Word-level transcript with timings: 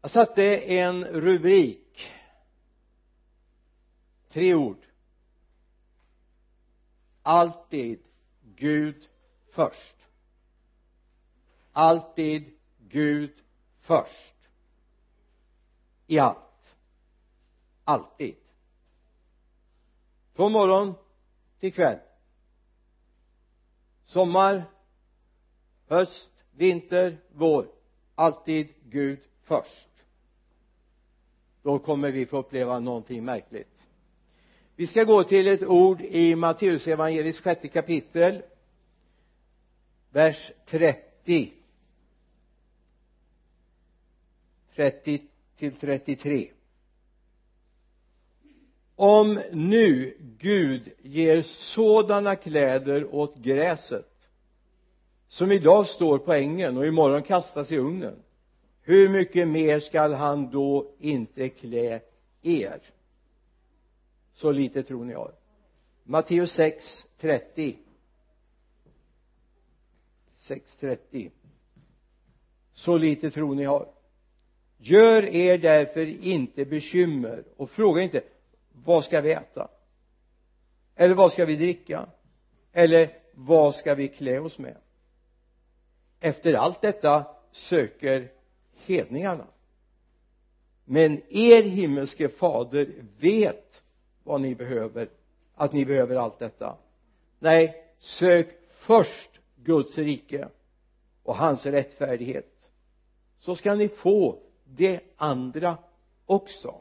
jag 0.00 0.10
satte 0.10 0.56
en 0.56 1.04
rubrik. 1.04 2.10
Tre 4.28 4.54
ord. 4.54 4.86
Alltid 7.22 8.00
Gud 8.42 9.08
först. 9.50 9.96
Alltid 11.72 12.56
Gud 12.78 13.32
först. 13.80 14.34
I 16.06 16.18
allt. 16.18 16.76
Alltid. 17.84 18.36
Från 20.32 20.52
morgon 20.52 20.94
till 21.58 21.72
kväll. 21.72 21.98
Sommar 24.04 24.64
höst 25.86 26.30
vinter 26.50 27.20
vår. 27.34 27.68
Alltid 28.14 28.74
Gud 28.84 29.20
först 29.42 29.89
då 31.62 31.78
kommer 31.78 32.10
vi 32.10 32.26
få 32.26 32.38
uppleva 32.38 32.78
någonting 32.78 33.24
märkligt. 33.24 33.86
Vi 34.76 34.86
ska 34.86 35.04
gå 35.04 35.24
till 35.24 35.48
ett 35.48 35.62
ord 35.62 36.00
i 36.00 36.34
Matteus 36.34 36.86
evangeliets 36.86 37.40
sjätte 37.40 37.68
kapitel 37.68 38.42
vers 40.10 40.52
30 40.66 41.52
30 44.74 45.22
till 45.56 45.74
33 45.74 46.50
om 48.96 49.40
nu 49.52 50.16
Gud 50.38 50.92
ger 51.02 51.42
sådana 51.42 52.36
kläder 52.36 53.14
åt 53.14 53.36
gräset 53.36 54.28
som 55.28 55.52
idag 55.52 55.86
står 55.86 56.18
på 56.18 56.32
ängen 56.32 56.76
och 56.76 56.86
imorgon 56.86 57.22
kastas 57.22 57.72
i 57.72 57.76
ugnen 57.76 58.22
hur 58.90 59.08
mycket 59.08 59.48
mer 59.48 59.80
skall 59.80 60.12
han 60.12 60.50
då 60.50 60.94
inte 60.98 61.48
klä 61.48 62.00
er? 62.42 62.80
Så 64.34 64.52
lite 64.52 64.82
tror 64.82 65.04
ni 65.04 65.14
har 65.14 65.32
Matteus 66.04 66.52
6, 66.52 67.06
30 67.18 67.78
6, 70.36 70.76
30 70.76 71.30
så 72.72 72.98
lite 72.98 73.30
tror 73.30 73.54
ni 73.54 73.64
har 73.64 73.92
gör 74.78 75.22
er 75.22 75.58
därför 75.58 76.06
inte 76.24 76.64
bekymmer. 76.64 77.44
Och 77.56 77.70
fråga 77.70 78.02
inte 78.02 78.22
vad 78.72 79.04
ska 79.04 79.20
vi 79.20 79.32
äta? 79.32 79.68
Eller 80.96 81.14
vad 81.14 81.32
ska 81.32 81.44
vi 81.44 81.56
dricka? 81.56 82.06
Eller 82.72 83.18
vad 83.34 83.74
ska 83.74 83.94
vi 83.94 84.08
klä 84.08 84.38
oss 84.38 84.58
med? 84.58 84.76
Efter 86.20 86.52
allt 86.52 86.82
detta 86.82 87.26
söker 87.52 88.39
hedningarna. 88.86 89.46
Men 90.84 91.22
er 91.28 91.62
himmelske 91.62 92.28
fader 92.28 92.92
vet 93.18 93.82
vad 94.24 94.40
ni 94.40 94.54
behöver 94.54 95.08
att 95.54 95.72
ni 95.72 95.84
behöver 95.84 96.16
allt 96.16 96.38
detta. 96.38 96.76
Nej 97.38 97.84
sök 97.98 98.48
först 98.68 99.40
Guds 99.56 99.98
rike 99.98 100.48
och 101.22 101.36
hans 101.36 101.66
rättfärdighet 101.66 102.70
så 103.38 103.56
ska 103.56 103.74
ni 103.74 103.88
få 103.88 104.38
det 104.64 105.00
andra 105.16 105.78
också. 106.26 106.80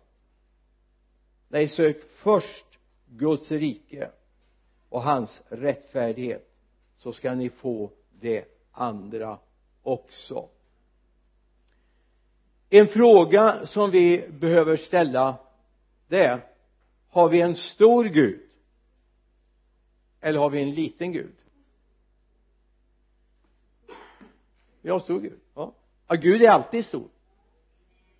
Nej 1.47 1.69
sök 1.69 2.03
först 2.11 2.65
Guds 3.05 3.51
rike 3.51 4.11
och 4.89 5.01
hans 5.01 5.41
rättfärdighet 5.47 6.49
så 6.97 7.13
ska 7.13 7.35
ni 7.35 7.49
få 7.49 7.91
det 8.19 8.45
andra 8.71 9.37
också 9.83 10.49
en 12.69 12.87
fråga 12.87 13.65
som 13.65 13.91
vi 13.91 14.29
behöver 14.29 14.77
ställa 14.77 15.37
det 16.07 16.23
är 16.23 16.39
har 17.09 17.29
vi 17.29 17.41
en 17.41 17.55
stor 17.55 18.05
Gud? 18.05 18.39
Eller 20.21 20.39
har 20.39 20.49
vi 20.49 20.61
en 20.61 20.71
liten 20.71 21.11
Gud? 21.11 21.35
Vi 24.81 24.89
har 24.89 24.99
en 24.99 25.03
stor 25.03 25.19
Gud 25.19 25.39
ja, 25.55 25.73
ja 26.07 26.15
Gud 26.15 26.41
är 26.41 26.49
alltid 26.49 26.85
stor. 26.85 27.07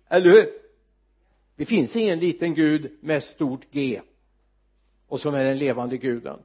Eller 0.08 0.30
hur? 0.30 0.48
Det 1.56 1.66
finns 1.66 1.96
ingen 1.96 2.18
liten 2.18 2.54
Gud 2.54 2.98
med 3.00 3.24
stort 3.24 3.70
G 3.70 4.00
och 5.08 5.20
som 5.20 5.34
är 5.34 5.44
den 5.44 5.58
levande 5.58 5.96
guden 5.96 6.38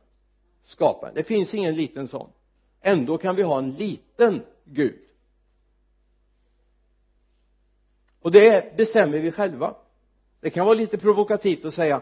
skaparen. 0.63 1.16
Det 1.16 1.24
finns 1.24 1.53
ingen 1.53 1.75
liten 1.75 2.08
sån. 2.08 2.29
Ändå 2.81 3.18
kan 3.18 3.35
vi 3.35 3.44
ha 3.44 3.58
en 3.58 3.72
liten 3.72 4.44
Gud. 4.63 5.04
Och 8.25 8.31
det 8.31 8.78
bestämmer 8.78 9.19
vi 9.19 9.31
själva. 9.31 9.75
Det 10.40 10.50
kan 10.50 10.66
vara 10.66 10.78
lite 10.78 10.97
provokativt 10.97 11.66
att 11.66 11.74
säga 11.74 12.02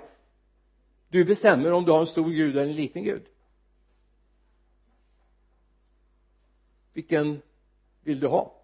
du 1.09 1.25
bestämmer 1.25 1.72
om 1.72 1.85
du 1.85 1.91
har 1.91 2.00
en 2.00 2.07
stor 2.07 2.29
gud 2.29 2.57
eller 2.57 2.69
en 2.69 2.75
liten 2.75 3.03
gud. 3.03 3.25
Vilken 6.94 7.41
vill 8.03 8.19
du 8.19 8.28
ha? 8.28 8.56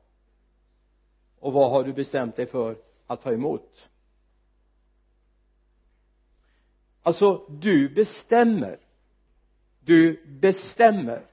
Och 1.39 1.53
vad 1.53 1.71
har 1.71 1.83
du 1.83 1.93
bestämt 1.93 2.35
dig 2.35 2.45
för 2.45 2.77
att 3.07 3.21
ta 3.21 3.31
emot? 3.31 3.89
Alltså 7.01 7.45
du 7.49 7.89
bestämmer. 7.89 8.79
Du 9.79 10.25
bestämmer. 10.25 11.25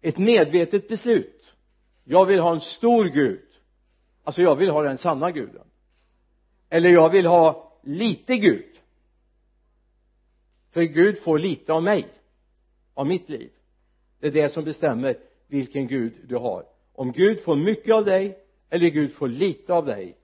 Ett 0.00 0.18
medvetet 0.18 0.88
beslut. 0.88 1.54
Jag 2.04 2.26
vill 2.26 2.40
ha 2.40 2.52
en 2.52 2.60
stor 2.60 3.04
gud 3.04 3.49
alltså 4.30 4.42
jag 4.42 4.56
vill 4.56 4.70
ha 4.70 4.82
den 4.82 4.98
sanna 4.98 5.30
guden. 5.30 5.66
Eller 6.68 6.90
jag 6.90 7.10
vill 7.10 7.26
ha 7.26 7.72
lite 7.82 8.36
Gud. 8.36 8.78
För 10.70 10.82
Gud 10.82 11.18
får 11.18 11.38
lite 11.38 11.72
av 11.72 11.82
mig 11.82 12.08
av 12.94 13.06
mitt 13.06 13.28
liv. 13.28 13.50
Det 14.20 14.26
är 14.26 14.32
det 14.32 14.52
som 14.52 14.64
bestämmer 14.64 15.16
vilken 15.46 15.86
Gud 15.86 16.12
du 16.24 16.36
har. 16.36 16.64
Om 16.92 17.12
Gud 17.12 17.40
får 17.40 17.56
mycket 17.56 17.94
av 17.94 18.04
dig 18.04 18.38
eller 18.70 18.88
Gud 18.88 19.12
får 19.12 19.28
lite 19.28 19.74
av 19.74 19.86
dig 19.86 20.16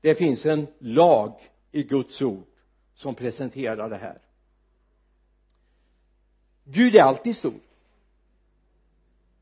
det 0.00 0.14
finns 0.14 0.46
en 0.46 0.66
lag 0.78 1.50
i 1.72 1.82
Guds 1.82 2.22
ord 2.22 2.46
som 2.94 3.14
presenterar 3.14 3.90
det 3.90 3.96
här. 3.96 4.18
Gud 6.64 6.94
är 6.94 7.02
alltid 7.02 7.36
stor 7.36 7.60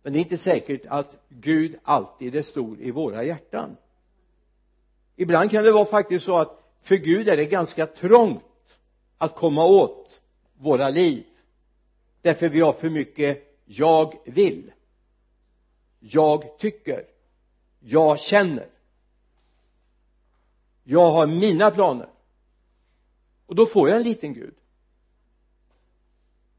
men 0.04 0.12
det 0.12 0.18
är 0.18 0.20
inte 0.20 0.38
säkert 0.38 0.86
att 0.86 1.16
Gud 1.28 1.76
alltid 1.82 2.36
är 2.36 2.42
stor 2.42 2.80
i 2.80 2.90
våra 2.90 3.24
hjärtan. 3.24 3.76
Ibland 5.16 5.50
kan 5.50 5.64
det 5.64 5.72
vara 5.72 5.86
faktiskt 5.86 6.24
så 6.24 6.38
att 6.38 6.72
för 6.82 6.96
Gud 6.96 7.28
är 7.28 7.36
det 7.36 7.46
ganska 7.46 7.86
trångt 7.86 8.78
att 9.18 9.34
komma 9.34 9.64
åt 9.64 10.20
våra 10.54 10.90
liv. 10.90 11.24
Därför 12.22 12.48
vi 12.48 12.60
har 12.60 12.72
för 12.72 12.90
mycket 12.90 13.60
jag 13.64 14.18
vill. 14.24 14.72
Jag 15.98 16.58
tycker. 16.58 17.06
Jag 17.80 18.20
känner. 18.20 18.68
Jag 20.82 21.10
har 21.10 21.26
mina 21.26 21.70
planer. 21.70 22.08
Och 23.46 23.54
då 23.54 23.66
får 23.66 23.88
jag 23.88 23.96
en 23.96 24.02
liten 24.02 24.34
Gud. 24.34 24.54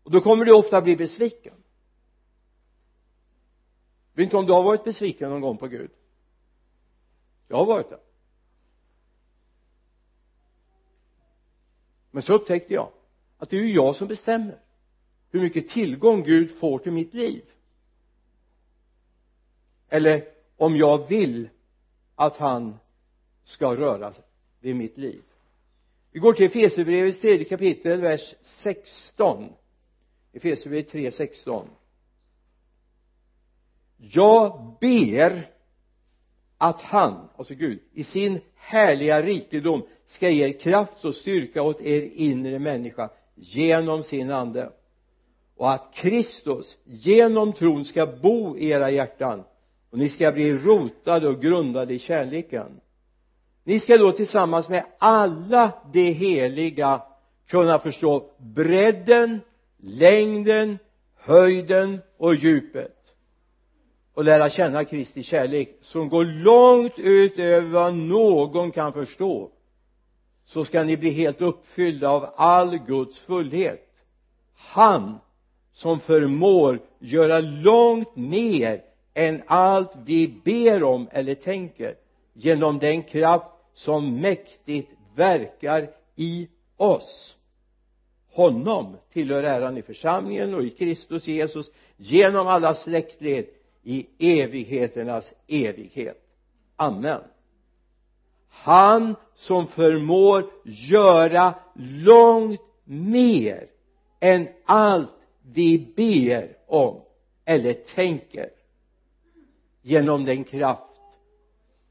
Och 0.03 0.11
då 0.11 0.21
kommer 0.21 0.45
du 0.45 0.53
ofta 0.53 0.81
bli 0.81 0.95
besviken 0.95 1.53
vet 4.15 4.23
inte 4.23 4.37
om 4.37 4.45
du 4.45 4.53
har 4.53 4.63
varit 4.63 4.83
besviken 4.83 5.29
någon 5.29 5.41
gång 5.41 5.57
på 5.57 5.67
Gud? 5.67 5.91
Jag 7.47 7.57
har 7.57 7.65
varit 7.65 7.89
det. 7.89 7.99
Men 12.11 12.23
så 12.23 12.33
upptäckte 12.33 12.73
jag 12.73 12.89
att 13.37 13.49
det 13.49 13.57
är 13.57 13.61
ju 13.61 13.73
jag 13.73 13.95
som 13.95 14.07
bestämmer 14.07 14.59
hur 15.31 15.41
mycket 15.41 15.69
tillgång 15.69 16.23
Gud 16.23 16.51
får 16.51 16.79
till 16.79 16.91
mitt 16.91 17.13
liv. 17.13 17.43
Eller 19.89 20.27
om 20.57 20.77
jag 20.77 21.07
vill 21.07 21.49
att 22.15 22.37
han 22.37 22.75
ska 23.43 23.75
röra 23.75 24.13
vid 24.59 24.75
mitt 24.75 24.97
liv. 24.97 25.23
Vi 26.11 26.19
går 26.19 26.33
till 26.33 26.45
Efesierbrevets 26.45 27.19
tredje 27.19 27.45
kapitel 27.45 28.01
vers 28.01 28.35
16 28.41 29.49
Efesierbrevet 30.33 30.89
3, 30.89 31.11
16 31.11 31.69
jag 33.97 34.75
ber 34.81 35.51
att 36.57 36.81
han, 36.81 37.29
alltså 37.37 37.55
Gud, 37.55 37.79
i 37.93 38.03
sin 38.03 38.39
härliga 38.55 39.21
rikedom 39.21 39.83
ska 40.07 40.29
ge 40.29 40.47
er 40.47 40.59
kraft 40.59 41.05
och 41.05 41.15
styrka 41.15 41.61
åt 41.61 41.81
er 41.81 42.01
inre 42.01 42.59
människa 42.59 43.09
genom 43.35 44.03
sin 44.03 44.31
ande. 44.31 44.71
Och 45.57 45.71
att 45.71 45.93
Kristus 45.93 46.77
genom 46.83 47.53
tron 47.53 47.85
ska 47.85 48.05
bo 48.05 48.57
i 48.57 48.69
era 48.69 48.91
hjärtan. 48.91 49.43
Och 49.91 49.97
ni 49.97 50.09
ska 50.09 50.31
bli 50.31 50.53
rotade 50.53 51.27
och 51.27 51.41
grundade 51.41 51.93
i 51.93 51.99
kärleken. 51.99 52.81
Ni 53.63 53.79
ska 53.79 53.97
då 53.97 54.11
tillsammans 54.11 54.69
med 54.69 54.85
alla 54.97 55.71
de 55.93 56.11
heliga 56.11 57.01
kunna 57.47 57.79
förstå 57.79 58.31
bredden 58.37 59.39
längden 59.77 60.77
höjden 61.15 62.01
och 62.17 62.35
djupet 62.35 63.04
och 64.15 64.23
lära 64.23 64.49
känna 64.49 64.85
Kristi 64.85 65.23
kärlek 65.23 65.77
som 65.81 66.09
går 66.09 66.25
långt 66.25 66.93
utöver 66.99 67.69
vad 67.69 67.95
någon 67.95 68.71
kan 68.71 68.93
förstå 68.93 69.51
så 70.45 70.65
ska 70.65 70.83
ni 70.83 70.97
bli 70.97 71.09
helt 71.09 71.41
uppfyllda 71.41 72.09
av 72.09 72.33
all 72.35 72.77
Guds 72.77 73.19
fullhet. 73.19 73.89
Han 74.55 75.19
som 75.73 75.99
förmår 75.99 76.79
göra 76.99 77.39
långt 77.39 78.15
mer 78.15 78.81
än 79.13 79.43
allt 79.47 79.91
vi 80.05 80.41
ber 80.43 80.83
om 80.83 81.07
eller 81.11 81.35
tänker 81.35 81.95
genom 82.33 82.79
den 82.79 83.03
kraft 83.03 83.45
som 83.73 84.21
mäktigt 84.21 84.91
verkar 85.15 85.89
i 86.15 86.47
oss. 86.77 87.35
Honom 88.31 88.97
tillhör 89.13 89.43
äran 89.43 89.77
i 89.77 89.81
församlingen 89.81 90.53
och 90.53 90.63
i 90.63 90.69
Kristus 90.69 91.27
Jesus 91.27 91.71
genom 91.97 92.47
alla 92.47 92.73
släktled 92.73 93.45
i 93.87 94.07
evigheternas 94.19 95.33
evighet. 95.47 96.21
Amen. 96.75 97.21
Han 98.49 99.15
som 99.33 99.67
förmår 99.67 100.51
göra 100.63 101.53
långt 101.75 102.61
mer 102.83 103.69
än 104.19 104.47
allt 104.65 105.09
vi 105.41 105.93
ber 105.95 106.57
om 106.67 107.01
eller 107.45 107.73
tänker 107.73 108.49
genom 109.81 110.25
den 110.25 110.43
kraft 110.43 110.99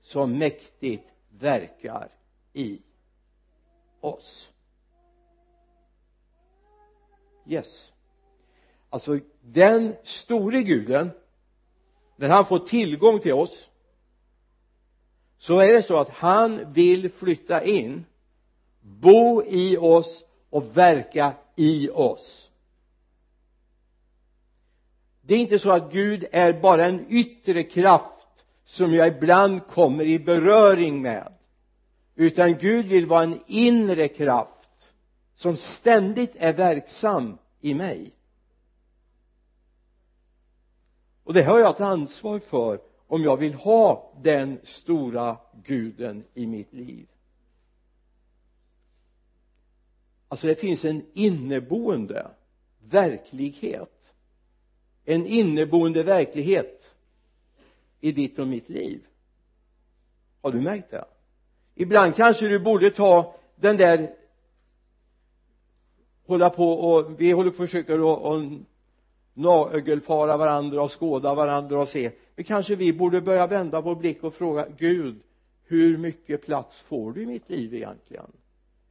som 0.02 0.38
mäktigt 0.38 1.08
verkar 1.30 2.08
i 2.52 2.78
oss. 4.00 4.50
Yes. 7.46 7.92
Alltså 8.90 9.18
den 9.40 9.96
store 10.02 10.62
guden 10.62 11.10
när 12.16 12.28
han 12.28 12.46
får 12.46 12.58
tillgång 12.58 13.20
till 13.20 13.34
oss 13.34 13.68
så 15.38 15.58
är 15.58 15.72
det 15.72 15.82
så 15.82 15.98
att 15.98 16.08
han 16.08 16.72
vill 16.72 17.10
flytta 17.10 17.64
in 17.64 18.04
bo 18.80 19.42
i 19.46 19.76
oss 19.76 20.24
och 20.50 20.76
verka 20.76 21.32
i 21.56 21.88
oss. 21.88 22.50
Det 25.22 25.34
är 25.34 25.38
inte 25.38 25.58
så 25.58 25.70
att 25.70 25.92
Gud 25.92 26.24
är 26.32 26.60
bara 26.60 26.86
en 26.86 27.06
yttre 27.08 27.62
kraft 27.62 28.44
som 28.64 28.94
jag 28.94 29.08
ibland 29.08 29.66
kommer 29.66 30.04
i 30.04 30.18
beröring 30.18 31.02
med 31.02 31.32
utan 32.14 32.58
Gud 32.58 32.86
vill 32.86 33.06
vara 33.06 33.22
en 33.22 33.40
inre 33.46 34.08
kraft 34.08 34.92
som 35.36 35.56
ständigt 35.56 36.32
är 36.36 36.52
verksam 36.52 37.38
i 37.60 37.74
mig 37.74 38.12
och 41.24 41.34
det 41.34 41.42
har 41.42 41.58
jag 41.58 41.70
ett 41.70 41.80
ansvar 41.80 42.38
för 42.38 42.80
om 43.06 43.22
jag 43.22 43.36
vill 43.36 43.54
ha 43.54 44.12
den 44.22 44.58
stora 44.62 45.36
guden 45.64 46.24
i 46.34 46.46
mitt 46.46 46.72
liv. 46.72 47.06
Alltså 50.28 50.46
det 50.46 50.54
finns 50.54 50.84
en 50.84 51.06
inneboende 51.12 52.30
verklighet. 52.90 54.14
En 55.04 55.26
inneboende 55.26 56.02
verklighet 56.02 56.94
i 58.00 58.12
ditt 58.12 58.38
och 58.38 58.48
mitt 58.48 58.68
liv. 58.68 59.06
Har 60.42 60.52
du 60.52 60.60
märkt 60.60 60.90
det? 60.90 61.04
Ibland 61.74 62.16
kanske 62.16 62.48
du 62.48 62.58
borde 62.58 62.90
ta 62.90 63.34
den 63.56 63.76
där 63.76 64.14
hålla 66.26 66.50
på 66.50 66.72
och 66.72 67.20
vi 67.20 67.30
håller 67.30 67.50
på 67.50 67.54
och 67.54 67.68
försöker 67.68 67.94
att 67.94 68.58
nagelfara 69.34 70.36
varandra 70.36 70.82
och 70.82 71.00
skåda 71.00 71.34
varandra 71.34 71.80
och 71.80 71.88
se. 71.88 72.10
Men 72.36 72.44
kanske 72.44 72.74
vi 72.74 72.92
borde 72.92 73.20
börja 73.20 73.46
vända 73.46 73.80
vår 73.80 73.94
blick 73.94 74.24
och 74.24 74.34
fråga 74.34 74.66
Gud 74.78 75.20
hur 75.66 75.98
mycket 75.98 76.46
plats 76.46 76.80
får 76.80 77.12
du 77.12 77.22
i 77.22 77.26
mitt 77.26 77.50
liv 77.50 77.74
egentligen? 77.74 78.32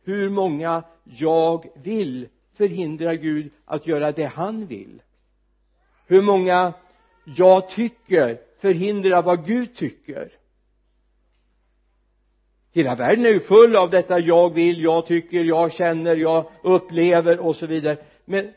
Hur 0.04 0.30
många 0.30 0.84
jag 1.04 1.66
vill 1.84 2.28
förhindra 2.54 3.16
Gud 3.16 3.52
att 3.66 3.88
göra 3.88 4.12
det 4.12 4.26
han 4.26 4.66
vill? 4.66 5.02
Hur 6.08 6.22
många 6.22 6.74
jag 7.26 7.70
tycker 7.70 8.40
förhindrar 8.60 9.22
vad 9.22 9.46
Gud 9.46 9.76
tycker? 9.76 10.32
Hela 12.72 12.96
världen 12.96 13.26
är 13.26 13.30
ju 13.30 13.40
full 13.40 13.76
av 13.76 13.90
detta 13.90 14.20
jag 14.20 14.54
vill, 14.54 14.84
jag 14.84 15.06
tycker, 15.06 15.44
jag 15.44 15.74
känner, 15.74 16.16
jag 16.16 16.46
upplever 16.62 17.40
och 17.40 17.56
så 17.56 17.66
vidare. 17.66 17.98
Men 18.26 18.54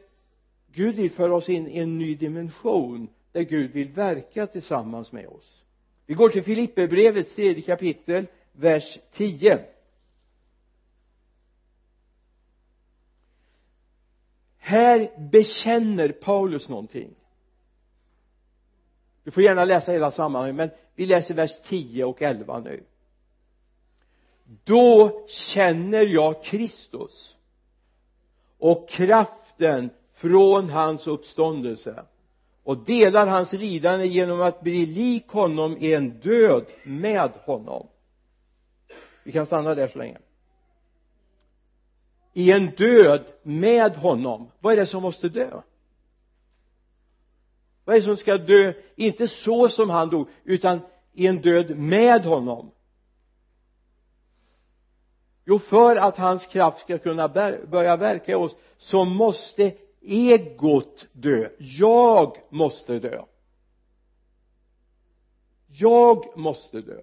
Gud 0.77 0.95
vill 0.95 1.11
föra 1.11 1.35
oss 1.35 1.49
in 1.49 1.69
i 1.69 1.79
en 1.79 1.99
ny 1.99 2.15
dimension 2.15 3.09
där 3.33 3.43
Gud 3.43 3.71
vill 3.71 3.93
verka 3.93 4.47
tillsammans 4.47 5.13
med 5.13 5.27
oss. 5.27 5.65
Vi 6.07 6.15
går 6.15 6.29
till 6.29 6.43
Filipperbrevets 6.45 7.35
tredje 7.35 7.63
kapitel 7.63 8.27
vers 8.53 8.99
10 9.13 9.65
här 14.67 15.29
bekänner 15.31 16.09
Paulus 16.13 16.69
någonting. 16.69 17.15
Du 19.25 19.31
får 19.31 19.43
gärna 19.43 19.65
läsa 19.65 19.93
hela 19.93 20.11
sammanhanget 20.11 20.57
men 20.57 20.71
vi 20.95 21.07
läser 21.07 21.35
vers 21.35 21.61
10 21.65 22.05
och 22.05 22.23
11 22.23 22.61
nu. 22.61 22.85
Då 24.65 25.25
känner 25.29 26.01
jag 26.01 26.45
Kristus 26.45 27.37
och 28.59 28.89
kraften 28.89 29.91
från 30.17 30.71
hans 30.71 31.07
uppståndelse 31.07 32.05
och 32.63 32.79
delar 32.79 33.27
hans 33.27 33.53
lidande 33.53 34.07
genom 34.07 34.41
att 34.41 34.61
bli 34.61 34.87
lik 34.87 35.29
honom 35.29 35.77
i 35.77 35.95
en 35.95 36.11
död 36.11 36.65
med 36.83 37.31
honom. 37.31 37.87
Vi 39.25 39.33
kan 39.33 39.47
stanna 39.47 39.75
där 39.75 39.89
så 39.89 39.99
länge. 39.99 40.19
I 42.33 42.53
en 42.53 42.67
död 42.67 43.25
med 43.43 43.97
honom. 43.97 44.51
Vad 44.61 44.73
är 44.73 44.77
det 44.77 44.87
som 44.87 45.03
måste 45.03 45.29
dö? 45.29 45.61
Vad 47.85 47.97
är 47.97 48.01
det 48.01 48.07
som 48.07 48.17
ska 48.17 48.37
dö? 48.37 48.73
Inte 48.97 49.29
så 49.29 49.69
som 49.69 49.91
han 49.91 50.11
dog 50.11 50.29
utan 50.45 50.81
i 51.13 51.27
en 51.27 51.43
död 51.43 51.79
med 51.79 52.25
honom. 52.25 52.71
Jo 55.45 55.59
för 55.59 55.97
att 55.97 56.17
hans 56.17 56.47
kraft 56.47 56.79
ska 56.79 56.99
kunna 56.99 57.29
börja 57.69 57.97
verka 57.97 58.33
i 58.33 58.35
oss 58.35 58.57
så 58.79 59.05
måste 59.05 59.73
egot 60.07 61.07
dö. 61.13 61.49
Jag 61.59 62.37
måste 62.51 62.99
dö. 62.99 63.25
Jag 65.67 66.39
måste 66.39 66.81
dö. 66.81 67.01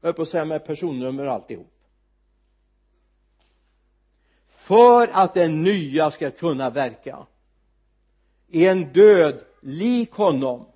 Jag 0.00 0.08
höll 0.08 0.14
på 0.14 0.22
att 0.22 0.28
säga 0.28 0.44
med 0.44 0.64
personnummer 0.64 1.26
och 1.26 1.32
alltihop. 1.32 1.72
För 4.48 5.08
att 5.12 5.34
det 5.34 5.48
nya 5.48 6.10
ska 6.10 6.30
kunna 6.30 6.70
verka. 6.70 7.26
I 8.48 8.66
en 8.66 8.92
död 8.92 9.44
lik 9.60 10.12
honom. 10.12 10.66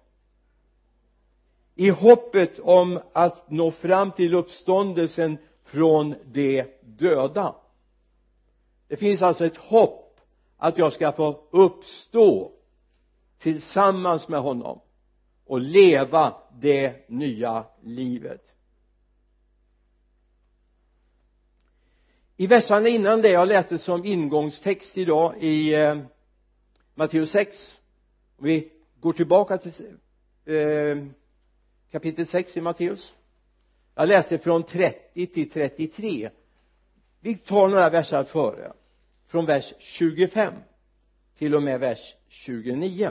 I 1.74 1.90
hoppet 1.90 2.58
om 2.58 3.00
att 3.12 3.50
nå 3.50 3.70
fram 3.70 4.12
till 4.12 4.34
uppståndelsen 4.34 5.38
från 5.64 6.14
de 6.24 6.64
döda 6.80 7.54
det 8.92 8.96
finns 8.96 9.22
alltså 9.22 9.46
ett 9.46 9.56
hopp 9.56 10.20
att 10.56 10.78
jag 10.78 10.92
ska 10.92 11.12
få 11.12 11.40
uppstå 11.50 12.52
tillsammans 13.38 14.28
med 14.28 14.40
honom 14.40 14.80
och 15.46 15.60
leva 15.60 16.34
det 16.60 17.08
nya 17.08 17.64
livet. 17.82 18.54
I 22.36 22.46
verserna 22.46 22.88
innan 22.88 23.22
det 23.22 23.28
jag 23.28 23.48
läste 23.48 23.78
som 23.78 24.04
ingångstext 24.04 24.98
idag 24.98 25.42
i 25.42 25.74
eh, 25.74 25.98
Matteus 26.94 27.30
6 27.30 27.78
vi 28.38 28.72
går 29.00 29.12
tillbaka 29.12 29.58
till 29.58 29.72
eh, 30.44 30.96
kapitel 31.90 32.26
6 32.26 32.56
i 32.56 32.60
Matteus. 32.60 33.14
Jag 33.94 34.08
läste 34.08 34.38
från 34.38 34.62
30 34.62 35.26
till 35.26 35.50
33 35.50 36.30
vi 37.22 37.34
tar 37.34 37.68
några 37.68 37.90
verser 37.90 38.24
före 38.24 38.72
från 39.32 39.46
vers 39.46 39.74
25 39.78 40.54
till 41.38 41.54
och 41.54 41.62
med 41.62 41.80
vers 41.80 42.14
29 42.28 43.10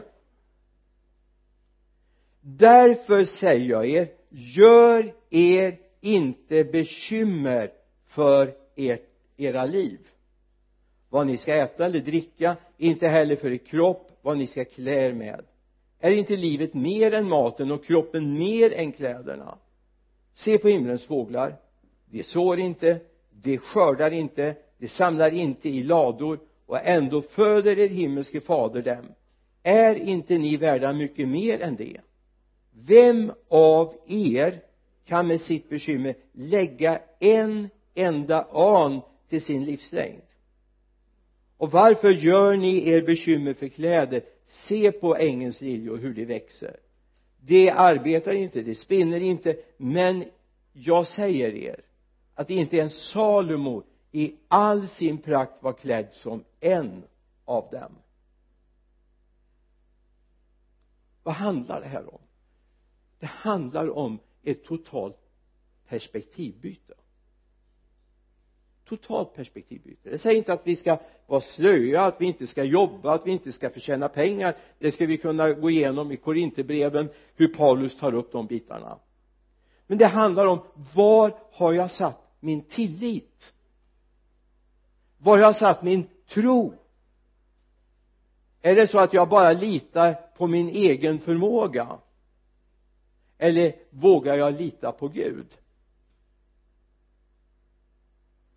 därför 2.41 3.25
säger 3.25 3.69
jag 3.69 3.85
er 3.89 4.07
gör 4.29 5.13
er 5.29 5.79
inte 6.01 6.63
bekymmer 6.63 7.71
för 8.07 8.53
ert 8.75 9.09
era 9.37 9.65
liv. 9.65 9.99
Vad 11.09 11.27
ni 11.27 11.37
ska 11.37 11.53
äta 11.53 11.85
eller 11.85 11.99
dricka 11.99 12.57
inte 12.77 13.07
heller 13.07 13.35
för 13.35 13.51
er 13.51 13.57
kropp 13.57 14.11
vad 14.21 14.37
ni 14.37 14.47
ska 14.47 14.65
klä 14.65 15.07
er 15.07 15.13
med. 15.13 15.45
Är 15.99 16.11
inte 16.11 16.37
livet 16.37 16.73
mer 16.73 17.13
än 17.13 17.29
maten 17.29 17.71
och 17.71 17.85
kroppen 17.85 18.37
mer 18.37 18.73
än 18.73 18.91
kläderna? 18.91 19.57
Se 20.33 20.57
på 20.57 20.67
himlens 20.67 21.05
fåglar. 21.05 21.55
De 22.05 22.23
sår 22.23 22.59
inte 22.59 22.99
de 23.29 23.57
skördar 23.57 24.11
inte 24.11 24.55
de 24.81 24.87
samlar 24.87 25.33
inte 25.33 25.69
i 25.69 25.83
lador 25.83 26.39
och 26.65 26.79
ändå 26.83 27.21
föder 27.21 27.79
er 27.79 27.87
himmelske 27.87 28.41
fader 28.41 28.81
dem. 28.81 29.05
Är 29.63 29.95
inte 29.95 30.37
ni 30.37 30.57
värda 30.57 30.93
mycket 30.93 31.27
mer 31.27 31.61
än 31.61 31.75
det? 31.75 31.97
Vem 32.85 33.31
av 33.47 33.95
er 34.07 34.59
kan 35.05 35.27
med 35.27 35.41
sitt 35.41 35.69
bekymmer 35.69 36.15
lägga 36.31 36.99
en 37.19 37.69
enda 37.95 38.43
an 38.43 39.01
till 39.29 39.41
sin 39.41 39.65
livslängd? 39.65 40.21
Och 41.57 41.71
varför 41.71 42.09
gör 42.09 42.55
ni 42.55 42.89
er 42.89 43.01
bekymmer 43.01 43.53
för 43.53 43.67
kläder? 43.67 44.23
Se 44.45 44.91
på 44.91 45.15
ängens 45.15 45.61
liljor 45.61 45.97
hur 45.97 46.13
de 46.13 46.25
växer. 46.25 46.75
De 47.39 47.69
arbetar 47.69 48.33
inte, 48.33 48.61
de 48.61 48.75
spinner 48.75 49.19
inte 49.19 49.55
men 49.77 50.23
jag 50.73 51.07
säger 51.07 51.55
er 51.55 51.79
att 52.35 52.49
inte 52.49 52.77
ens 52.77 52.93
Salomo 52.93 53.83
i 54.11 54.35
all 54.47 54.87
sin 54.87 55.17
prakt 55.17 55.63
var 55.63 55.73
klädd 55.73 56.13
som 56.13 56.43
en 56.59 57.03
av 57.45 57.69
dem. 57.71 57.91
Vad 61.23 61.35
handlar 61.35 61.81
det 61.81 61.87
här 61.87 62.13
om? 62.13 62.21
Det 63.19 63.25
handlar 63.25 63.89
om 63.97 64.19
ett 64.43 64.63
totalt 64.63 65.17
perspektivbyte. 65.87 66.93
Totalt 68.85 69.35
perspektivbyte. 69.35 70.09
Det 70.09 70.17
säger 70.17 70.37
inte 70.37 70.53
att 70.53 70.67
vi 70.67 70.75
ska 70.75 70.99
vara 71.27 71.41
slöa 71.41 72.05
att 72.05 72.21
vi 72.21 72.25
inte 72.25 72.47
ska 72.47 72.63
jobba 72.63 73.13
att 73.13 73.27
vi 73.27 73.31
inte 73.31 73.51
ska 73.51 73.69
förtjäna 73.69 74.09
pengar. 74.09 74.55
Det 74.79 74.91
ska 74.91 75.05
vi 75.05 75.17
kunna 75.17 75.51
gå 75.51 75.69
igenom 75.69 76.11
i 76.11 76.17
korinterbreven 76.17 77.09
hur 77.35 77.47
Paulus 77.47 77.99
tar 77.99 78.13
upp 78.13 78.31
de 78.31 78.47
bitarna. 78.47 78.99
Men 79.87 79.97
det 79.97 80.05
handlar 80.05 80.47
om 80.47 80.59
var 80.95 81.39
har 81.51 81.73
jag 81.73 81.91
satt 81.91 82.35
min 82.39 82.63
tillit? 82.63 83.53
Var 85.23 85.37
har 85.37 85.43
jag 85.43 85.55
satt 85.55 85.83
min 85.83 86.07
tro? 86.27 86.73
Är 88.61 88.75
det 88.75 88.87
så 88.87 88.99
att 88.99 89.13
jag 89.13 89.29
bara 89.29 89.53
litar 89.53 90.13
på 90.13 90.47
min 90.47 90.69
egen 90.69 91.19
förmåga? 91.19 91.99
Eller 93.37 93.75
vågar 93.89 94.35
jag 94.35 94.53
lita 94.53 94.91
på 94.91 95.07
Gud? 95.07 95.47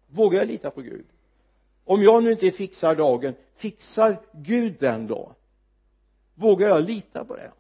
Vågar 0.07 0.39
jag 0.39 0.49
lita 0.49 0.71
på 0.71 0.81
Gud? 0.83 1.07
Om 1.85 2.03
jag 2.03 2.23
nu 2.25 2.33
inte 2.33 2.51
fixar 2.51 2.95
dagen 2.95 3.35
fixar 3.57 4.21
Gud 4.33 4.77
den 4.81 5.07
då? 5.07 5.35
Vågar 6.35 6.69
jag 6.69 6.85
lita 6.85 7.25
på 7.25 7.37
det? 7.37 7.53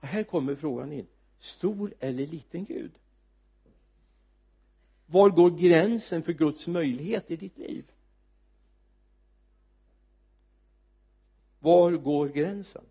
Och 0.00 0.06
här 0.06 0.22
kommer 0.22 0.54
frågan 0.54 0.92
in. 0.92 1.06
Stor 1.38 1.94
eller 2.00 2.26
liten 2.26 2.64
Gud? 2.64 2.92
Var 5.10 5.30
går 5.30 5.50
gränsen 5.50 6.22
för 6.22 6.32
Guds 6.32 6.66
möjlighet 6.66 7.30
i 7.30 7.36
ditt 7.36 7.58
liv? 7.58 7.90
Var 11.58 11.92
går 11.92 12.28
gränsen? 12.28 12.84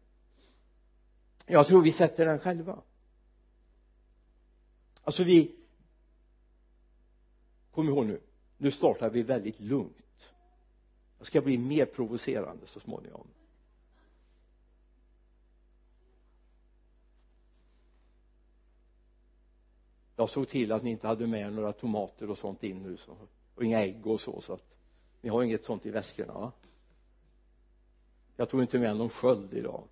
Jag 1.45 1.67
tror 1.67 1.81
vi 1.81 1.91
sätter 1.91 2.25
den 2.25 2.39
själva. 2.39 2.81
Alltså 5.01 5.23
vi 5.23 5.55
kom 7.71 7.89
ihåg 7.89 8.05
nu 8.05 8.21
nu 8.59 8.71
startar 8.71 9.09
vi 9.09 9.23
väldigt 9.23 9.59
lugnt. 9.59 10.31
Jag 11.17 11.27
ska 11.27 11.41
bli 11.41 11.57
mer 11.57 11.85
provocerande 11.85 12.67
så 12.67 12.79
småningom. 12.79 13.27
Jag 20.19 20.29
såg 20.29 20.49
till 20.49 20.71
att 20.71 20.83
ni 20.83 20.89
inte 20.91 21.07
hade 21.07 21.27
med 21.27 21.53
några 21.53 21.73
tomater 21.73 22.29
och 22.29 22.37
sånt 22.37 22.63
in 22.63 22.83
nu 22.83 22.97
så, 22.97 23.17
och 23.55 23.63
inga 23.63 23.79
ägg 23.79 24.07
och 24.07 24.21
så 24.21 24.41
så 24.41 24.53
att 24.53 24.63
ni 25.21 25.29
har 25.29 25.43
inget 25.43 25.65
sånt 25.65 25.85
i 25.85 25.89
väskorna 25.89 26.33
va? 26.33 26.51
Jag 28.35 28.49
tog 28.49 28.61
inte 28.61 28.79
med 28.79 28.97
någon 28.97 29.09
sköld 29.09 29.53
idag. 29.53 29.83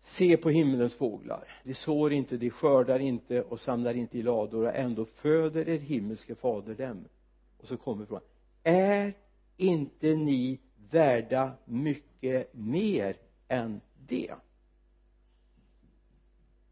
Se 0.00 0.36
på 0.36 0.50
himlens 0.50 0.94
fåglar. 0.94 1.48
De 1.64 1.74
sår 1.74 2.12
inte, 2.12 2.36
de 2.36 2.50
skördar 2.50 2.98
inte 2.98 3.42
och 3.42 3.60
samlar 3.60 3.94
inte 3.94 4.18
i 4.18 4.22
lador 4.22 4.66
och 4.66 4.74
ändå 4.74 5.04
föder 5.04 5.68
er 5.68 5.78
himmelske 5.78 6.34
fader 6.34 6.74
dem. 6.74 7.04
Och 7.58 7.68
så 7.68 7.76
kommer 7.76 8.06
frågan 8.06 8.24
är 8.62 9.14
inte 9.56 10.14
ni 10.14 10.60
värda 10.90 11.52
mycket 11.64 12.54
mer 12.54 13.16
än 13.48 13.80
det? 14.06 14.34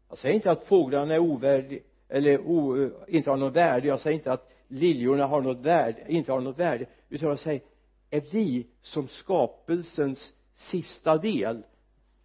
Jag 0.09 0.17
säger 0.17 0.35
inte 0.35 0.51
att 0.51 0.67
fåglarna 0.67 1.13
är 1.13 1.19
ovärdiga 1.19 1.81
eller 2.09 2.41
o, 2.41 2.89
inte 3.07 3.29
har 3.29 3.37
något 3.37 3.55
värde. 3.55 3.87
Jag 3.87 3.99
säger 3.99 4.17
inte 4.17 4.31
att 4.31 4.51
liljorna 4.67 5.25
har 5.25 5.41
något 5.41 5.59
värde, 5.59 6.05
inte 6.07 6.31
har 6.31 6.41
något 6.41 6.59
värde. 6.59 6.85
Utan 7.09 7.29
jag 7.29 7.39
säger 7.39 7.61
är 8.09 8.21
vi 8.31 8.67
som 8.81 9.07
skapelsens 9.07 10.33
sista 10.53 11.17
del 11.17 11.63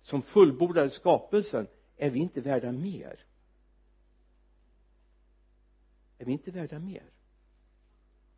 som 0.02 0.22
fullbordade 0.22 0.90
skapelsen 0.90 1.66
är 1.96 2.10
vi 2.10 2.18
inte 2.20 2.40
värda 2.40 2.72
mer? 2.72 3.24
Är 6.18 6.24
vi 6.24 6.32
inte 6.32 6.50
värda 6.50 6.78
mer? 6.78 7.04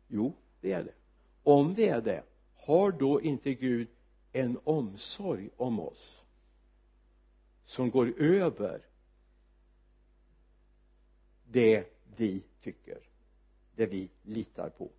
Jo 0.07 0.33
det 0.61 0.71
är 0.71 0.83
det. 0.83 0.93
Om 1.43 1.73
vi 1.73 1.87
är 1.87 2.01
det 2.01 2.23
har 2.55 2.91
då 2.91 3.21
inte 3.21 3.53
Gud 3.53 3.87
en 4.31 4.59
omsorg 4.63 5.49
om 5.57 5.79
oss 5.79 6.21
som 7.65 7.89
går 7.89 8.21
över 8.21 8.81
det 11.55 11.83
vi 12.17 12.43
tycker 12.61 12.99
det 13.75 13.85
vi 13.85 14.09
litar 14.23 14.69
på. 14.69 14.91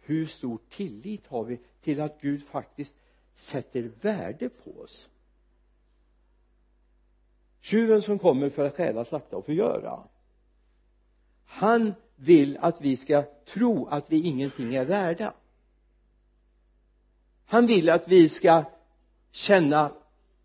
Hur 0.00 0.26
stor 0.26 0.58
tillit 0.70 1.26
har 1.26 1.44
vi 1.44 1.60
till 1.80 2.00
att 2.00 2.20
Gud 2.20 2.46
faktiskt 2.46 2.94
sätter 3.34 3.90
värde 4.00 4.48
på 4.48 4.80
oss? 4.80 5.08
Tjuven 7.60 8.02
som 8.02 8.18
kommer 8.18 8.50
för 8.50 8.66
att 8.66 8.74
stjäla, 8.74 9.04
slakta 9.04 9.36
och 9.36 9.46
förgöra. 9.46 10.08
Han 11.44 11.94
vill 12.16 12.56
att 12.56 12.80
vi 12.80 12.96
ska 12.96 13.22
tro 13.44 13.86
att 13.86 14.12
vi 14.12 14.22
ingenting 14.22 14.74
är 14.74 14.84
värda. 14.84 15.34
Han 17.44 17.66
vill 17.66 17.90
att 17.90 18.08
vi 18.08 18.28
ska 18.28 18.64
känna 19.30 19.92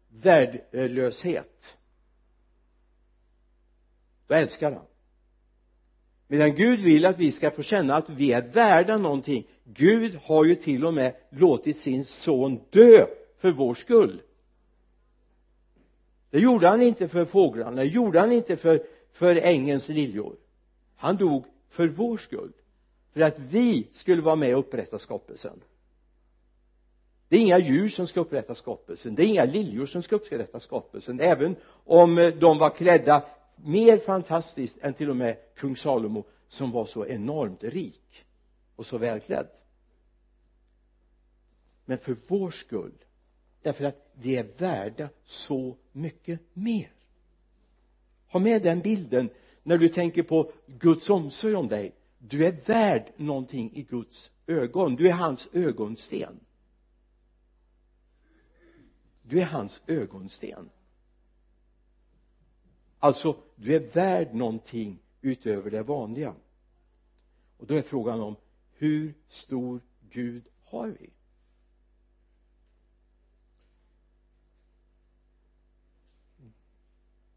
värdelöshet. 0.10 1.78
Då 4.28 4.34
älskar 4.34 4.72
han 4.72 4.86
medan 6.28 6.56
Gud 6.56 6.80
vill 6.80 7.06
att 7.06 7.18
vi 7.18 7.32
ska 7.32 7.52
få 7.52 7.64
känna 7.64 7.96
att 7.96 8.10
vi 8.10 8.32
är 8.32 8.42
värda 8.42 8.98
någonting. 8.98 9.48
Gud 9.64 10.16
har 10.24 10.46
ju 10.46 10.56
till 10.56 10.86
och 10.86 10.94
med 10.94 11.16
låtit 11.30 11.80
sin 11.80 12.06
son 12.06 12.60
dö 12.70 13.08
för 13.38 13.52
vår 13.52 13.74
skull. 13.74 14.22
Det 16.30 16.40
gjorde 16.40 16.68
han 16.68 16.82
inte 16.82 17.08
för 17.08 17.26
fåglarna 17.26 17.76
det 17.76 17.86
gjorde 17.86 18.20
han 18.20 18.32
inte 18.32 18.58
för, 18.58 18.84
för 19.12 19.36
ängens 19.36 19.90
liljor. 19.90 20.36
Han 20.96 21.18
dog 21.18 21.46
för 21.70 21.88
vår 21.88 22.18
skull 22.18 22.52
för 23.14 23.22
att 23.22 23.40
vi 23.40 23.88
skulle 23.94 24.22
vara 24.22 24.36
med 24.36 24.54
och 24.54 24.60
upprätta 24.60 25.00
skapelsen. 25.00 25.62
Det 27.30 27.36
är 27.36 27.42
inga 27.42 27.60
djur 27.60 27.90
som 27.90 28.08
ska 28.08 28.20
upprätta 28.20 28.56
skapelsen 28.56 29.16
det 29.16 29.24
är 29.24 29.28
inga 29.28 29.46
liljor 29.46 29.86
som 29.86 30.04
ska 30.04 30.16
upprätta 30.16 30.60
skapelsen. 30.60 31.20
Även 31.20 31.56
om 31.86 32.32
de 32.40 32.58
var 32.58 32.70
klädda 32.70 33.24
mer 33.56 33.98
fantastiskt 33.98 34.78
än 34.82 34.94
till 34.94 35.10
och 35.10 35.16
med 35.16 35.38
kung 35.56 35.76
Salomo 35.76 36.26
som 36.48 36.72
var 36.72 36.86
så 36.86 37.06
enormt 37.06 37.64
rik 37.64 38.26
och 38.76 38.86
så 38.86 38.98
välklädd. 38.98 39.48
Men 41.86 41.98
för 41.98 42.18
vår 42.28 42.52
skull 42.52 42.94
därför 43.62 43.84
att 43.84 44.12
vi 44.14 44.36
är 44.36 44.48
värda 44.58 45.10
så 45.24 45.78
mycket 45.92 46.40
mer. 46.54 46.92
Ha 48.28 48.40
med 48.40 48.62
den 48.62 48.80
bilden 48.80 49.30
när 49.64 49.78
du 49.78 49.90
tänker 49.90 50.24
på 50.24 50.52
Guds 50.68 51.10
omsorg 51.10 51.56
om 51.56 51.68
dig. 51.68 51.96
Du 52.18 52.46
är 52.46 52.52
värd 52.66 53.12
någonting 53.18 53.76
i 53.76 53.84
Guds 53.84 54.32
ögon. 54.48 54.96
Du 54.96 55.08
är 55.08 55.14
hans 55.14 55.48
ögonsten. 55.54 56.40
Du 59.22 59.40
är 59.40 59.46
hans 59.46 59.82
ögonsten 59.88 60.70
alltså 63.00 63.44
du 63.56 63.76
är 63.76 63.80
värd 63.80 64.34
någonting 64.34 65.00
utöver 65.22 65.72
det 65.72 65.84
vanliga. 65.84 66.36
Och 67.58 67.68
då 67.68 67.74
är 67.74 67.82
frågan 67.82 68.22
om 68.22 68.36
hur 68.74 69.14
stor 69.28 69.82
Gud 70.10 70.48
har 70.64 70.88
vi? 70.88 71.10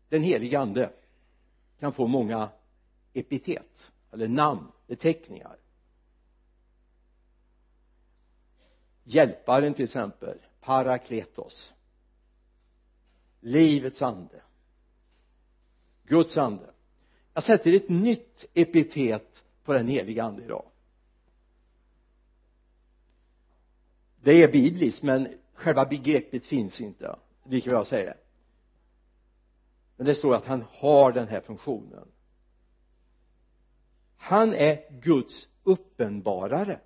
Den 0.09 0.23
helige 0.23 0.59
ande 0.59 0.93
kan 1.79 1.93
få 1.93 2.07
många 2.07 2.51
epitet 3.13 3.93
eller 4.13 4.29
namn, 4.29 4.73
beteckningar. 4.87 5.57
Hjälparen 9.05 9.75
till 9.75 9.85
exempel 9.85 10.39
parakletos 10.61 11.75
livets 13.41 14.03
ande. 14.03 14.43
Guds 16.09 16.37
ande. 16.37 16.71
Jag 17.35 17.45
sätter 17.45 17.73
ett 17.73 17.89
nytt 17.89 18.45
epitet 18.55 19.45
på 19.65 19.73
den 19.73 19.89
heliga 19.89 20.25
ande 20.25 20.45
idag. 20.45 20.65
Det 24.23 24.43
är 24.43 24.53
bibliskt 24.53 25.03
men 25.03 25.29
själva 25.55 25.85
begreppet 25.85 26.47
finns 26.47 26.81
inte 26.81 27.17
lika 27.45 27.71
jag 27.71 27.87
säger. 27.87 28.17
Men 29.97 30.07
det 30.07 30.15
står 30.15 30.35
att 30.35 30.47
han 30.47 30.65
har 30.71 31.13
den 31.13 31.29
här 31.29 31.41
funktionen. 31.41 32.09
Han 34.17 34.55
är 34.55 35.01
Guds 35.01 35.49
uppenbarare. 35.63 36.81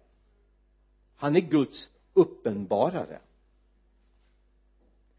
Han 1.16 1.36
är 1.36 1.40
Guds 1.40 1.90
uppenbarare. 2.14 3.20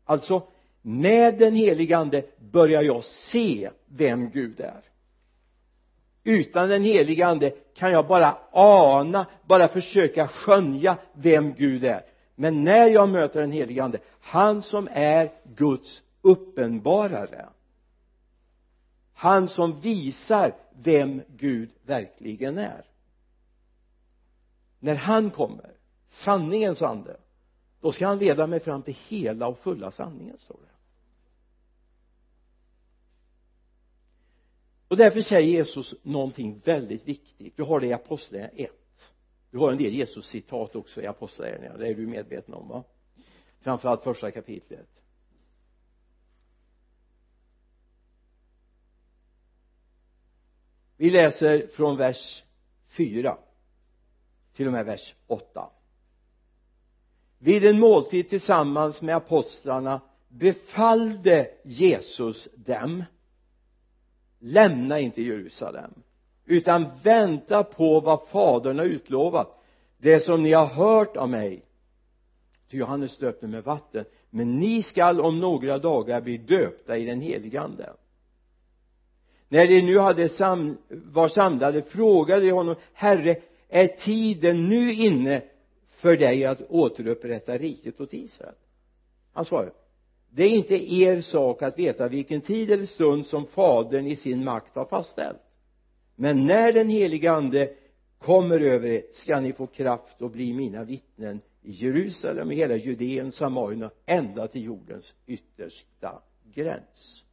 Alltså 0.05 0.47
med 0.85 1.37
den 1.39 1.55
helige 1.55 1.97
ande 1.97 2.23
börjar 2.51 2.81
jag 2.81 3.03
se 3.03 3.69
vem 3.85 4.29
Gud 4.29 4.59
är. 4.59 4.81
Utan 6.23 6.69
den 6.69 6.83
helige 6.83 7.27
ande 7.27 7.49
kan 7.73 7.91
jag 7.91 8.07
bara 8.07 8.37
ana 8.51 9.25
bara 9.47 9.67
försöka 9.67 10.27
skönja 10.27 10.97
vem 11.13 11.53
Gud 11.53 11.83
är. 11.83 12.05
Men 12.35 12.63
när 12.63 12.89
jag 12.89 13.09
möter 13.09 13.41
den 13.41 13.51
helige 13.51 13.83
ande 13.83 13.99
han 14.21 14.61
som 14.61 14.87
är 14.91 15.31
Guds 15.55 16.01
uppenbarare 16.21 17.45
han 19.23 19.47
som 19.47 19.79
visar 19.79 20.55
vem 20.83 21.21
Gud 21.27 21.69
verkligen 21.85 22.57
är. 22.57 22.85
När 24.79 24.95
han 24.95 25.29
kommer 25.29 25.71
sanningens 26.09 26.81
ande 26.81 27.17
då 27.81 27.91
ska 27.91 28.07
han 28.07 28.17
leda 28.17 28.47
mig 28.47 28.59
fram 28.59 28.81
till 28.81 28.97
hela 29.07 29.47
och 29.47 29.59
fulla 29.59 29.91
sanningen 29.91 30.37
står 30.39 30.57
det. 30.61 30.72
Och 34.93 34.97
därför 34.97 35.21
säger 35.21 35.47
Jesus 35.47 35.95
någonting 36.03 36.61
väldigt 36.63 37.07
viktigt. 37.07 37.53
Vi 37.55 37.63
har 37.63 37.79
det 37.79 37.87
i 37.87 37.93
apostlagärningarna 37.93 38.63
1 38.63 38.71
vi 39.51 39.57
har 39.59 39.71
en 39.71 39.77
del 39.77 39.93
Jesus 39.93 40.27
citat 40.27 40.75
också 40.75 41.01
i 41.01 41.07
apostlagärningarna. 41.07 41.77
Det 41.77 41.87
är 41.87 41.95
du 41.95 42.07
medveten 42.07 42.53
om 42.53 42.67
va? 42.67 42.83
Framförallt 43.61 44.03
första 44.03 44.31
kapitlet. 44.31 44.89
Vi 50.97 51.09
läser 51.09 51.67
från 51.67 51.97
vers 51.97 52.43
4 52.87 53.37
till 54.53 54.67
och 54.67 54.73
med 54.73 54.85
vers 54.85 55.15
8 55.27 55.69
vid 57.37 57.65
en 57.65 57.79
måltid 57.79 58.29
tillsammans 58.29 59.01
med 59.01 59.15
apostlarna 59.15 60.01
befallde 60.27 61.51
Jesus 61.63 62.47
dem 62.55 63.03
lämna 64.43 64.99
inte 64.99 65.21
Jerusalem 65.21 65.91
utan 66.45 66.85
vänta 67.03 67.63
på 67.63 67.99
vad 67.99 68.27
fadern 68.27 68.79
har 68.79 68.85
utlovat. 68.85 69.59
Det 69.97 70.19
som 70.19 70.43
ni 70.43 70.53
har 70.53 70.65
hört 70.65 71.17
av 71.17 71.29
mig. 71.29 71.65
Ty 72.69 72.77
Johannes 72.77 73.17
döpte 73.17 73.47
med 73.47 73.63
vatten 73.63 74.05
men 74.29 74.59
ni 74.59 74.83
skall 74.83 75.21
om 75.21 75.39
några 75.39 75.77
dagar 75.77 76.21
bli 76.21 76.37
döpta 76.37 76.97
i 76.97 77.05
den 77.05 77.21
helige 77.21 77.61
ande. 77.61 77.93
När 79.47 79.67
de 79.67 79.81
nu 79.81 79.99
hade 79.99 80.29
sam 80.29 80.77
var 80.89 81.27
samlade 81.27 81.81
frågade 81.81 82.41
de 82.41 82.51
honom 82.51 82.75
herre 82.93 83.35
är 83.69 83.87
tiden 83.87 84.69
nu 84.69 84.93
inne 84.93 85.41
för 85.89 86.17
dig 86.17 86.45
att 86.45 86.61
återupprätta 86.69 87.57
riket 87.57 88.01
åt 88.01 88.13
Israel? 88.13 88.55
Han 89.33 89.45
svarade 89.45 89.71
det 90.35 90.43
är 90.43 90.49
inte 90.49 90.93
er 90.93 91.21
sak 91.21 91.61
att 91.61 91.79
veta 91.79 92.07
vilken 92.07 92.41
tid 92.41 92.71
eller 92.71 92.85
stund 92.85 93.25
som 93.25 93.47
fadern 93.47 94.07
i 94.07 94.15
sin 94.15 94.43
makt 94.43 94.75
har 94.75 94.85
fastställt. 94.85 95.41
Men 96.15 96.47
när 96.47 96.73
den 96.73 96.89
helige 96.89 97.31
ande 97.31 97.73
kommer 98.19 98.59
över 98.59 98.87
er 98.87 99.03
ska 99.11 99.39
ni 99.39 99.53
få 99.53 99.67
kraft 99.67 100.21
och 100.21 100.31
bli 100.31 100.53
mina 100.53 100.83
vittnen 100.83 101.41
i 101.61 101.71
Jerusalem, 101.71 102.51
i 102.51 102.55
hela 102.55 102.75
Judeen, 102.75 103.31
Samarien 103.31 103.83
och 103.83 103.91
ända 104.05 104.47
till 104.47 104.63
jordens 104.63 105.13
yttersta 105.25 106.21
gräns. 106.53 107.23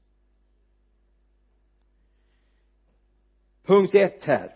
Punkt 3.63 3.95
ett 3.95 4.25
här. 4.25 4.55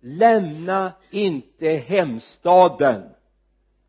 Lämna 0.00 0.92
inte 1.10 1.68
hemstaden 1.68 3.02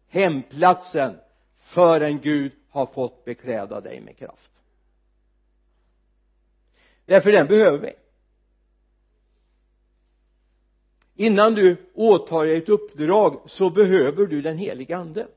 hemplatsen 0.07 1.15
förrän 1.57 2.19
Gud 2.19 2.51
har 2.75 2.85
fått 2.85 3.25
bekläda 3.25 3.81
dig 3.81 4.01
med 4.01 4.17
kraft. 4.17 4.51
Därför 7.05 7.31
den 7.31 7.47
behöver 7.47 7.77
vi. 7.77 7.93
Innan 11.25 11.55
du 11.55 11.77
åtar 11.93 12.45
dig 12.45 12.57
ett 12.57 12.69
uppdrag 12.69 13.41
så 13.45 13.69
behöver 13.69 14.25
du 14.25 14.41
den 14.41 14.57
helige 14.57 14.97
ande. 14.97 15.27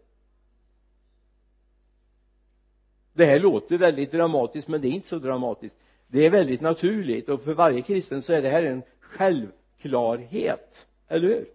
Det 3.13 3.25
här 3.25 3.41
låter 3.41 3.79
väldigt 3.79 4.13
dramatiskt 4.13 4.69
men 4.69 4.81
det 4.81 4.89
är 4.89 4.93
inte 4.93 5.09
så 5.09 5.19
dramatiskt. 5.19 5.77
Det 6.07 6.27
är 6.27 6.31
väldigt 6.31 6.61
naturligt 6.61 7.29
och 7.29 7.43
för 7.43 7.55
varje 7.55 7.83
kristen 7.83 8.23
så 8.23 8.33
är 8.33 8.43
det 8.43 8.49
här 8.49 8.65
en 8.65 8.83
självklarhet. 9.01 10.87
Eller 11.09 11.29
hur? 11.29 11.49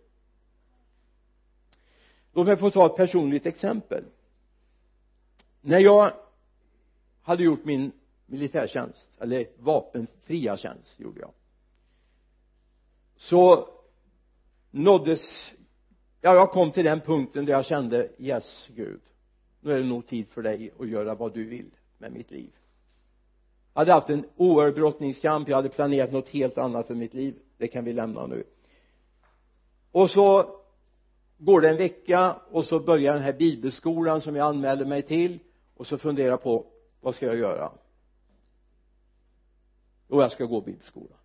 Låt 2.33 2.47
mig 2.47 2.57
få 2.57 2.69
ta 2.69 2.85
ett 2.85 2.95
personligt 2.95 3.45
exempel 3.45 4.03
när 5.65 5.79
jag 5.79 6.13
hade 7.21 7.43
gjort 7.43 7.65
min 7.65 7.91
militärtjänst 8.25 9.11
eller 9.19 9.47
vapenfria 9.57 10.57
tjänst 10.57 10.99
gjorde 10.99 11.21
jag. 11.21 11.31
Så 13.15 13.69
nåddes 14.71 15.53
ja 16.21 16.35
jag 16.35 16.51
kom 16.51 16.71
till 16.71 16.85
den 16.85 17.01
punkten 17.01 17.45
där 17.45 17.53
jag 17.53 17.65
kände 17.65 18.09
yes 18.17 18.69
Gud 18.75 19.01
nu 19.63 19.71
är 19.71 19.77
det 19.77 19.85
nog 19.85 20.07
tid 20.07 20.27
för 20.27 20.41
dig 20.41 20.71
att 20.79 20.89
göra 20.89 21.15
vad 21.15 21.33
du 21.33 21.45
vill 21.45 21.71
med 21.97 22.11
mitt 22.11 22.31
liv. 22.31 22.49
Jag 23.73 23.81
hade 23.81 23.91
haft 23.91 24.09
en 24.09 24.25
oerhörd 24.35 24.75
brottningskamp 24.75 25.49
jag 25.49 25.55
hade 25.55 25.69
planerat 25.69 26.11
något 26.11 26.29
helt 26.29 26.57
annat 26.57 26.87
för 26.87 26.95
mitt 26.95 27.13
liv. 27.13 27.35
Det 27.57 27.67
kan 27.67 27.85
vi 27.85 27.93
lämna 27.93 28.27
nu. 28.27 28.43
Och 29.91 30.09
så 30.09 30.55
går 31.37 31.61
det 31.61 31.69
en 31.69 31.77
vecka 31.77 32.35
och 32.51 32.65
så 32.65 32.79
börjar 32.79 33.13
den 33.13 33.23
här 33.23 33.33
bibelskolan 33.33 34.21
som 34.21 34.35
jag 34.35 34.47
anmälde 34.47 34.85
mig 34.85 35.01
till 35.01 35.39
och 35.83 35.87
så 35.87 35.97
fundera 35.97 36.37
på 36.37 36.65
vad 37.01 37.15
ska 37.15 37.25
jag 37.25 37.37
göra? 37.37 37.71
Och 40.07 40.23
jag 40.23 40.31
ska 40.31 40.45
gå 40.45 40.61
bibelskolan. 40.61 41.17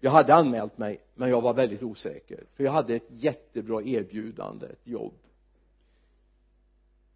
Jag 0.00 0.10
hade 0.10 0.34
anmält 0.34 0.78
mig 0.78 1.00
men 1.14 1.30
jag 1.30 1.40
var 1.40 1.54
väldigt 1.54 1.82
osäker. 1.82 2.46
För 2.54 2.64
jag 2.64 2.72
hade 2.72 2.94
ett 2.94 3.08
jättebra 3.08 3.82
erbjudande 3.82 4.66
ett 4.66 4.86
jobb. 4.86 5.14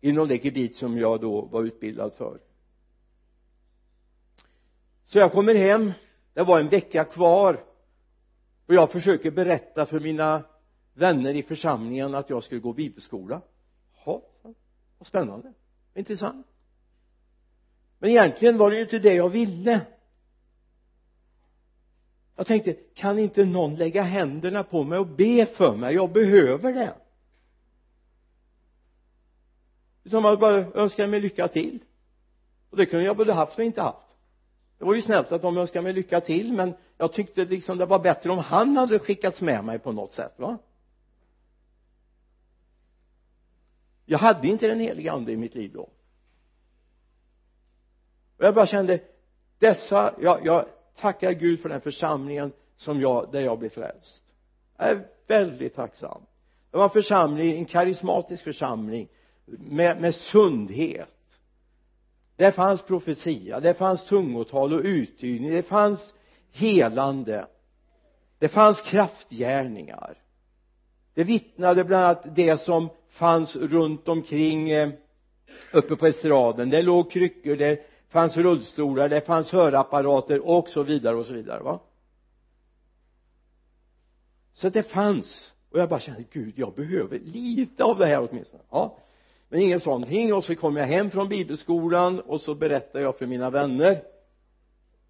Inom 0.01 0.29
det 0.29 0.45
gebit 0.45 0.77
som 0.77 0.99
jag 0.99 1.21
då 1.21 1.41
var 1.41 1.63
utbildad 1.63 2.15
för. 2.15 2.41
Så 5.05 5.19
jag 5.19 5.33
kommer 5.33 5.55
hem. 5.55 5.93
Det 6.33 6.43
var 6.43 6.61
en 6.61 6.69
vecka 6.69 7.05
kvar. 7.05 7.65
Och 8.67 8.75
jag 8.75 8.93
försöker 8.93 9.31
berätta 9.31 9.87
för 9.87 10.01
mina 10.01 10.43
vänner 10.95 11.35
i 11.35 11.43
församlingen 11.43 12.15
att 12.15 12.31
jag 12.31 12.45
skulle 12.45 12.61
gå 12.61 12.73
bibelskola 12.73 13.43
vad 15.03 15.07
spännande. 15.07 15.53
Intressant. 15.95 16.47
Men 17.99 18.11
egentligen 18.11 18.59
var 18.59 18.71
det 18.71 18.77
ju 18.77 18.83
inte 18.83 18.99
det 18.99 19.15
jag 19.15 19.29
ville. 19.29 19.81
Jag 22.37 22.47
tänkte 22.47 22.73
kan 22.73 23.19
inte 23.19 23.45
någon 23.45 23.77
lägga 23.77 24.03
händerna 24.03 24.65
på 24.65 24.85
mig 24.85 24.99
och 24.99 25.07
be 25.07 25.47
för 25.47 25.77
mig? 25.77 25.95
Jag 25.95 26.13
behöver 26.13 26.73
det. 26.73 26.95
Utan 30.05 30.23
man 30.23 30.39
bara 30.39 30.57
önskar 30.57 31.07
mig 31.07 31.21
lycka 31.21 31.49
till. 31.49 31.79
Och 32.71 32.77
det 32.77 32.87
kunde 32.87 33.05
jag 33.05 33.17
både 33.17 33.33
haft 33.33 33.59
och 33.59 33.65
inte 33.65 33.83
haft. 33.83 34.07
Det 34.79 34.85
var 34.85 34.95
ju 34.95 35.03
snällt 35.03 35.33
att 35.33 35.43
de 35.43 35.59
önskade 35.59 35.83
mig 35.83 35.93
lycka 35.93 36.21
till 36.21 36.53
men 36.53 36.75
jag 36.99 37.13
tyckte 37.13 37.45
liksom 37.45 37.79
det 37.79 37.87
var 37.87 37.99
bättre 37.99 38.31
om 38.31 38.39
han 38.39 38.77
hade 38.77 38.99
skickats 38.99 39.41
med 39.41 39.65
mig 39.65 39.79
på 39.79 39.93
något 39.93 40.13
sätt 40.13 40.35
va? 40.37 40.59
Jag 44.05 44.19
hade 44.19 44.49
inte 44.49 44.67
den 44.67 44.81
heliga 44.81 45.13
ande 45.13 45.33
i 45.33 45.37
mitt 45.37 45.55
liv 45.55 45.73
då. 45.75 45.89
Och 48.39 48.45
jag 48.45 48.55
bara 48.55 48.67
kände 48.67 49.01
dessa 49.59 50.15
jag, 50.21 50.47
jag 50.47 50.67
tackar 50.97 51.33
Gud 51.33 51.61
för 51.61 51.69
den 51.69 51.81
församlingen 51.81 52.53
som 52.77 53.01
jag, 53.01 53.33
där 53.33 53.41
jag 53.41 53.59
blev 53.59 53.69
frälst. 53.69 54.25
Jag 54.79 54.89
är 54.89 55.07
väldigt 55.27 55.75
tacksam. 55.75 56.23
Det 56.71 56.77
var 56.77 56.85
en 56.85 56.91
församling, 56.91 57.59
en 57.59 57.65
karismatisk 57.65 58.45
församling 58.45 59.09
med, 59.47 60.01
med 60.01 60.15
sundhet. 60.15 61.09
Där 62.37 62.51
fanns 62.51 62.83
profetia, 62.83 63.61
där 63.61 63.75
fanns 63.75 64.07
tungotal 64.07 64.73
och 64.73 64.85
uttydning, 64.85 65.51
det 65.51 65.63
fanns 65.63 66.15
helande. 66.51 67.47
Det 68.39 68.49
fanns 68.49 68.81
kraftgärningar. 68.81 70.19
Det 71.15 71.25
vittnade 71.25 71.85
bland 71.85 72.05
annat 72.05 72.37
det 72.37 72.61
som 72.61 72.89
fanns 73.13 73.57
runt 73.57 74.09
omkring 74.09 74.71
eh, 74.71 74.91
uppe 75.73 75.97
på 75.97 76.07
estraden. 76.07 76.71
Det 76.71 76.83
låg 76.83 77.11
kryckor 77.11 77.57
det 77.57 77.87
fanns 78.09 78.37
rullstolar 78.37 79.09
det 79.09 79.21
fanns 79.21 79.51
hörapparater 79.51 80.49
och 80.49 80.69
så 80.69 80.83
vidare 80.83 81.17
och 81.17 81.27
så 81.27 81.33
vidare 81.33 81.63
va? 81.63 81.81
Så 84.55 84.69
det 84.69 84.83
fanns. 84.83 85.55
Och 85.71 85.79
jag 85.79 85.89
bara 85.89 86.01
kände 86.01 86.25
Gud 86.33 86.55
jag 86.57 86.75
behöver 86.75 87.19
lite 87.19 87.85
av 87.85 87.99
det 87.99 88.07
här 88.07 88.29
åtminstone. 88.31 88.63
Ja. 88.71 88.99
Men 89.49 89.61
inget 89.61 89.83
sånt 89.83 90.07
och 90.35 90.45
så 90.45 90.55
kom 90.55 90.77
jag 90.77 90.87
hem 90.87 91.11
från 91.11 91.29
bibelskolan 91.29 92.21
och 92.21 92.41
så 92.41 92.55
berättade 92.55 93.05
jag 93.05 93.19
för 93.19 93.27
mina 93.27 93.51
vänner 93.51 94.03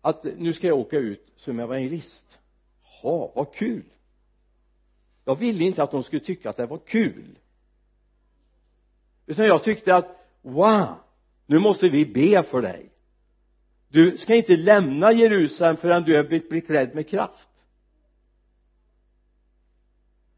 att 0.01 0.25
nu 0.25 0.53
ska 0.53 0.67
jag 0.67 0.79
åka 0.79 0.99
ut 0.99 1.33
som 1.37 1.61
evangelist. 1.61 2.39
Ja 3.03 3.33
vad 3.35 3.55
kul. 3.55 3.85
Jag 5.25 5.37
ville 5.37 5.65
inte 5.65 5.83
att 5.83 5.91
de 5.91 6.03
skulle 6.03 6.21
tycka 6.21 6.51
att 6.51 6.57
det 6.57 6.67
var 6.67 6.79
kul 6.79 7.39
utan 9.33 9.47
jag 9.47 9.65
tyckte 9.65 9.97
att 9.97 10.17
wow 10.43 10.95
nu 11.47 11.59
måste 11.59 11.89
vi 11.89 12.07
be 12.07 12.43
för 12.43 12.63
dig. 12.63 12.91
Du 13.89 14.19
ska 14.19 14.35
inte 14.35 14.57
lämna 14.57 15.13
Jerusalem 15.13 15.77
förrän 15.77 16.03
du 16.03 16.17
är 16.17 16.51
beklädd 16.51 16.95
med 16.95 17.09
kraft. 17.09 17.49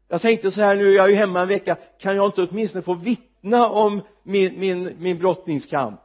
Jag 0.07 0.21
tänkte 0.21 0.51
så 0.51 0.61
här 0.61 0.75
nu 0.75 0.91
jag 0.91 1.05
är 1.05 1.09
ju 1.09 1.15
hemma 1.15 1.41
en 1.41 1.47
vecka 1.47 1.75
kan 1.99 2.15
jag 2.15 2.25
inte 2.25 2.43
åtminstone 2.43 2.81
få 2.81 2.93
vittna 2.93 3.69
om 3.69 4.01
min, 4.23 4.59
min, 4.59 4.95
min 4.99 5.17
brottningskamp? 5.17 6.01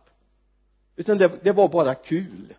Utan 0.97 1.19
det, 1.19 1.33
det 1.43 1.53
var 1.53 1.69
bara 1.69 1.95
kul. 1.95 2.55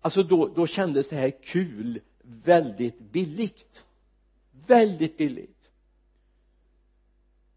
Alltså 0.00 0.22
då, 0.22 0.48
då 0.48 0.66
kändes 0.66 1.08
det 1.08 1.16
här 1.16 1.30
kul 1.30 2.00
väldigt 2.22 2.98
billigt. 2.98 3.84
Väldigt 4.66 5.16
billigt 5.16 5.53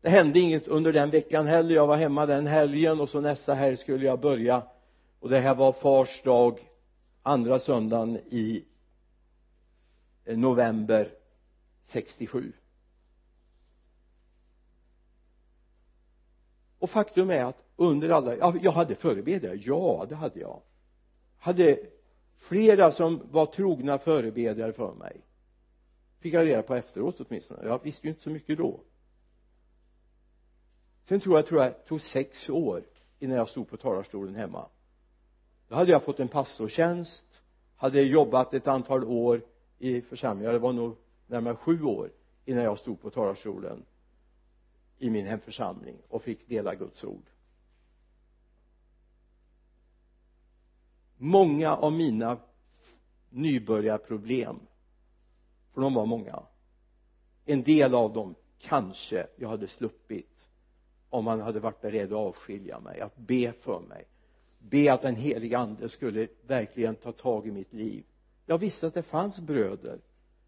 det 0.02 0.10
hände 0.10 0.40
inget 0.40 0.68
under 0.68 0.94
den 0.94 1.10
veckan 1.10 1.48
heller. 1.48 1.76
Jag 1.76 1.88
var 1.88 1.98
hemma 1.98 2.26
den 2.26 2.48
helgen 2.48 3.00
och 3.00 3.10
så 3.10 3.22
nästa 3.22 3.54
helg 3.54 3.78
skulle 3.78 4.06
jag 4.06 4.20
börja. 4.20 4.64
Och 5.20 5.30
det 5.30 5.40
här 5.40 5.56
var 5.56 5.72
fars 5.72 6.22
dag 6.24 6.70
andra 7.24 7.60
söndagen 7.60 8.18
i 8.18 8.66
november 10.26 11.14
67 11.84 12.54
och 16.80 16.90
faktum 16.90 17.30
är 17.30 17.44
att 17.44 17.64
under 17.76 18.10
alla, 18.10 18.36
ja, 18.36 18.54
jag 18.62 18.72
hade 18.72 18.96
förebedjare, 18.96 19.56
ja 19.56 20.06
det 20.10 20.16
hade 20.16 20.40
jag. 20.40 20.62
Hade 21.38 21.80
flera 22.38 22.92
som 22.92 23.22
var 23.32 23.46
trogna 23.46 23.98
förebedjare 23.98 24.74
för 24.74 24.94
mig. 24.94 25.22
Fick 26.20 26.34
jag 26.34 26.46
reda 26.46 26.62
på 26.62 26.76
efteråt 26.76 27.20
åtminstone. 27.20 27.68
Jag 27.68 27.84
visste 27.84 28.08
ju 28.08 28.10
inte 28.10 28.24
så 28.24 28.30
mycket 28.30 28.58
då 28.58 28.80
sen 31.08 31.20
tror 31.20 31.36
jag, 31.36 31.48
tror 31.48 31.63
jag 31.63 31.86
tog 31.86 32.02
sex 32.02 32.50
år 32.50 32.84
innan 33.20 33.38
jag 33.38 33.50
stod 33.50 33.70
på 33.70 33.78
talarstolen 33.78 34.36
hemma. 34.36 34.70
Då 35.67 35.76
hade 35.76 35.91
jag 35.91 36.04
fått 36.04 36.20
en 36.20 36.28
pastortjänst 36.28 37.41
hade 37.76 38.02
jobbat 38.02 38.54
ett 38.54 38.67
antal 38.67 39.04
år 39.04 39.41
i 39.80 40.02
församlingen. 40.02 40.54
Det 40.54 40.60
var 40.60 40.74
nog 40.74 40.98
närmare 41.28 41.56
sju 41.56 41.84
år 41.84 42.12
innan 42.46 42.63
jag 42.63 42.80
stod 42.80 43.02
på 43.02 43.10
talarstolen 43.10 43.86
i 44.98 45.10
min 45.10 45.28
hemförsamling 45.28 45.98
och 46.10 46.24
fick 46.24 46.48
dela 46.48 46.76
Guds 46.76 47.04
ord. 47.04 47.30
Många 51.17 51.76
av 51.76 51.93
mina 51.93 52.38
nybörjarproblem 53.30 54.60
för 55.74 55.82
de 55.82 55.93
var 55.93 56.06
många 56.06 56.43
en 57.46 57.63
del 57.63 57.96
av 57.96 58.13
dem 58.13 58.36
kanske 58.60 59.28
jag 59.36 59.50
hade 59.50 59.67
sluppit 59.67 60.37
om 61.10 61.26
man 61.26 61.41
hade 61.41 61.60
varit 61.60 61.82
beredd 61.82 62.13
att 62.13 62.20
avskilja 62.20 62.80
mig 62.80 63.02
att 63.02 63.17
be 63.17 63.54
för 63.62 63.80
mig. 63.80 64.06
Be 64.60 64.93
att 64.93 65.02
den 65.02 65.15
helige 65.15 65.58
ande 65.58 65.89
skulle 65.89 66.28
verkligen 66.48 66.96
ta 66.96 67.12
tag 67.12 67.48
i 67.48 67.52
mitt 67.52 67.74
liv. 67.74 68.04
Jag 68.46 68.58
visste 68.58 68.88
att 68.88 68.93
det 68.93 69.04
fanns 69.04 69.39
bröder 69.39 70.00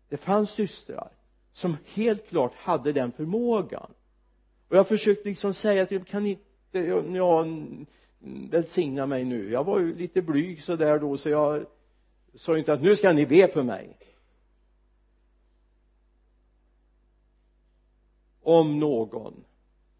det 0.09 0.17
fanns 0.17 0.49
systrar 0.49 1.11
som 1.53 1.77
helt 1.85 2.27
klart 2.27 2.53
hade 2.55 2.91
den 2.93 3.11
förmågan. 3.11 3.91
Och 4.67 4.77
jag 4.77 4.87
försökte 4.87 5.29
liksom 5.29 5.53
säga 5.53 5.85
till 5.85 5.97
dem 5.97 6.05
kan 6.05 6.23
ni 6.23 6.29
inte 6.29 6.79
ja, 7.17 7.45
välsigna 8.51 9.05
mig 9.05 9.25
nu? 9.25 9.51
Jag 9.51 9.63
var 9.63 9.79
ju 9.79 9.95
lite 9.95 10.21
blyg 10.21 10.63
sådär 10.63 10.99
då 10.99 11.17
så 11.17 11.29
jag 11.29 11.65
sa 12.35 12.57
inte 12.57 12.73
att 12.73 12.81
nu 12.81 12.95
ska 12.95 13.13
ni 13.13 13.25
be 13.25 13.47
för 13.47 13.63
mig. 13.63 13.97
Om 18.41 18.79
någon 18.79 19.43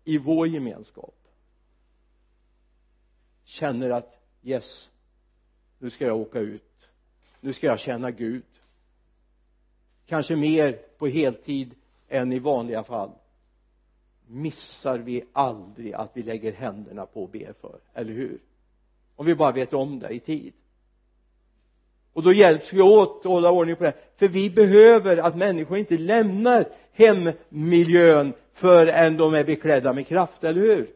i 0.04 0.18
vår 0.18 0.48
gemenskap 0.48 1.16
känner 3.44 3.90
att 3.90 4.18
yes 4.44 4.90
nu 5.80 5.90
ska 5.90 6.06
jag 6.06 6.18
åka 6.18 6.40
ut. 6.40 6.90
Nu 7.40 7.54
ska 7.54 7.68
jag 7.68 7.80
känna 7.80 8.12
Gud. 8.12 8.44
Kanske 10.06 10.36
mer 10.36 10.80
på 10.98 11.08
heltid 11.08 11.76
än 12.08 12.34
i 12.34 12.40
vanliga 12.40 12.84
fall. 12.84 13.12
Missar 14.28 15.00
vi 15.00 15.24
aldrig 15.34 15.94
att 15.94 16.12
vi 16.14 16.24
lägger 16.24 16.54
händerna 16.54 17.06
på 17.06 17.24
och 17.24 17.30
ber 17.30 17.54
för, 17.54 17.80
eller 17.94 18.14
hur? 18.14 18.40
Om 19.16 19.26
vi 19.26 19.36
bara 19.36 19.52
vet 19.52 19.74
om 19.74 20.00
det 20.00 20.10
i 20.10 20.20
tid. 20.20 20.54
Och 22.14 22.24
då 22.24 22.34
hjälps 22.34 22.74
vi 22.74 22.82
åt 22.82 23.18
att 23.20 23.32
hålla 23.32 23.52
ordning 23.52 23.76
på 23.76 23.84
det. 23.84 23.94
För 24.16 24.28
vi 24.28 24.50
behöver 24.50 25.18
att 25.18 25.36
människor 25.36 25.78
inte 25.78 25.98
lämnar 25.98 26.72
hemmiljön 26.92 28.34
förrän 28.60 29.18
de 29.18 29.34
är 29.34 29.44
beklädda 29.44 29.94
med 29.94 30.08
kraft, 30.08 30.44
eller 30.44 30.62
hur? 30.62 30.90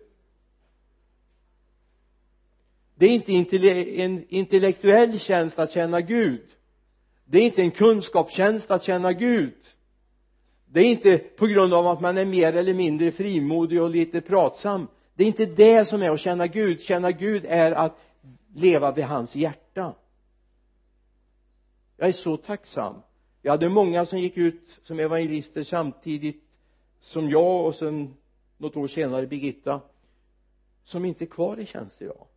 Det 2.95 3.05
är 3.05 3.09
inte 3.09 3.57
en 4.01 4.25
intellektuell 4.29 5.19
tjänst 5.19 5.59
att 5.59 5.71
känna 5.71 6.01
Gud. 6.01 6.41
Det 7.25 7.37
är 7.37 7.41
inte 7.41 7.61
en 7.61 7.71
kunskapstjänst 7.71 8.71
att 8.71 8.83
känna 8.83 9.13
Gud. 9.13 9.53
Det 10.65 10.79
är 10.79 10.85
inte 10.85 11.17
på 11.17 11.47
grund 11.47 11.73
av 11.73 11.87
att 11.87 12.01
man 12.01 12.17
är 12.17 12.25
mer 12.25 12.55
eller 12.55 12.73
mindre 12.73 13.11
frimodig 13.11 13.81
och 13.81 13.89
lite 13.89 14.21
pratsam. 14.21 14.87
Det 15.15 15.23
är 15.23 15.27
inte 15.27 15.45
det 15.45 15.85
som 15.85 16.01
är 16.01 16.09
att 16.09 16.19
känna 16.19 16.47
Gud. 16.47 16.81
Känna 16.81 17.11
Gud 17.11 17.45
är 17.45 17.71
att 17.71 17.97
leva 18.55 18.91
vid 18.91 19.05
hans 19.05 19.35
hjärta. 19.35 19.93
Jag 21.97 22.07
är 22.07 22.13
så 22.13 22.37
tacksam. 22.37 22.95
Jag 23.41 23.51
hade 23.51 23.69
många 23.69 24.05
som 24.05 24.19
gick 24.19 24.37
ut 24.37 24.79
som 24.83 24.99
evangelister 24.99 25.63
samtidigt 25.63 26.43
som 27.03 27.29
jag 27.29 27.65
och 27.65 27.75
sen 27.75 28.13
något 28.57 28.75
år 28.75 28.87
senare 28.87 29.27
Birgitta 29.27 29.81
som 30.83 31.05
inte 31.05 31.23
är 31.23 31.27
kvar 31.27 31.59
i 31.59 31.65
tjänst 31.65 32.01
idag. 32.01 32.27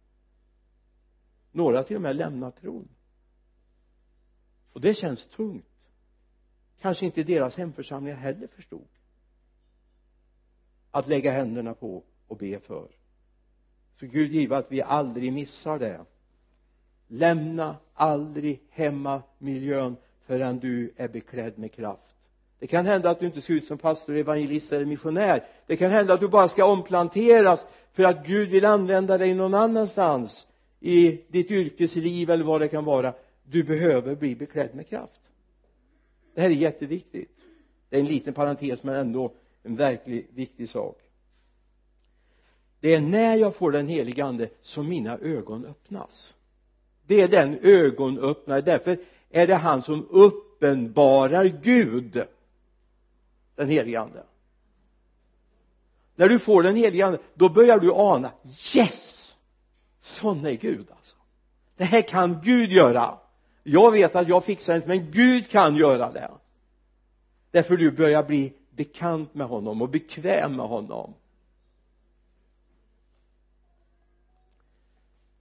Några 1.52 1.82
till 1.82 1.96
och 1.96 2.02
med 2.02 2.16
lämnat 2.16 2.56
tron. 2.56 2.88
Och 4.72 4.80
det 4.80 4.94
känns 4.94 5.24
tungt. 5.24 5.66
Kanske 6.80 7.06
inte 7.06 7.22
deras 7.22 7.56
hemförsamlingar 7.56 8.16
heller 8.16 8.46
förstod 8.46 8.88
att 10.90 11.08
lägga 11.08 11.32
händerna 11.32 11.74
på 11.74 12.04
och 12.26 12.36
be 12.36 12.60
för. 12.60 12.88
Så 14.00 14.06
Gud 14.06 14.32
give 14.32 14.56
att 14.56 14.72
vi 14.72 14.82
aldrig 14.82 15.32
missar 15.32 15.78
det. 15.78 16.04
Lämna 17.06 17.76
aldrig 17.94 18.62
hemmamiljön 18.70 19.96
förrän 20.24 20.58
du 20.58 20.94
är 20.96 21.08
beklädd 21.08 21.58
med 21.58 21.72
kraft 21.72 22.15
det 22.58 22.66
kan 22.66 22.86
hända 22.86 23.10
att 23.10 23.20
du 23.20 23.26
inte 23.26 23.40
ska 23.40 23.52
ut 23.52 23.66
som 23.66 23.78
pastor, 23.78 24.16
evangelist 24.16 24.72
eller 24.72 24.84
missionär. 24.84 25.44
Det 25.66 25.76
kan 25.76 25.90
hända 25.90 26.14
att 26.14 26.20
du 26.20 26.28
bara 26.28 26.48
ska 26.48 26.64
omplanteras 26.64 27.64
för 27.92 28.02
att 28.02 28.26
Gud 28.26 28.48
vill 28.48 28.64
använda 28.64 29.18
dig 29.18 29.34
någon 29.34 29.54
annanstans 29.54 30.46
i 30.80 31.20
ditt 31.28 31.50
yrkesliv 31.50 32.30
eller 32.30 32.44
vad 32.44 32.60
det 32.60 32.68
kan 32.68 32.84
vara. 32.84 33.14
Du 33.44 33.62
behöver 33.64 34.14
bli 34.14 34.36
beklädd 34.36 34.74
med 34.74 34.88
kraft. 34.88 35.20
Det 36.34 36.40
här 36.40 36.50
är 36.50 36.54
jätteviktigt. 36.54 37.38
Det 37.88 37.96
är 37.96 38.00
en 38.00 38.06
liten 38.06 38.34
parentes 38.34 38.82
men 38.82 38.94
ändå 38.94 39.32
en 39.62 39.76
verkligt 39.76 40.30
viktig 40.32 40.68
sak. 40.68 40.98
Det 42.80 42.94
är 42.94 43.00
när 43.00 43.36
jag 43.36 43.56
får 43.56 43.72
den 43.72 43.88
helige 43.88 44.24
ande 44.24 44.48
som 44.62 44.88
mina 44.88 45.18
ögon 45.18 45.64
öppnas. 45.64 46.34
Det 47.06 47.20
är 47.20 47.28
den 47.28 47.58
ögonöppnare. 47.62 48.60
Därför 48.60 48.98
är 49.30 49.46
det 49.46 49.54
han 49.54 49.82
som 49.82 50.06
uppenbarar 50.10 51.44
Gud 51.44 52.26
den 53.56 53.68
helige 53.68 54.00
ande. 54.00 54.22
När 56.14 56.28
du 56.28 56.38
får 56.38 56.62
den 56.62 56.76
helige 56.76 57.06
ande 57.06 57.18
då 57.34 57.48
börjar 57.48 57.78
du 57.78 57.92
ana 57.92 58.32
yes! 58.74 59.36
Sån 60.00 60.46
är 60.46 60.52
Gud 60.52 60.90
alltså. 60.90 61.16
Det 61.76 61.84
här 61.84 62.02
kan 62.02 62.40
Gud 62.42 62.72
göra. 62.72 63.18
Jag 63.62 63.92
vet 63.92 64.16
att 64.16 64.28
jag 64.28 64.44
fixar 64.44 64.76
inte 64.76 64.88
men 64.88 65.10
Gud 65.10 65.50
kan 65.50 65.76
göra 65.76 66.12
det. 66.12 66.30
Därför 67.50 67.76
du 67.76 67.90
börjar 67.90 68.22
bli 68.22 68.52
bekant 68.70 69.34
med 69.34 69.46
honom 69.46 69.82
och 69.82 69.88
bekväm 69.88 70.56
med 70.56 70.66
honom. 70.66 71.14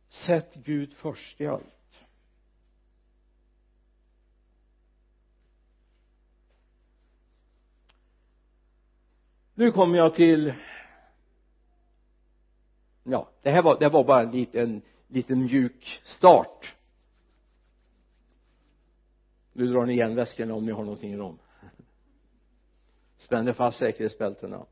Sätt 0.10 0.54
Gud 0.54 0.94
först 0.94 1.42
i 1.42 1.48
allt. 1.48 1.64
Nu 9.56 9.72
kommer 9.72 9.98
jag 9.98 10.14
till 10.14 10.54
ja 13.04 13.30
det 13.42 13.52
här 13.52 13.64
var, 13.64 13.80
det 13.80 13.90
var 13.90 14.04
bara 14.04 14.22
en 14.22 14.32
liten 14.32 14.82
liten 15.08 15.40
mjuk 15.40 16.02
start. 16.04 16.76
Nu 19.54 19.68
drar 19.68 19.86
ni 19.86 19.94
igen 19.94 20.16
väskorna 20.16 20.54
om 20.54 20.66
ni 20.66 20.72
har 20.72 20.84
någonting 20.84 21.14
i 21.14 21.18
dem 21.18 21.40
spänner 23.26 23.54
fast 23.54 23.78
säkerhetsbältena. 23.78 24.66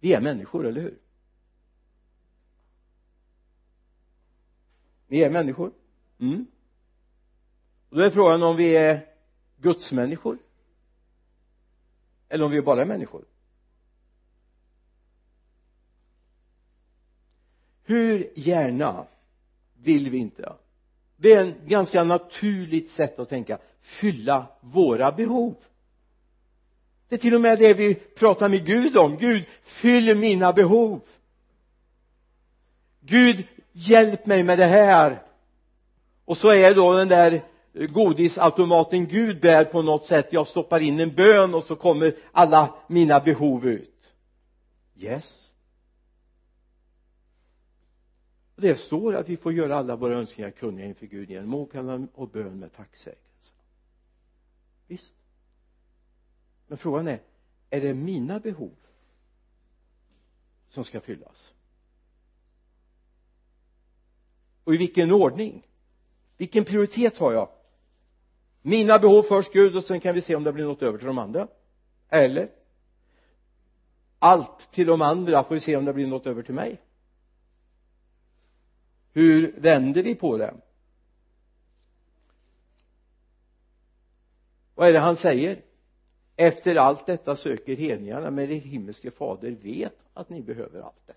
Vi 0.00 0.12
är 0.12 0.20
människor, 0.20 0.66
eller 0.66 0.80
hur? 0.80 0.98
Vi 5.06 5.24
är 5.24 5.30
människor. 5.30 5.72
Mm. 6.18 6.46
Och 7.88 7.96
då 7.96 8.02
är 8.02 8.10
frågan 8.10 8.42
om 8.42 8.56
vi 8.56 8.76
är 8.76 9.06
gudsmänniskor 9.56 10.38
eller 12.28 12.44
om 12.44 12.50
vi 12.50 12.62
bara 12.62 12.80
är 12.80 12.86
människor. 12.86 13.24
Hur 17.84 18.32
gärna 18.34 19.06
vill 19.82 20.10
vi 20.10 20.18
inte? 20.18 20.52
Det 21.16 21.32
är 21.32 21.44
ett 21.44 21.62
ganska 21.66 22.04
naturligt 22.04 22.90
sätt 22.90 23.18
att 23.18 23.28
tänka. 23.28 23.58
Fylla 23.80 24.46
våra 24.60 25.12
behov. 25.12 25.54
Det 27.08 27.14
är 27.14 27.18
till 27.18 27.34
och 27.34 27.40
med 27.40 27.58
det 27.58 27.74
vi 27.74 27.94
pratar 27.94 28.48
med 28.48 28.66
Gud 28.66 28.96
om. 28.96 29.16
Gud 29.16 29.46
fyll 29.62 30.14
mina 30.14 30.52
behov. 30.52 31.00
Gud 33.00 33.46
hjälp 33.72 34.26
mig 34.26 34.42
med 34.42 34.58
det 34.58 34.66
här. 34.66 35.22
Och 36.24 36.36
så 36.36 36.54
är 36.54 36.74
då 36.74 36.92
den 36.92 37.08
där 37.08 37.44
godisautomaten 37.76 39.06
Gud 39.06 39.40
bär 39.40 39.64
på 39.64 39.82
något 39.82 40.04
sätt. 40.04 40.32
Jag 40.32 40.46
stoppar 40.46 40.80
in 40.80 41.00
en 41.00 41.14
bön 41.14 41.54
och 41.54 41.64
så 41.64 41.76
kommer 41.76 42.16
alla 42.32 42.74
mina 42.88 43.20
behov 43.20 43.66
ut. 43.66 44.14
Yes. 44.96 45.50
Det 48.56 48.76
står 48.76 49.14
att 49.14 49.28
vi 49.28 49.36
får 49.36 49.52
göra 49.52 49.76
alla 49.76 49.96
våra 49.96 50.14
önskningar 50.14 50.50
kunniga 50.50 50.86
inför 50.86 51.06
Gud 51.06 51.30
genom 51.30 51.54
åkallan 51.54 52.08
och 52.14 52.28
bön 52.28 52.58
med 52.58 52.72
tacksägelse. 52.72 53.52
Visst. 54.86 55.12
Men 56.66 56.78
frågan 56.78 57.08
är 57.08 57.20
är 57.70 57.80
det 57.80 57.94
mina 57.94 58.40
behov 58.40 58.76
som 60.68 60.84
ska 60.84 61.00
fyllas? 61.00 61.52
Och 64.64 64.74
i 64.74 64.76
vilken 64.76 65.12
ordning? 65.12 65.66
Vilken 66.36 66.64
prioritet 66.64 67.18
har 67.18 67.32
jag? 67.32 67.48
Mina 68.66 68.98
behov 68.98 69.22
först 69.22 69.52
Gud 69.52 69.76
och 69.76 69.84
sen 69.84 70.00
kan 70.00 70.14
vi 70.14 70.20
se 70.20 70.36
om 70.36 70.44
det 70.44 70.52
blir 70.52 70.64
något 70.64 70.82
över 70.82 70.98
till 70.98 71.06
de 71.06 71.18
andra. 71.18 71.48
Eller? 72.08 72.50
Allt 74.18 74.72
till 74.72 74.86
de 74.86 75.02
andra 75.02 75.44
får 75.44 75.54
vi 75.54 75.60
se 75.60 75.76
om 75.76 75.84
det 75.84 75.92
blir 75.92 76.06
något 76.06 76.26
över 76.26 76.42
till 76.42 76.54
mig. 76.54 76.80
Hur 79.12 79.60
vänder 79.60 80.02
vi 80.02 80.14
på 80.14 80.36
det? 80.36 80.54
Vad 84.74 84.88
är 84.88 84.92
det 84.92 84.98
han 84.98 85.16
säger? 85.16 85.62
Efter 86.36 86.76
allt 86.76 87.06
detta 87.06 87.36
söker 87.36 87.76
hedningarna 87.76 88.30
men 88.30 88.50
er 88.50 88.60
himmelske 88.60 89.10
fader 89.10 89.50
vet 89.50 89.98
att 90.14 90.28
ni 90.28 90.42
behöver 90.42 90.80
allt 90.80 91.06
det. 91.06 91.15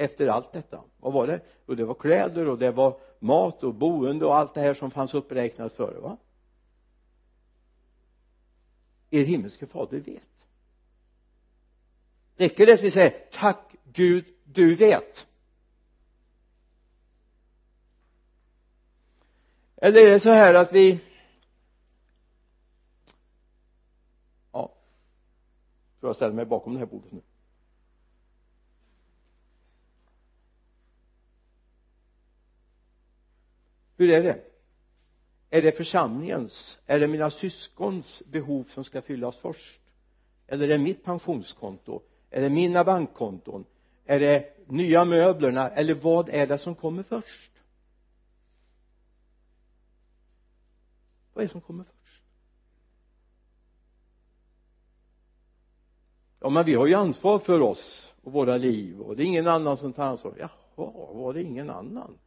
Efter 0.00 0.26
allt 0.26 0.52
detta. 0.52 0.84
Vad 0.96 1.12
var 1.12 1.26
det? 1.26 1.40
Och 1.66 1.76
det 1.76 1.84
var 1.84 1.94
kläder 1.94 2.48
och 2.48 2.58
det 2.58 2.70
var 2.70 3.00
mat 3.18 3.62
och 3.62 3.74
boende 3.74 4.26
och 4.26 4.36
allt 4.36 4.54
det 4.54 4.60
här 4.60 4.74
som 4.74 4.90
fanns 4.90 5.14
uppräknat 5.14 5.72
före 5.72 6.00
va? 6.00 6.16
Er 9.10 9.24
himmelske 9.24 9.66
fader 9.66 10.00
vet. 10.00 10.22
Räcker 12.36 12.66
det 12.66 12.72
att 12.72 12.82
vi 12.82 12.90
säger 12.90 13.26
tack 13.32 13.74
Gud 13.84 14.24
du 14.44 14.74
vet. 14.74 15.26
Eller 19.76 20.06
är 20.06 20.10
det 20.10 20.20
så 20.20 20.30
här 20.30 20.54
att 20.54 20.72
vi 20.72 21.00
ja. 24.52 24.74
Tror 26.00 26.08
jag 26.08 26.16
ställer 26.16 26.34
mig 26.34 26.44
bakom 26.44 26.72
det 26.72 26.78
här 26.78 26.86
bordet 26.86 27.12
nu? 27.12 27.20
Hur 34.00 34.10
är 34.10 34.22
det? 34.22 34.40
Är 35.50 35.62
det 35.62 35.72
församlingens 35.72 36.78
är 36.86 37.00
det 37.00 37.08
mina 37.08 37.30
syskons 37.30 38.22
behov 38.26 38.64
som 38.64 38.84
ska 38.84 39.02
fyllas 39.02 39.36
först? 39.36 39.80
Eller 40.46 40.64
är 40.64 40.68
det 40.68 40.78
mitt 40.78 41.04
pensionskonto? 41.04 42.02
Är 42.30 42.40
det 42.40 42.50
mina 42.50 42.84
bankkonton? 42.84 43.64
Är 44.04 44.20
det 44.20 44.54
nya 44.66 45.04
möblerna? 45.04 45.70
Eller 45.70 45.94
vad 45.94 46.28
är 46.28 46.46
det 46.46 46.58
som 46.58 46.74
kommer 46.74 47.02
först? 47.02 47.52
Vad 51.34 51.42
är 51.42 51.48
det 51.48 51.52
som 51.52 51.60
kommer 51.60 51.84
först? 51.84 52.24
Ja 56.40 56.50
men 56.50 56.64
vi 56.64 56.74
har 56.74 56.86
ju 56.86 56.94
ansvar 56.94 57.38
för 57.38 57.60
oss 57.60 58.12
och 58.22 58.32
våra 58.32 58.56
liv 58.56 59.00
och 59.00 59.16
det 59.16 59.22
är 59.22 59.26
ingen 59.26 59.46
annan 59.46 59.76
som 59.76 59.92
tar 59.92 60.04
ansvar. 60.04 60.34
Jaha 60.38 60.52
var 61.12 61.34
det 61.34 61.42
ingen 61.42 61.70
annan? 61.70 62.18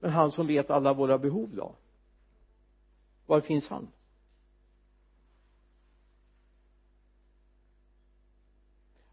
Men 0.00 0.10
han 0.10 0.32
som 0.32 0.46
vet 0.46 0.70
alla 0.70 0.92
våra 0.92 1.18
behov 1.18 1.50
då? 1.54 1.74
Var 3.26 3.40
finns 3.40 3.68
han? 3.68 3.88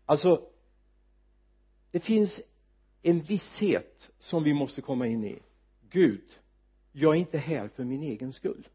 Alltså 0.06 0.42
det 1.92 2.00
finns 2.00 2.42
en 3.02 3.22
visshet 3.22 4.12
som 4.20 4.44
vi 4.44 4.54
måste 4.54 4.82
komma 4.82 5.08
in 5.08 5.24
i. 5.24 5.40
Gud 5.90 6.22
jag 6.94 7.16
är 7.16 7.20
inte 7.20 7.38
här 7.38 7.68
för 7.76 7.84
min 7.84 8.04
egen 8.04 8.34
skull. 8.34 8.68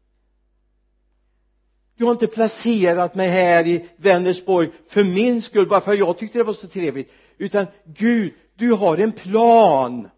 Du 1.95 2.05
har 2.05 2.11
inte 2.11 2.27
placerat 2.27 3.15
mig 3.15 3.29
här 3.29 3.67
i 3.67 3.89
Vänersborg 3.95 4.71
för 4.87 5.03
min 5.03 5.41
skull 5.41 5.67
bara 5.67 5.81
för 5.81 5.91
att 5.91 5.99
jag 5.99 6.17
tyckte 6.17 6.37
det 6.37 6.43
var 6.43 6.53
så 6.53 6.67
trevligt. 6.67 7.11
Utan 7.37 7.67
Gud 7.85 8.33
du 8.55 8.71
har 8.71 8.97
en 8.97 9.11
plan 9.11 10.09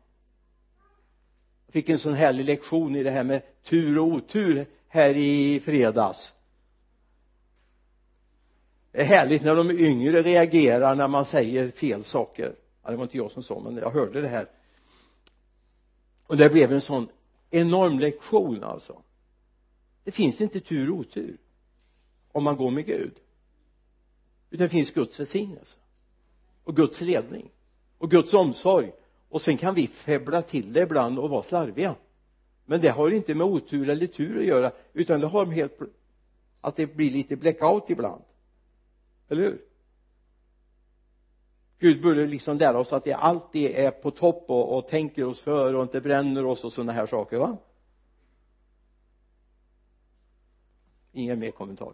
fick 1.71 1.89
en 1.89 1.99
sån 1.99 2.13
härlig 2.13 2.45
lektion 2.45 2.95
i 2.95 3.03
det 3.03 3.11
här 3.11 3.23
med 3.23 3.41
tur 3.63 3.99
och 3.99 4.07
otur 4.07 4.65
här 4.87 5.17
i 5.17 5.59
fredags. 5.59 6.33
Det 8.91 9.01
är 9.01 9.05
härligt 9.05 9.41
när 9.41 9.55
de 9.55 9.71
yngre 9.71 10.21
reagerar 10.21 10.95
när 10.95 11.07
man 11.07 11.25
säger 11.25 11.71
fel 11.71 12.03
saker. 12.03 12.55
Ja, 12.83 12.91
det 12.91 12.95
var 12.95 13.03
inte 13.03 13.17
jag 13.17 13.31
som 13.31 13.43
sa 13.43 13.59
men 13.59 13.77
jag 13.77 13.91
hörde 13.91 14.21
det 14.21 14.27
här. 14.27 14.49
Och 16.27 16.37
det 16.37 16.49
blev 16.49 16.71
en 16.71 16.81
sån 16.81 17.07
enorm 17.49 17.99
lektion 17.99 18.63
alltså. 18.63 19.01
Det 20.03 20.11
finns 20.11 20.41
inte 20.41 20.59
tur 20.59 20.89
och 20.89 20.97
otur 20.97 21.37
om 22.31 22.43
man 22.43 22.55
går 22.55 22.71
med 22.71 22.85
Gud. 22.85 23.13
Utan 24.49 24.65
det 24.65 24.69
finns 24.69 24.91
Guds 24.91 25.19
välsignelse 25.19 25.77
och 26.63 26.75
Guds 26.75 27.01
ledning 27.01 27.51
och 27.97 28.11
Guds 28.11 28.33
omsorg 28.33 28.91
och 29.31 29.41
sen 29.41 29.57
kan 29.57 29.75
vi 29.75 29.87
febbla 29.87 30.41
till 30.41 30.73
det 30.73 30.81
ibland 30.81 31.19
och 31.19 31.29
vara 31.29 31.43
slarviga. 31.43 31.95
Men 32.65 32.81
det 32.81 32.89
har 32.89 33.11
inte 33.11 33.35
med 33.35 33.47
otur 33.47 33.89
eller 33.89 34.07
tur 34.07 34.39
att 34.39 34.45
göra 34.45 34.71
utan 34.93 35.19
det 35.19 35.27
har 35.27 35.45
med 35.45 35.55
helt 35.55 35.79
att 36.61 36.75
det 36.75 36.87
blir 36.87 37.11
lite 37.11 37.35
blackout 37.35 37.89
ibland. 37.89 38.23
Eller 39.29 39.43
hur? 39.43 39.61
Gud 41.79 42.01
borde 42.01 42.27
liksom 42.27 42.57
lära 42.57 42.79
oss 42.79 42.93
att 42.93 43.07
vi 43.07 43.13
alltid 43.13 43.71
är 43.71 43.91
på 43.91 44.11
topp 44.11 44.45
och, 44.47 44.77
och 44.77 44.87
tänker 44.87 45.23
oss 45.23 45.41
för 45.41 45.73
och 45.73 45.81
inte 45.81 46.01
bränner 46.01 46.45
oss 46.45 46.63
och 46.63 46.73
sådana 46.73 46.91
här 46.91 47.05
saker 47.05 47.37
va? 47.37 47.57
Ingen 51.11 51.39
mer 51.39 51.51
kommentar 51.51 51.93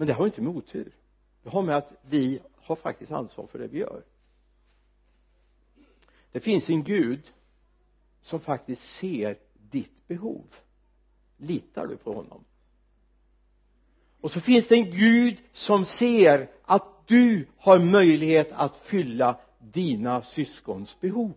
men 0.00 0.06
det 0.06 0.12
har 0.12 0.26
inte 0.26 0.42
med 0.42 0.56
otur. 0.56 0.92
Det 1.42 1.50
har 1.50 1.62
med 1.62 1.76
att 1.76 1.92
vi 2.02 2.40
har 2.70 2.76
faktiskt 2.76 3.12
ansvar 3.12 3.46
för 3.46 3.58
det 3.58 3.68
vi 3.68 3.78
gör. 3.78 4.04
Det 6.32 6.40
finns 6.40 6.68
en 6.68 6.84
Gud 6.84 7.32
som 8.20 8.40
faktiskt 8.40 8.82
ser 8.82 9.38
ditt 9.54 10.06
behov. 10.08 10.44
Litar 11.36 11.86
du 11.86 11.96
på 11.96 12.12
honom? 12.12 12.44
Och 14.20 14.30
så 14.30 14.40
finns 14.40 14.68
det 14.68 14.74
en 14.74 14.90
Gud 14.90 15.42
som 15.52 15.84
ser 15.84 16.50
att 16.62 17.06
du 17.06 17.46
har 17.56 17.78
möjlighet 17.78 18.52
att 18.52 18.76
fylla 18.76 19.40
dina 19.58 20.22
syskons 20.22 21.00
behov. 21.00 21.32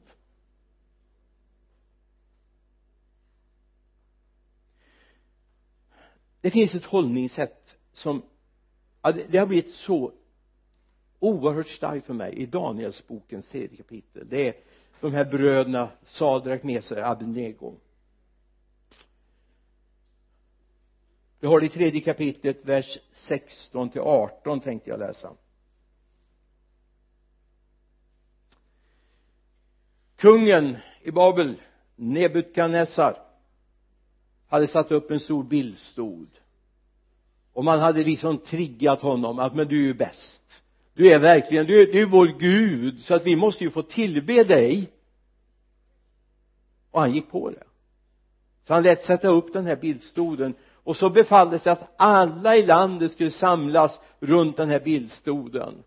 Det 6.41 6.51
finns 6.51 6.75
ett 6.75 6.85
hållningssätt 6.85 7.75
som 7.91 8.23
ja, 9.01 9.11
det 9.11 9.37
har 9.37 9.47
blivit 9.47 9.73
så 9.73 10.13
oerhört 11.23 11.67
stark 11.67 12.05
för 12.05 12.13
mig 12.13 12.33
i 12.33 12.45
Danielsbokens 12.45 13.47
tredje 13.47 13.77
kapitel. 13.77 14.27
Det 14.29 14.47
är 14.47 14.55
de 14.99 15.13
här 15.13 15.25
bröderna 15.25 15.89
Sadrak, 16.03 16.63
Mesar 16.63 16.97
och 16.97 17.07
Abednego. 17.07 17.75
Vi 21.39 21.47
har 21.47 21.59
det 21.59 21.65
i 21.65 21.69
tredje 21.69 22.01
kapitlet 22.01 22.65
vers 22.65 22.99
16 23.11 23.89
till 23.89 24.01
18 24.01 24.59
tänkte 24.59 24.89
jag 24.89 24.99
läsa. 24.99 25.33
Kungen 30.15 30.77
i 31.01 31.11
Babel 31.11 31.61
Nebukadnessar 31.95 33.21
hade 34.47 34.67
satt 34.67 34.91
upp 34.91 35.11
en 35.11 35.19
stor 35.19 35.43
bildstod 35.43 36.29
och 37.53 37.63
man 37.63 37.79
hade 37.79 38.03
liksom 38.03 38.37
triggat 38.37 39.01
honom 39.01 39.39
att 39.39 39.55
men 39.55 39.67
du 39.67 39.81
är 39.81 39.87
ju 39.87 39.93
bäst 39.93 40.62
du 40.93 41.09
är 41.09 41.19
verkligen, 41.19 41.65
du 41.65 41.81
är, 41.81 41.93
du 41.93 42.01
är 42.01 42.05
vår 42.05 42.27
Gud 42.39 42.99
så 42.99 43.15
att 43.15 43.25
vi 43.25 43.35
måste 43.35 43.63
ju 43.63 43.69
få 43.69 43.81
tillbe 43.81 44.43
dig. 44.43 44.91
Och 46.91 47.01
han 47.01 47.13
gick 47.13 47.31
på 47.31 47.49
det. 47.49 47.63
Så 48.67 48.73
han 48.73 48.83
lät 48.83 49.05
sätta 49.05 49.27
upp 49.27 49.53
den 49.53 49.65
här 49.65 49.75
bildstoden 49.75 50.53
och 50.83 50.95
så 50.95 51.09
befalldes 51.09 51.63
det 51.63 51.71
att 51.71 51.93
alla 51.97 52.55
i 52.57 52.65
landet 52.65 53.11
skulle 53.11 53.31
samlas 53.31 53.99
runt 54.19 54.57
den 54.57 54.69
här 54.69 54.79
bildstoden 54.79 55.83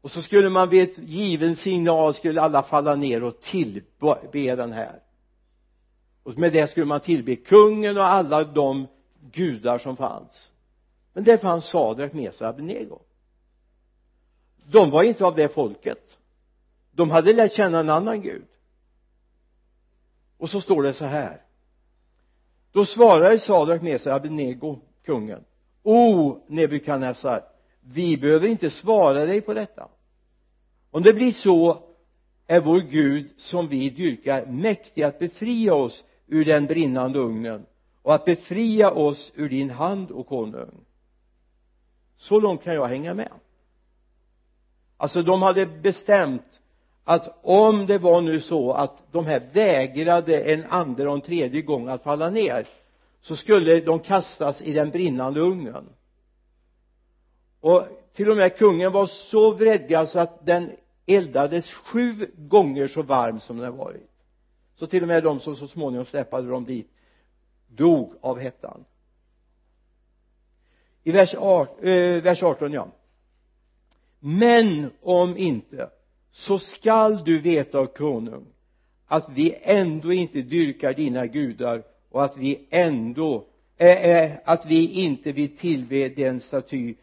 och 0.00 0.10
så 0.10 0.22
skulle 0.22 0.48
man 0.48 0.68
vid 0.68 0.82
ett 0.82 0.98
given 0.98 1.56
signal 1.56 2.14
skulle 2.14 2.40
alla 2.40 2.62
falla 2.62 2.94
ner 2.94 3.24
och 3.24 3.40
tillbe 3.40 4.56
den 4.56 4.72
här. 4.72 5.02
Och 6.22 6.38
med 6.38 6.52
det 6.52 6.70
skulle 6.70 6.86
man 6.86 7.00
tillbe 7.00 7.36
kungen 7.36 7.96
och 7.96 8.04
alla 8.04 8.44
de 8.44 8.86
gudar 9.32 9.78
som 9.78 9.96
fanns. 9.96 10.50
Men 11.12 11.24
där 11.24 11.36
fanns 11.36 11.64
Sadrak, 11.64 12.12
Mesa 12.12 12.44
och 12.44 12.50
Abednego 12.50 12.98
de 14.66 14.90
var 14.90 15.02
inte 15.02 15.24
av 15.24 15.34
det 15.34 15.48
folket. 15.48 16.18
De 16.92 17.10
hade 17.10 17.32
lärt 17.32 17.52
känna 17.52 17.78
en 17.80 17.90
annan 17.90 18.22
gud. 18.22 18.46
Och 20.38 20.50
så 20.50 20.60
står 20.60 20.82
det 20.82 20.94
så 20.94 21.04
här. 21.04 21.42
Då 22.72 22.84
svarade 22.84 23.38
Sadrak, 23.38 23.82
Mesa 23.82 24.10
och 24.10 24.16
Abednego 24.16 24.78
kungen. 25.04 25.44
O 25.82 26.36
Nebukadnessar 26.46 27.42
vi 27.80 28.16
behöver 28.16 28.48
inte 28.48 28.70
svara 28.70 29.26
dig 29.26 29.40
på 29.40 29.54
detta. 29.54 29.88
Om 30.90 31.02
det 31.02 31.12
blir 31.12 31.32
så 31.32 31.82
är 32.46 32.60
vår 32.60 32.80
Gud 32.80 33.30
som 33.36 33.68
vi 33.68 33.90
dyrkar 33.90 34.46
mäktig 34.46 35.02
att 35.02 35.18
befria 35.18 35.74
oss 35.74 36.04
ur 36.26 36.44
den 36.44 36.66
brinnande 36.66 37.18
ugnen 37.18 37.66
och 38.02 38.14
att 38.14 38.24
befria 38.24 38.90
oss 38.90 39.32
ur 39.34 39.48
din 39.48 39.70
hand 39.70 40.10
och 40.10 40.26
konung. 40.26 40.84
Så 42.16 42.40
långt 42.40 42.62
kan 42.62 42.74
jag 42.74 42.86
hänga 42.86 43.14
med 43.14 43.32
alltså 45.00 45.22
de 45.22 45.42
hade 45.42 45.66
bestämt 45.66 46.60
att 47.04 47.38
om 47.42 47.86
det 47.86 47.98
var 47.98 48.20
nu 48.20 48.40
så 48.40 48.72
att 48.72 49.12
de 49.12 49.26
här 49.26 49.42
vägrade 49.52 50.40
en 50.40 50.64
andra 50.64 51.08
och 51.08 51.14
en 51.14 51.20
tredje 51.20 51.62
gång 51.62 51.88
att 51.88 52.02
falla 52.02 52.30
ner 52.30 52.66
så 53.20 53.36
skulle 53.36 53.80
de 53.80 53.98
kastas 53.98 54.62
i 54.62 54.72
den 54.72 54.90
brinnande 54.90 55.40
ugnen. 55.40 55.88
Och 57.60 57.82
till 58.12 58.30
och 58.30 58.36
med 58.36 58.56
kungen 58.56 58.92
var 58.92 59.06
så 59.06 59.52
vredgad 59.52 60.08
så 60.08 60.18
att 60.18 60.46
den 60.46 60.72
eldades 61.06 61.70
sju 61.70 62.30
gånger 62.36 62.88
så 62.88 63.02
varm 63.02 63.40
som 63.40 63.58
den 63.58 63.76
varit. 63.76 64.10
Så 64.74 64.86
till 64.86 65.02
och 65.02 65.08
med 65.08 65.22
de 65.22 65.40
som 65.40 65.56
så 65.56 65.66
småningom 65.66 66.06
släpade 66.06 66.48
dem 66.48 66.64
dit 66.64 66.90
dog 67.68 68.14
av 68.20 68.38
hettan. 68.38 68.84
I 71.02 71.12
vers 71.12 71.34
18, 71.38 71.84
eh, 71.84 72.22
vers 72.22 72.42
18 72.42 72.72
ja 72.72 72.88
men 74.20 74.90
om 75.00 75.36
inte 75.36 75.90
så 76.32 76.58
skall 76.58 77.24
du 77.24 77.40
veta 77.40 77.78
av 77.78 77.86
konung 77.86 78.46
att 79.06 79.28
vi 79.28 79.58
ändå 79.62 80.12
inte 80.12 80.42
dyrkar 80.42 80.94
dina 80.94 81.26
gudar 81.26 81.82
och 82.10 82.24
att 82.24 82.36
vi 82.36 82.66
ändå 82.70 83.46
äh, 83.76 83.88
äh, 83.88 84.38
att 84.44 84.66
vi 84.66 85.02
inte 85.02 85.32
vill 85.32 85.56
tillbe 85.56 86.08
den 86.08 86.40
staty 86.40 86.94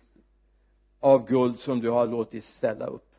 av 1.00 1.28
guld 1.28 1.60
som 1.60 1.80
du 1.80 1.90
har 1.90 2.08
låtit 2.08 2.46
ställa 2.46 2.86
upp. 2.86 3.10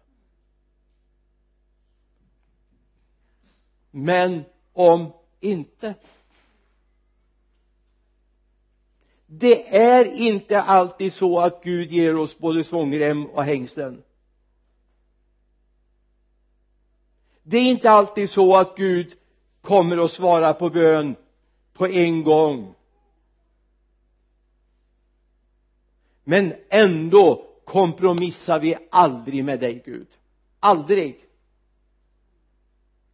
Men 3.90 4.44
om 4.72 5.12
inte 5.40 5.94
det 9.30 9.76
är 9.76 10.04
inte 10.04 10.60
alltid 10.60 11.12
så 11.12 11.38
att 11.40 11.64
Gud 11.64 11.92
ger 11.92 12.16
oss 12.16 12.38
både 12.38 12.64
svångrem 12.64 13.26
och 13.26 13.44
hängslen. 13.44 14.02
Det 17.42 17.56
är 17.56 17.70
inte 17.70 17.90
alltid 17.90 18.30
så 18.30 18.56
att 18.56 18.76
Gud 18.76 19.14
kommer 19.60 20.04
att 20.04 20.10
svara 20.10 20.52
på 20.52 20.70
bön 20.70 21.16
på 21.72 21.86
en 21.86 22.24
gång. 22.24 22.74
Men 26.24 26.54
ändå 26.68 27.46
kompromissar 27.64 28.60
vi 28.60 28.76
aldrig 28.90 29.44
med 29.44 29.60
dig 29.60 29.82
Gud. 29.84 30.08
Aldrig. 30.60 31.18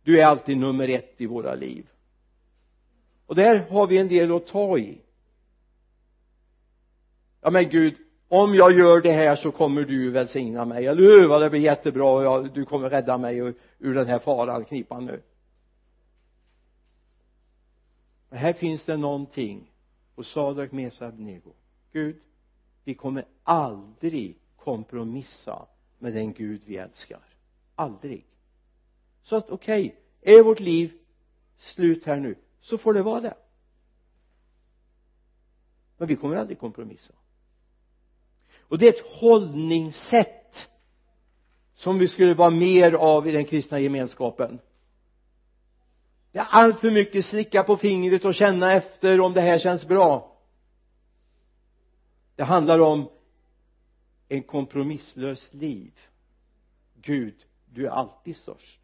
Du 0.02 0.20
är 0.20 0.26
alltid 0.26 0.56
nummer 0.56 0.88
ett 0.88 1.14
i 1.16 1.26
våra 1.26 1.54
liv. 1.54 1.86
Och 3.26 3.34
där 3.34 3.58
har 3.70 3.86
vi 3.86 3.98
en 3.98 4.08
del 4.08 4.32
att 4.32 4.46
ta 4.46 4.78
i 4.78 5.03
ja 7.44 7.50
men 7.50 7.68
Gud 7.68 7.94
om 8.28 8.54
jag 8.54 8.72
gör 8.72 9.00
det 9.00 9.12
här 9.12 9.36
så 9.36 9.52
kommer 9.52 9.84
du 9.84 10.10
välsigna 10.10 10.64
mig. 10.64 10.86
Eller 10.86 11.02
hur 11.02 11.28
vad 11.28 11.42
det 11.42 11.50
blir 11.50 11.60
jättebra. 11.60 12.10
Och 12.10 12.24
jag, 12.24 12.52
du 12.52 12.64
kommer 12.64 12.90
rädda 12.90 13.18
mig 13.18 13.38
ur, 13.38 13.54
ur 13.78 13.94
den 13.94 14.06
här 14.06 14.18
faran 14.18 14.64
knipan 14.64 15.06
nu. 15.06 15.22
Men 18.28 18.38
här 18.38 18.52
finns 18.52 18.84
det 18.84 18.96
någonting. 18.96 19.70
Och 20.14 20.26
Sadrak, 20.26 20.72
Mesa, 20.72 21.06
Abnego 21.06 21.52
Gud 21.92 22.16
vi 22.84 22.94
kommer 22.94 23.24
aldrig 23.42 24.38
kompromissa 24.56 25.66
med 25.98 26.14
den 26.14 26.32
Gud 26.32 26.62
vi 26.66 26.76
älskar. 26.76 27.20
Aldrig. 27.74 28.26
Så 29.22 29.36
att 29.36 29.50
okej 29.50 29.86
okay, 29.86 30.36
är 30.38 30.42
vårt 30.42 30.60
liv 30.60 30.92
slut 31.58 32.04
här 32.04 32.16
nu 32.16 32.34
så 32.60 32.78
får 32.78 32.94
det 32.94 33.02
vara 33.02 33.20
det. 33.20 33.36
Men 35.96 36.08
vi 36.08 36.16
kommer 36.16 36.36
aldrig 36.36 36.58
kompromissa 36.58 37.14
och 38.68 38.78
det 38.78 38.86
är 38.86 38.92
ett 38.92 39.20
hållningssätt 39.20 40.68
som 41.74 41.98
vi 41.98 42.08
skulle 42.08 42.34
vara 42.34 42.50
mer 42.50 42.92
av 42.92 43.28
i 43.28 43.32
den 43.32 43.44
kristna 43.44 43.80
gemenskapen. 43.80 44.58
Det 46.32 46.38
är 46.38 46.46
allt 46.50 46.80
för 46.80 46.90
mycket 46.90 47.24
slicka 47.24 47.62
på 47.62 47.76
fingret 47.76 48.24
och 48.24 48.34
känna 48.34 48.72
efter 48.72 49.20
om 49.20 49.32
det 49.32 49.40
här 49.40 49.58
känns 49.58 49.86
bra. 49.86 50.36
Det 52.36 52.44
handlar 52.44 52.78
om 52.78 53.08
en 54.28 54.42
kompromisslös 54.42 55.48
liv. 55.52 55.92
Gud 56.94 57.34
du 57.64 57.86
är 57.86 57.90
alltid 57.90 58.36
störst. 58.36 58.80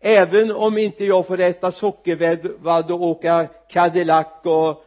Även 0.00 0.52
om 0.52 0.78
inte 0.78 1.04
jag 1.04 1.26
får 1.26 1.40
äta 1.40 1.72
sockervadd 1.72 2.90
och 2.90 3.02
åka 3.02 3.48
Cadillac 3.68 4.26
och 4.44 4.84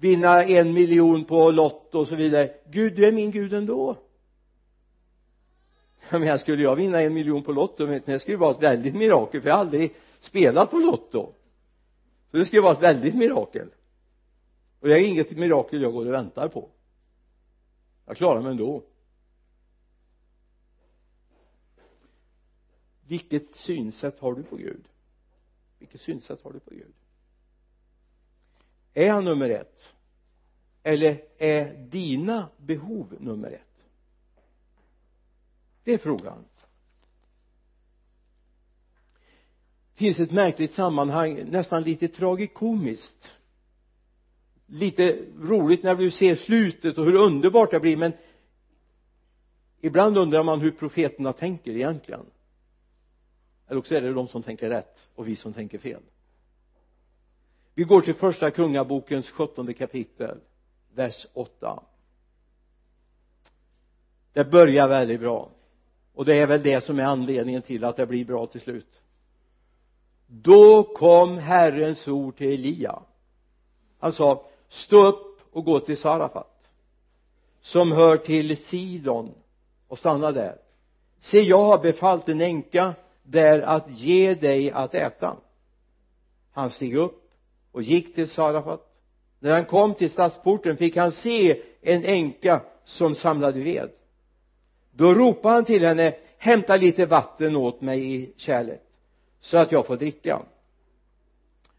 vinna 0.00 0.44
en 0.44 0.74
miljon 0.74 1.24
på 1.24 1.50
lotto 1.50 1.98
och 1.98 2.08
så 2.08 2.16
vidare. 2.16 2.54
Gud 2.66 2.96
du 2.96 3.06
är 3.06 3.12
min 3.12 3.30
Gud 3.30 3.52
ändå. 3.52 3.96
Jag 6.10 6.20
menar 6.20 6.36
skulle 6.36 6.62
jag 6.62 6.76
vinna 6.76 7.00
en 7.00 7.14
miljon 7.14 7.42
på 7.42 7.52
lotto 7.52 7.86
men 7.86 8.02
det 8.04 8.18
skulle 8.18 8.36
vara 8.36 8.50
ett 8.50 8.62
väldigt 8.62 8.94
mirakel 8.94 9.40
för 9.40 9.48
jag 9.48 9.56
har 9.56 9.60
aldrig 9.60 9.94
spelat 10.20 10.70
på 10.70 10.78
lotto 10.78 11.32
så 12.30 12.36
det 12.36 12.46
skulle 12.46 12.62
vara 12.62 12.72
ett 12.72 12.82
väldigt 12.82 13.14
mirakel. 13.14 13.68
Och 14.80 14.88
det 14.88 14.94
är 14.94 15.08
inget 15.08 15.30
mirakel 15.30 15.82
jag 15.82 15.92
går 15.92 16.06
och 16.06 16.12
väntar 16.12 16.48
på. 16.48 16.70
Jag 18.06 18.16
klarar 18.16 18.40
mig 18.40 18.50
ändå. 18.50 18.82
Vilket 23.06 23.54
synsätt 23.54 24.20
har 24.20 24.34
du 24.34 24.42
på 24.42 24.56
Gud? 24.56 24.88
Vilket 25.78 26.00
synsätt 26.00 26.42
har 26.42 26.52
du 26.52 26.60
på 26.60 26.70
Gud? 26.70 26.94
Är 28.94 29.10
han 29.10 29.24
nummer 29.24 29.50
ett? 29.50 29.92
Eller 30.82 31.22
är 31.38 31.74
dina 31.74 32.48
behov 32.56 33.16
nummer 33.20 33.50
ett? 33.50 33.84
Det 35.84 35.92
är 35.92 35.98
frågan. 35.98 36.44
Det 39.94 39.98
finns 39.98 40.20
ett 40.20 40.32
märkligt 40.32 40.74
sammanhang 40.74 41.44
nästan 41.50 41.82
lite 41.82 42.08
tragikomiskt. 42.08 43.34
Lite 44.66 45.18
roligt 45.40 45.82
när 45.82 45.94
du 45.94 46.10
ser 46.10 46.36
slutet 46.36 46.98
och 46.98 47.04
hur 47.04 47.14
underbart 47.14 47.70
det 47.70 47.80
blir 47.80 47.96
men 47.96 48.12
ibland 49.80 50.18
undrar 50.18 50.42
man 50.42 50.60
hur 50.60 50.70
profeterna 50.70 51.32
tänker 51.32 51.70
egentligen. 51.70 52.26
Eller 53.66 53.78
också 53.78 53.94
är 53.94 54.00
det 54.00 54.12
de 54.12 54.28
som 54.28 54.42
tänker 54.42 54.70
rätt 54.70 54.98
och 55.14 55.28
vi 55.28 55.36
som 55.36 55.52
tänker 55.52 55.78
fel 55.78 56.02
vi 57.78 57.84
går 57.84 58.00
till 58.00 58.14
första 58.14 58.50
kungabokens 58.50 59.30
sjuttonde 59.30 59.74
kapitel 59.74 60.40
vers 60.94 61.26
8 61.32 61.82
det 64.32 64.44
börjar 64.44 64.88
väldigt 64.88 65.20
bra. 65.20 65.50
Och 66.14 66.24
det 66.24 66.34
är 66.34 66.46
väl 66.46 66.62
det 66.62 66.84
som 66.84 66.98
är 66.98 67.04
anledningen 67.04 67.62
till 67.62 67.84
att 67.84 67.96
det 67.96 68.06
blir 68.06 68.24
bra 68.24 68.46
till 68.46 68.60
slut. 68.60 69.02
Då 70.26 70.82
kom 70.82 71.38
Herrens 71.38 72.08
ord 72.08 72.36
till 72.36 72.52
Elia. 72.52 73.02
Han 73.98 74.12
sa 74.12 74.46
stå 74.68 75.06
upp 75.06 75.40
och 75.52 75.64
gå 75.64 75.80
till 75.80 75.96
Sarafat 75.96 76.70
som 77.60 77.92
hör 77.92 78.16
till 78.16 78.56
Sidon 78.56 79.34
och 79.88 79.98
stanna 79.98 80.32
där. 80.32 80.58
Se 81.20 81.40
jag 81.40 81.62
har 81.62 81.78
befallt 81.78 82.28
en 82.28 82.40
änka 82.40 82.94
där 83.22 83.60
att 83.60 83.90
ge 83.90 84.34
dig 84.34 84.70
att 84.70 84.94
äta. 84.94 85.36
Han 86.52 86.70
steg 86.70 86.96
upp 86.96 87.27
och 87.78 87.84
gick 87.84 88.14
till 88.14 88.28
Sarafat. 88.28 88.80
När 89.38 89.52
han 89.52 89.64
kom 89.64 89.94
till 89.94 90.10
stadsporten 90.10 90.76
fick 90.76 90.96
han 90.96 91.12
se 91.12 91.62
en 91.80 92.04
änka 92.04 92.60
som 92.84 93.14
samlade 93.14 93.60
ved. 93.60 93.90
Då 94.90 95.14
ropade 95.14 95.54
han 95.54 95.64
till 95.64 95.84
henne 95.84 96.14
hämta 96.38 96.76
lite 96.76 97.06
vatten 97.06 97.56
åt 97.56 97.80
mig 97.80 98.14
i 98.14 98.32
kärlet 98.36 98.82
så 99.40 99.56
att 99.58 99.72
jag 99.72 99.86
får 99.86 99.96
dricka. 99.96 100.42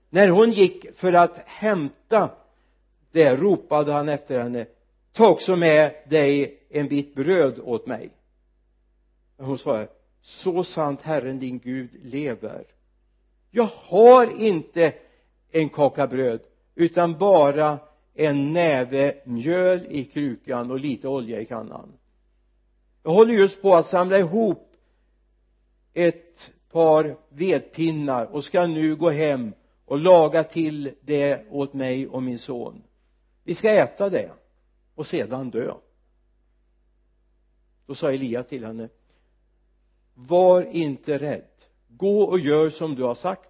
När 0.09 0.27
hon 0.27 0.51
gick 0.51 0.97
för 0.97 1.13
att 1.13 1.37
hämta 1.45 2.29
det 3.11 3.35
ropade 3.35 3.91
han 3.91 4.09
efter 4.09 4.39
henne 4.39 4.65
ta 5.13 5.29
också 5.29 5.55
med 5.55 5.91
dig 6.09 6.59
en 6.69 6.87
bit 6.87 7.15
bröd 7.15 7.59
åt 7.59 7.87
mig. 7.87 8.09
Hon 9.37 9.57
svarade 9.57 9.87
så 10.21 10.63
sant 10.63 11.01
Herren 11.01 11.39
din 11.39 11.59
Gud 11.59 11.89
lever. 12.03 12.63
Jag 13.51 13.69
har 13.73 14.41
inte 14.41 14.93
en 15.51 15.69
kaka 15.69 16.07
bröd 16.07 16.39
utan 16.75 17.17
bara 17.17 17.79
en 18.13 18.53
näve 18.53 19.15
mjöl 19.25 19.85
i 19.89 20.05
krukan 20.05 20.71
och 20.71 20.79
lite 20.79 21.07
olja 21.07 21.39
i 21.41 21.45
kannan. 21.45 21.93
Jag 23.03 23.11
håller 23.11 23.33
just 23.33 23.61
på 23.61 23.75
att 23.75 23.87
samla 23.87 24.19
ihop 24.19 24.75
ett 25.93 26.51
par 26.71 27.17
vedpinnar 27.29 28.25
och 28.25 28.43
ska 28.43 28.67
nu 28.67 28.95
gå 28.95 29.09
hem 29.09 29.53
och 29.85 29.99
laga 29.99 30.43
till 30.43 30.95
det 31.01 31.47
åt 31.49 31.73
mig 31.73 32.07
och 32.07 32.23
min 32.23 32.39
son. 32.39 32.83
Vi 33.43 33.55
ska 33.55 33.69
äta 33.69 34.09
det 34.09 34.31
och 34.95 35.07
sedan 35.07 35.49
dö. 35.49 35.73
Då 37.85 37.95
sa 37.95 38.11
Elia 38.11 38.43
till 38.43 38.65
henne 38.65 38.89
var 40.13 40.61
inte 40.61 41.17
rädd. 41.17 41.51
Gå 41.87 42.23
och 42.23 42.39
gör 42.39 42.69
som 42.69 42.95
du 42.95 43.03
har 43.03 43.15
sagt 43.15 43.49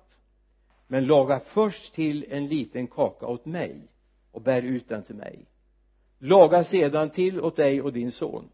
men 0.91 1.05
laga 1.05 1.39
först 1.39 1.93
till 1.93 2.25
en 2.29 2.47
liten 2.47 2.87
kaka 2.87 3.25
åt 3.25 3.45
mig 3.45 3.87
och 4.31 4.41
bär 4.41 4.61
ut 4.61 4.89
den 4.89 5.03
till 5.03 5.15
mig. 5.15 5.45
Laga 6.19 6.63
sedan 6.63 7.09
till 7.09 7.41
åt 7.41 7.55
dig 7.55 7.81
och 7.81 7.93
din 7.93 8.11
son. 8.11 8.49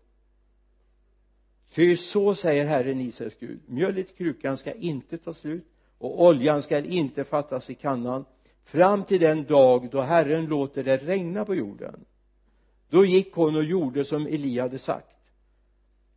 Ty 1.73 1.97
så 1.97 2.35
säger 2.35 2.65
Herren 2.65 3.01
Israels 3.01 3.35
Gud 3.39 3.59
mjölet 3.65 4.11
i 4.11 4.13
krukan 4.13 4.57
ska 4.57 4.73
inte 4.73 5.17
ta 5.17 5.33
slut 5.33 5.65
och 5.97 6.23
oljan 6.23 6.63
ska 6.63 6.77
inte 6.79 7.23
fattas 7.23 7.69
i 7.69 7.75
kannan 7.75 8.25
fram 8.63 9.03
till 9.03 9.19
den 9.19 9.43
dag 9.43 9.89
då 9.91 10.01
Herren 10.01 10.45
låter 10.45 10.83
det 10.83 10.97
regna 10.97 11.45
på 11.45 11.55
jorden. 11.55 12.05
Då 12.89 13.05
gick 13.05 13.33
hon 13.33 13.55
och 13.55 13.63
gjorde 13.63 14.05
som 14.05 14.27
Elia 14.27 14.61
hade 14.61 14.79
sagt. 14.79 15.15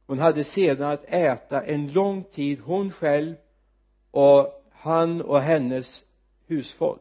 Hon 0.06 0.18
hade 0.18 0.44
sedan 0.44 0.90
att 0.90 1.04
äta 1.04 1.62
en 1.62 1.92
lång 1.92 2.24
tid 2.24 2.60
hon 2.60 2.90
själv 2.90 3.34
och 4.10 4.64
han 4.72 5.22
och 5.22 5.40
hennes 5.40 6.04
husfolk. 6.49 7.01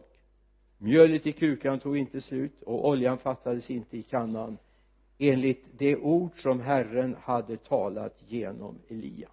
Mjölet 0.78 1.28
i 1.28 1.32
krukan 1.32 1.80
tog 1.80 1.98
inte 1.98 2.22
slut 2.22 2.62
och 2.62 2.88
oljan 2.88 3.18
fattades 3.18 3.70
inte 3.70 3.98
i 3.98 4.04
kannan 4.04 4.58
enligt 5.18 5.66
det 5.78 5.96
ord 5.96 6.42
som 6.42 6.62
Herren 6.62 7.16
hade 7.22 7.58
talat 7.58 8.16
genom 8.28 8.80
Elia. 8.88 9.30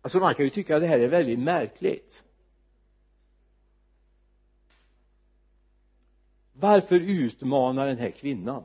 Alltså 0.00 0.18
man 0.18 0.34
kan 0.34 0.44
ju 0.44 0.50
tycka 0.50 0.76
att 0.76 0.82
det 0.82 0.88
här 0.88 1.00
är 1.00 1.08
väldigt 1.08 1.38
märkligt. 1.38 2.24
Varför 6.52 7.00
utmanar 7.00 7.86
den 7.86 7.98
här 7.98 8.10
kvinnan 8.10 8.64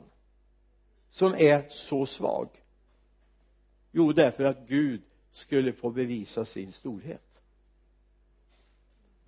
som 1.10 1.34
är 1.34 1.68
så 1.68 2.06
svag? 2.06 2.48
Jo 3.92 4.12
därför 4.12 4.44
att 4.44 4.68
Gud 4.68 5.02
skulle 5.30 5.72
få 5.72 5.90
bevisa 5.90 6.44
sin 6.44 6.72
storhet. 6.72 7.29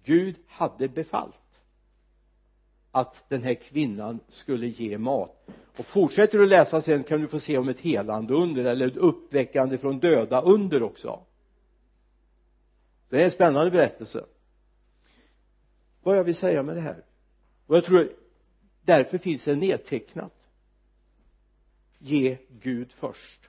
Gud 0.04 0.36
hade 0.46 0.88
befallt 0.88 1.34
att 2.90 3.24
den 3.28 3.42
här 3.42 3.54
kvinnan 3.54 4.20
skulle 4.28 4.66
ge 4.66 4.98
mat. 4.98 5.48
Och 5.76 5.86
fortsätter 5.86 6.38
du 6.38 6.44
att 6.44 6.50
läsa 6.50 6.82
sen 6.82 7.04
kan 7.04 7.20
du 7.20 7.28
få 7.28 7.40
se 7.40 7.58
om 7.58 7.68
ett 7.68 7.80
helande 7.80 8.34
under 8.34 8.64
eller 8.64 8.86
ett 8.86 8.96
uppväckande 8.96 9.78
från 9.78 9.98
döda 9.98 10.40
under 10.42 10.82
också. 10.82 11.22
Det 13.08 13.20
är 13.20 13.24
en 13.24 13.30
spännande 13.30 13.70
berättelse. 13.70 14.24
Vad 16.02 16.16
jag 16.16 16.24
vill 16.24 16.34
säga 16.34 16.62
med 16.62 16.76
det 16.76 16.80
här? 16.80 17.04
Och 17.66 17.76
jag 17.76 17.84
tror 17.84 18.12
därför 18.82 19.18
finns 19.18 19.44
det 19.44 19.56
nedtecknat. 19.56 20.34
Ge 21.98 22.38
Gud 22.48 22.92
först. 22.92 23.48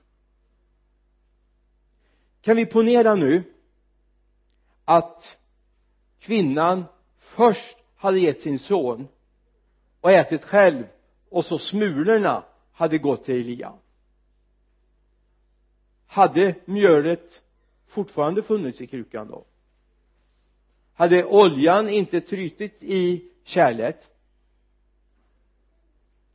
Kan 2.42 2.56
vi 2.56 2.66
ponera 2.66 3.16
nu 3.16 3.44
att 4.86 5.38
kvinnan 6.24 6.86
först 7.18 7.78
hade 7.96 8.20
gett 8.20 8.42
sin 8.42 8.60
son 8.60 9.08
och 10.02 10.12
ätit 10.12 10.44
själv 10.44 10.86
och 11.30 11.46
så 11.46 11.58
smulorna 11.58 12.44
hade 12.72 12.98
gått 12.98 13.26
till 13.26 13.36
Elia. 13.36 13.74
Hade 16.06 16.56
mjölet 16.66 17.44
fortfarande 17.88 18.44
funnits 18.44 18.82
i 18.82 18.88
krukan 18.88 19.28
då? 19.28 19.46
Hade 20.94 21.26
oljan 21.26 21.90
inte 21.90 22.22
trytit 22.22 22.84
i 22.84 23.32
kärlet? 23.44 24.10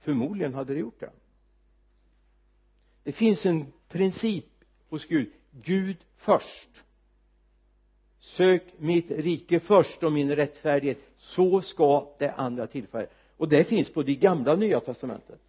Förmodligen 0.00 0.54
hade 0.54 0.74
det 0.74 0.80
gjort 0.80 1.00
det. 1.00 1.12
Det 3.02 3.12
finns 3.12 3.46
en 3.46 3.72
princip 3.88 4.46
hos 4.88 5.06
Gud. 5.06 5.32
Gud 5.50 5.96
först 6.16 6.84
sök 8.20 8.62
mitt 8.78 9.10
rike 9.10 9.60
först 9.60 10.02
och 10.02 10.12
min 10.12 10.36
rättfärdighet. 10.36 10.98
Så 11.16 11.60
ska 11.60 12.14
det 12.18 12.32
andra 12.32 12.66
tillfalla 12.66 13.06
och 13.36 13.48
det 13.48 13.64
finns 13.64 13.92
på 13.92 14.02
i 14.02 14.16
gamla 14.16 14.52
och 14.52 14.58
nya 14.58 14.80
testamentet. 14.80 15.40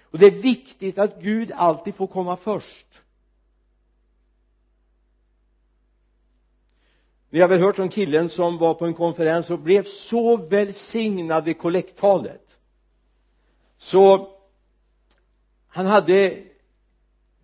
Och 0.00 0.18
det 0.18 0.26
är 0.26 0.42
viktigt 0.42 0.98
att 0.98 1.22
Gud 1.22 1.52
alltid 1.52 1.94
får 1.94 2.06
komma 2.06 2.36
först. 2.36 3.02
Ni 7.30 7.40
har 7.40 7.48
väl 7.48 7.60
hört 7.60 7.78
om 7.78 7.88
killen 7.88 8.28
som 8.28 8.58
var 8.58 8.74
på 8.74 8.86
en 8.86 8.94
konferens 8.94 9.50
och 9.50 9.58
blev 9.58 9.84
så 9.84 10.36
välsignad 10.36 11.44
vid 11.44 11.58
kollekttalet. 11.58 12.58
Så 13.78 14.30
han 15.66 15.86
hade 15.86 16.44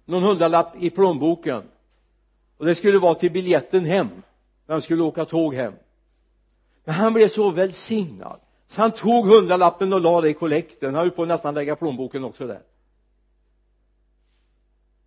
någon 0.04 0.22
hundralapp 0.22 0.82
i 0.82 0.90
plånboken 0.90 1.68
och 2.56 2.66
det 2.66 2.74
skulle 2.74 2.98
vara 2.98 3.14
till 3.14 3.32
biljetten 3.32 3.84
hem. 3.84 4.08
När 4.66 4.74
han 4.74 4.82
skulle 4.82 5.02
åka 5.02 5.24
tåg 5.24 5.54
hem. 5.54 5.74
Men 6.84 6.94
han 6.94 7.12
blev 7.12 7.28
så 7.28 7.50
välsignad. 7.50 8.40
Så 8.66 8.80
han 8.80 8.92
tog 8.92 9.26
hundralappen 9.26 9.92
och 9.92 10.00
la 10.00 10.20
det 10.20 10.30
i 10.30 10.34
kollekten. 10.34 10.94
Han 10.94 11.04
höll 11.04 11.10
på 11.10 11.22
att 11.22 11.28
nästan 11.28 11.54
lägga 11.54 11.76
plånboken 11.76 12.24
också 12.24 12.46
där. 12.46 12.62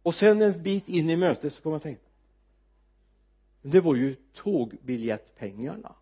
Och 0.04 0.16
sen 0.16 0.42
en 0.42 0.64
bit 0.64 0.90
in 0.90 1.10
i 1.10 1.16
mötet 1.16 1.54
så 1.54 1.62
kom 1.62 1.72
han 1.72 1.82
tänka 1.82 2.08
det 3.72 3.82
var 3.82 3.96
ju 3.96 4.16
tågbiljettpengarna. 4.34 5.96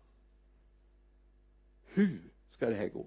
Hur 1.84 2.20
ska 2.48 2.70
det 2.70 2.74
här 2.74 2.88
gå? 2.88 3.06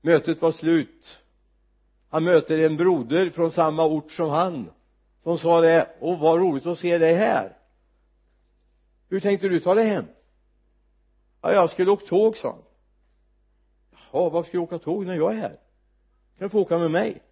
Mötet 0.00 0.42
var 0.42 0.52
slut. 0.52 1.18
Han 2.08 2.24
möter 2.24 2.58
en 2.58 2.76
broder 2.76 3.30
från 3.30 3.50
samma 3.50 3.84
ort 3.84 4.12
som 4.12 4.30
han 4.30 4.70
som 5.24 5.38
sa 5.38 5.60
det 5.60 5.96
åh 6.00 6.20
vad 6.20 6.38
roligt 6.38 6.66
att 6.66 6.78
se 6.78 6.98
dig 6.98 7.14
här. 7.14 7.56
Hur 9.08 9.20
tänkte 9.20 9.48
du 9.48 9.60
ta 9.60 9.74
dig 9.74 9.86
hem? 9.86 10.04
Ja 11.42 11.52
jag 11.52 11.70
skulle 11.70 11.90
åka 11.90 12.06
tåg 12.06 12.36
sa 12.36 12.50
han. 12.50 12.62
Jaha 13.90 14.30
varför 14.30 14.48
ska 14.48 14.58
du 14.58 14.64
åka 14.64 14.78
tåg 14.78 15.06
när 15.06 15.14
jag 15.14 15.32
är 15.32 15.36
här? 15.36 15.60
Kan 16.38 16.46
du 16.46 16.48
få 16.48 16.60
åka 16.60 16.78
med 16.78 16.90
mig. 16.90 17.22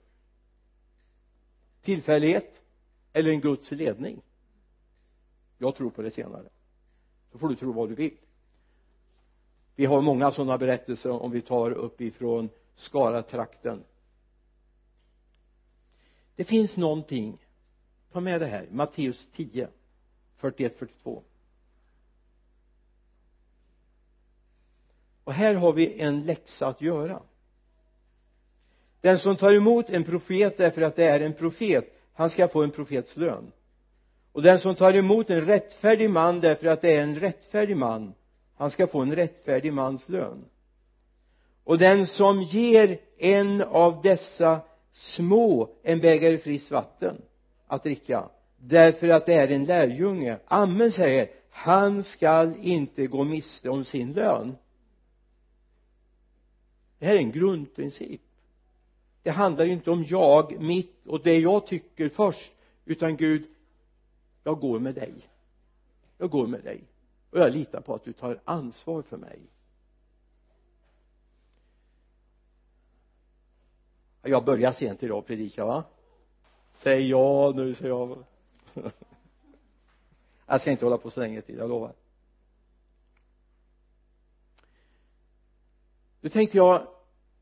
Tillfällighet 1.82 2.62
eller 3.12 3.30
en 3.30 3.40
Guds 3.40 3.70
ledning? 3.70 4.22
Jag 5.58 5.76
tror 5.76 5.90
på 5.90 6.02
det 6.02 6.10
senare. 6.10 6.48
Då 7.32 7.38
får 7.38 7.48
du 7.48 7.56
tro 7.56 7.72
vad 7.72 7.88
du 7.88 7.94
vill. 7.94 8.16
Vi 9.74 9.84
har 9.84 10.00
många 10.00 10.30
sådana 10.30 10.58
berättelser 10.58 11.10
om 11.10 11.30
vi 11.30 11.40
tar 11.40 11.70
uppifrån 11.70 12.48
Skara-trakten. 12.76 13.84
Det 16.36 16.44
finns 16.44 16.76
någonting 16.76 17.38
ta 18.12 18.20
med 18.20 18.40
det 18.40 18.46
här. 18.46 18.66
Matteus 18.70 19.28
10 19.36 19.68
41 20.36 20.78
42 20.78 21.22
och 25.24 25.32
här 25.32 25.54
har 25.54 25.72
vi 25.72 26.00
en 26.00 26.26
läxa 26.26 26.66
att 26.66 26.80
göra. 26.80 27.22
Den 29.00 29.18
som 29.18 29.36
tar 29.36 29.52
emot 29.52 29.90
en 29.90 30.04
profet 30.04 30.58
därför 30.58 30.82
att 30.82 30.96
det 30.96 31.04
är 31.04 31.20
en 31.20 31.32
profet 31.32 31.98
han 32.14 32.30
ska 32.30 32.48
få 32.48 32.62
en 32.62 32.70
profets 32.70 33.16
lön. 33.16 33.52
Och 34.32 34.42
den 34.42 34.60
som 34.60 34.74
tar 34.74 34.94
emot 34.94 35.30
en 35.30 35.46
rättfärdig 35.46 36.10
man 36.10 36.40
därför 36.40 36.66
att 36.66 36.80
det 36.80 36.92
är 36.92 37.02
en 37.02 37.20
rättfärdig 37.20 37.76
man 37.76 38.14
han 38.54 38.70
ska 38.70 38.86
få 38.86 39.00
en 39.00 39.14
rättfärdig 39.14 39.72
mans 39.72 40.08
lön. 40.08 40.44
Och 41.64 41.78
den 41.78 42.06
som 42.06 42.42
ger 42.42 42.98
en 43.18 43.62
av 43.62 44.02
dessa 44.02 44.60
små 44.92 45.70
en 45.82 46.00
bägare 46.00 46.38
friskt 46.38 46.70
vatten 46.70 47.22
att 47.72 47.82
dricka. 47.82 48.28
Därför 48.56 49.08
att 49.08 49.26
det 49.26 49.34
är 49.34 49.48
en 49.48 49.64
lärjunge. 49.64 50.38
Amen 50.46 50.92
säger 50.92 51.30
han 51.50 52.04
skall 52.04 52.56
inte 52.60 53.06
gå 53.06 53.24
miste 53.24 53.70
om 53.70 53.84
sin 53.84 54.12
lön. 54.12 54.56
Det 56.98 57.06
här 57.06 57.14
är 57.14 57.18
en 57.18 57.32
grundprincip. 57.32 58.20
Det 59.22 59.30
handlar 59.30 59.66
inte 59.66 59.90
om 59.90 60.04
jag, 60.04 60.60
mitt 60.60 61.06
och 61.06 61.22
det 61.22 61.38
jag 61.38 61.66
tycker 61.66 62.08
först 62.08 62.52
utan 62.84 63.16
Gud 63.16 63.46
jag 64.44 64.60
går 64.60 64.78
med 64.78 64.94
dig. 64.94 65.14
Jag 66.18 66.30
går 66.30 66.46
med 66.46 66.64
dig. 66.64 66.84
Och 67.30 67.38
jag 67.38 67.52
litar 67.52 67.80
på 67.80 67.94
att 67.94 68.04
du 68.04 68.12
tar 68.12 68.40
ansvar 68.44 69.02
för 69.02 69.16
mig. 69.16 69.40
Jag 74.22 74.44
börjar 74.44 74.72
sent 74.72 75.02
idag 75.02 75.26
predika 75.26 75.64
va? 75.64 75.84
Säg 76.72 77.08
ja 77.08 77.52
nu 77.56 77.74
säger 77.74 77.88
jag 77.88 78.24
jag 80.46 80.60
ska 80.60 80.70
inte 80.70 80.84
hålla 80.84 80.98
på 80.98 81.10
så 81.10 81.20
länge 81.20 81.42
till 81.42 81.56
jag 81.56 81.68
lovar. 81.68 81.94
Nu 86.20 86.28
tänkte 86.28 86.56
jag 86.56 86.86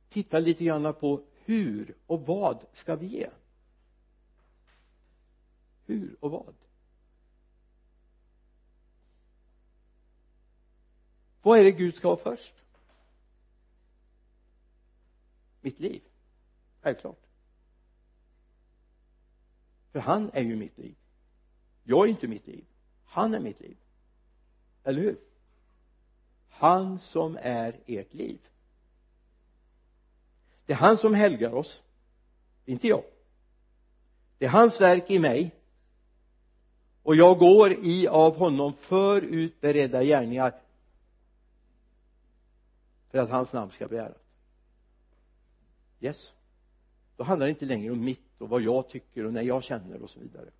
titta 0.08 0.38
lite 0.38 0.64
grann 0.64 0.94
på 0.94 1.22
hur 1.44 1.94
och 2.06 2.26
vad 2.26 2.64
ska 2.72 2.96
vi 2.96 3.06
ge? 3.06 3.30
Hur 5.86 6.16
och 6.20 6.30
vad? 6.30 6.54
Vad 11.42 11.58
är 11.58 11.64
det 11.64 11.72
Gud 11.72 11.94
ska 11.94 12.08
ha 12.08 12.16
först? 12.16 12.54
Mitt 15.60 15.80
liv 15.80 16.02
självklart 16.80 17.29
för 19.92 20.00
han 20.00 20.30
är 20.32 20.42
ju 20.42 20.56
mitt 20.56 20.78
liv. 20.78 20.94
Jag 21.84 22.04
är 22.04 22.10
inte 22.10 22.28
mitt 22.28 22.46
liv. 22.46 22.64
Han 23.04 23.34
är 23.34 23.40
mitt 23.40 23.60
liv. 23.60 23.76
Eller 24.84 25.02
hur? 25.02 25.18
Han 26.48 26.98
som 26.98 27.38
är 27.42 27.80
ert 27.86 28.14
liv. 28.14 28.40
Det 30.66 30.72
är 30.72 30.76
han 30.76 30.98
som 30.98 31.14
helgar 31.14 31.52
oss 31.52 31.82
inte 32.64 32.88
jag. 32.88 33.04
Det 34.38 34.44
är 34.44 34.50
hans 34.50 34.80
verk 34.80 35.10
i 35.10 35.18
mig. 35.18 35.54
Och 37.02 37.16
jag 37.16 37.38
går 37.38 37.72
i 37.72 38.08
av 38.08 38.36
honom 38.36 38.72
förutberedda 38.72 40.04
gärningar 40.04 40.60
för 43.10 43.18
att 43.18 43.30
hans 43.30 43.52
namn 43.52 43.70
ska 43.70 43.88
bli 43.88 43.98
ärat 43.98 44.20
yes. 46.00 46.32
Då 47.16 47.24
handlar 47.24 47.46
det 47.46 47.50
inte 47.50 47.64
längre 47.64 47.92
om 47.92 48.04
mitt 48.04 48.29
och 48.40 48.48
vad 48.48 48.62
jag 48.62 48.88
tycker 48.88 49.26
och 49.26 49.32
när 49.32 49.42
jag 49.42 49.64
känner 49.64 50.02
och 50.02 50.10
så 50.10 50.20
vidare. 50.20 50.50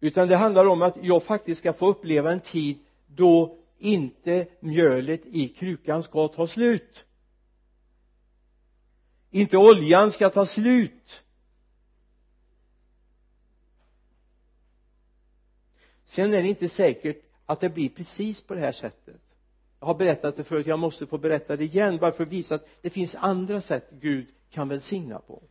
Utan 0.00 0.28
det 0.28 0.36
handlar 0.36 0.66
om 0.66 0.82
att 0.82 0.96
jag 1.02 1.22
faktiskt 1.22 1.58
ska 1.58 1.72
få 1.72 1.88
uppleva 1.88 2.32
en 2.32 2.40
tid 2.40 2.78
då 3.06 3.58
inte 3.78 4.46
mjölet 4.60 5.26
i 5.26 5.48
krukan 5.48 6.02
ska 6.02 6.28
ta 6.28 6.46
slut. 6.46 7.04
Inte 9.30 9.56
oljan 9.56 10.12
ska 10.12 10.30
ta 10.30 10.46
slut. 10.46 11.22
Sen 16.04 16.34
är 16.34 16.42
det 16.42 16.48
inte 16.48 16.68
säkert 16.68 17.22
att 17.46 17.60
det 17.60 17.68
blir 17.68 17.88
precis 17.88 18.40
på 18.40 18.54
det 18.54 18.60
här 18.60 18.72
sättet. 18.72 19.20
Jag 19.80 19.86
har 19.86 19.94
berättat 19.94 20.36
det 20.36 20.44
förut 20.44 20.66
jag 20.66 20.78
måste 20.78 21.06
få 21.06 21.18
berätta 21.18 21.56
det 21.56 21.64
igen 21.64 21.98
bara 21.98 22.12
för 22.12 22.22
att 22.22 22.28
visa 22.28 22.54
att 22.54 22.68
det 22.80 22.90
finns 22.90 23.14
andra 23.14 23.60
sätt 23.60 23.90
Gud 23.90 24.26
kan 24.56 24.68
välsigna 24.68 25.18
på. 25.18 25.42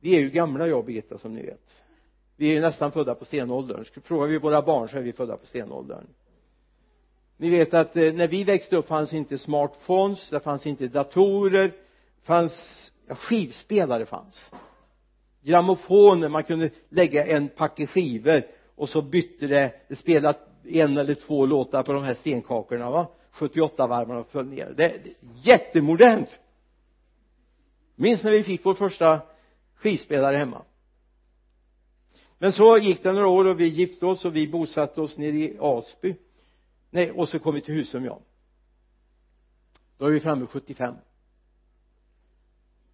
Vi 0.00 0.16
är 0.16 0.20
ju 0.20 0.30
gamla 0.30 0.66
jag 0.66 0.78
och 0.78 0.84
Birgitta 0.84 1.18
som 1.18 1.34
ni 1.34 1.42
vet. 1.42 1.82
Vi 2.36 2.50
är 2.50 2.54
ju 2.54 2.60
nästan 2.60 2.92
födda 2.92 3.14
på 3.14 3.24
stenåldern. 3.24 3.84
Frågar 4.02 4.26
vi 4.26 4.38
våra 4.38 4.62
barn 4.62 4.88
så 4.88 4.96
är 4.96 5.02
vi 5.02 5.12
födda 5.12 5.36
på 5.36 5.46
stenåldern. 5.46 6.06
Ni 7.36 7.50
vet 7.50 7.74
att 7.74 7.96
eh, 7.96 8.12
när 8.12 8.28
vi 8.28 8.44
växte 8.44 8.76
upp 8.76 8.86
fanns 8.86 9.12
inte 9.12 9.38
smartphones 9.38 10.30
det 10.30 10.40
fanns 10.40 10.66
inte 10.66 10.88
datorer 10.88 11.72
fanns 12.22 12.54
ja, 13.06 13.14
skivspelare 13.14 14.06
fanns. 14.06 14.50
Grammofoner 15.42 16.28
man 16.28 16.42
kunde 16.42 16.70
lägga 16.88 17.26
en 17.26 17.48
packe 17.48 17.86
skivor 17.86 18.42
och 18.74 18.88
så 18.88 19.02
bytte 19.02 19.46
det 19.46 19.72
det 19.88 19.96
spelade 19.96 20.38
en 20.64 20.98
eller 20.98 21.14
två 21.14 21.46
låtar 21.46 21.82
på 21.82 21.92
de 21.92 22.02
här 22.02 22.14
stenkakorna 22.14 22.90
va? 22.90 23.06
78 23.30 23.86
varv 23.86 24.10
och 24.10 24.30
föll 24.30 24.46
ner. 24.46 24.74
Det 24.76 24.84
är 24.84 25.00
jättemodernt! 25.42 26.38
Minns 28.00 28.22
när 28.22 28.30
vi 28.30 28.42
fick 28.42 28.64
vår 28.64 28.74
första 28.74 29.20
skivspelare 29.74 30.36
hemma. 30.36 30.62
Men 32.38 32.52
så 32.52 32.78
gick 32.78 33.02
det 33.02 33.12
några 33.12 33.26
år 33.26 33.44
och 33.44 33.60
vi 33.60 33.66
gifte 33.66 34.06
oss 34.06 34.24
och 34.24 34.36
vi 34.36 34.48
bosatte 34.48 35.00
oss 35.00 35.18
nere 35.18 35.36
i 35.36 35.58
Asby. 35.60 36.14
Nej 36.90 37.10
och 37.10 37.28
så 37.28 37.38
kom 37.38 37.54
vi 37.54 37.60
till 37.60 37.74
Husum 37.74 38.04
ja. 38.04 38.18
Då 39.98 40.06
är 40.06 40.10
vi 40.10 40.20
framme 40.20 40.46
75 40.46 40.94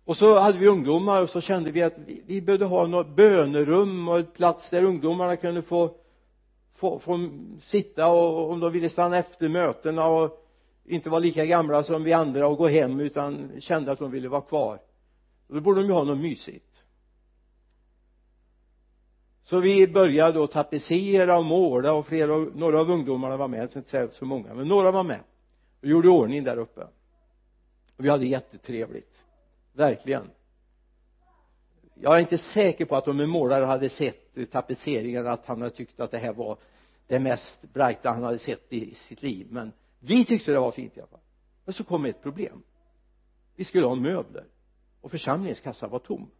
och 0.04 0.16
så 0.16 0.38
hade 0.38 0.58
vi 0.58 0.68
ungdomar 0.68 1.22
och 1.22 1.30
så 1.30 1.40
kände 1.40 1.72
vi 1.72 1.82
att 1.82 1.98
vi, 2.06 2.22
vi 2.26 2.40
behövde 2.40 2.64
ha 2.64 2.86
något 2.86 3.16
bönerum 3.16 4.08
och 4.08 4.18
en 4.18 4.26
plats 4.26 4.70
där 4.70 4.82
ungdomarna 4.82 5.36
kunde 5.36 5.62
få 5.62 5.94
få, 6.76 6.98
få 6.98 7.28
sitta 7.60 8.08
och 8.08 8.50
om 8.50 8.60
de 8.60 8.72
ville 8.72 8.88
stanna 8.88 9.18
efter 9.18 9.48
mötena 9.48 10.06
och 10.06 10.46
inte 10.84 11.10
vara 11.10 11.20
lika 11.20 11.46
gamla 11.46 11.82
som 11.82 12.04
vi 12.04 12.12
andra 12.12 12.48
och 12.48 12.58
gå 12.58 12.68
hem 12.68 13.00
utan 13.00 13.60
kände 13.60 13.92
att 13.92 13.98
de 13.98 14.10
ville 14.10 14.28
vara 14.28 14.40
kvar 14.40 14.80
då 15.48 15.60
borde 15.60 15.80
de 15.80 15.86
ju 15.86 15.92
ha 15.92 16.04
något 16.04 16.18
mysigt. 16.18 16.84
Så 19.42 19.60
vi 19.60 19.86
började 19.86 20.32
då 20.32 20.46
tapetsera 20.46 21.38
och 21.38 21.44
måla 21.44 21.92
och 21.92 22.06
flera 22.06 22.36
några 22.36 22.80
av 22.80 22.90
ungdomarna 22.90 23.36
var 23.36 23.48
med, 23.48 23.60
jag 23.60 23.70
ska 23.70 23.78
inte 23.78 23.90
säga 23.90 24.08
så 24.08 24.24
många 24.24 24.54
men 24.54 24.68
några 24.68 24.90
var 24.90 25.04
med. 25.04 25.20
Och 25.80 25.88
gjorde 25.88 26.08
ordning 26.08 26.44
där 26.44 26.56
uppe. 26.56 26.80
Och 27.96 28.04
vi 28.04 28.08
hade 28.08 28.26
jättetrevligt. 28.26 29.24
Verkligen. 29.72 30.30
Jag 31.94 32.16
är 32.16 32.20
inte 32.20 32.38
säker 32.38 32.84
på 32.84 32.96
att 32.96 33.08
om 33.08 33.20
en 33.20 33.28
målare 33.28 33.64
hade 33.64 33.88
sett 33.88 34.50
tapetseringen 34.52 35.26
att 35.26 35.46
han 35.46 35.62
hade 35.62 35.74
tyckt 35.74 36.00
att 36.00 36.10
det 36.10 36.18
här 36.18 36.32
var 36.32 36.58
det 37.06 37.18
mest 37.18 37.62
brighta 37.72 38.10
han 38.10 38.22
hade 38.22 38.38
sett 38.38 38.72
i 38.72 38.94
sitt 38.94 39.22
liv. 39.22 39.46
Men 39.50 39.72
vi 40.00 40.24
tyckte 40.24 40.52
det 40.52 40.58
var 40.58 40.70
fint 40.70 40.96
i 40.96 41.00
alla 41.00 41.08
fall. 41.08 41.20
Men 41.64 41.72
så 41.72 41.84
kom 41.84 42.04
ett 42.04 42.22
problem. 42.22 42.62
Vi 43.56 43.64
skulle 43.64 43.86
ha 43.86 43.94
möbler 43.94 44.44
och 45.00 45.10
församlingens 45.10 45.60
kassa 45.60 45.88
var 45.88 45.98
tom. 45.98 46.30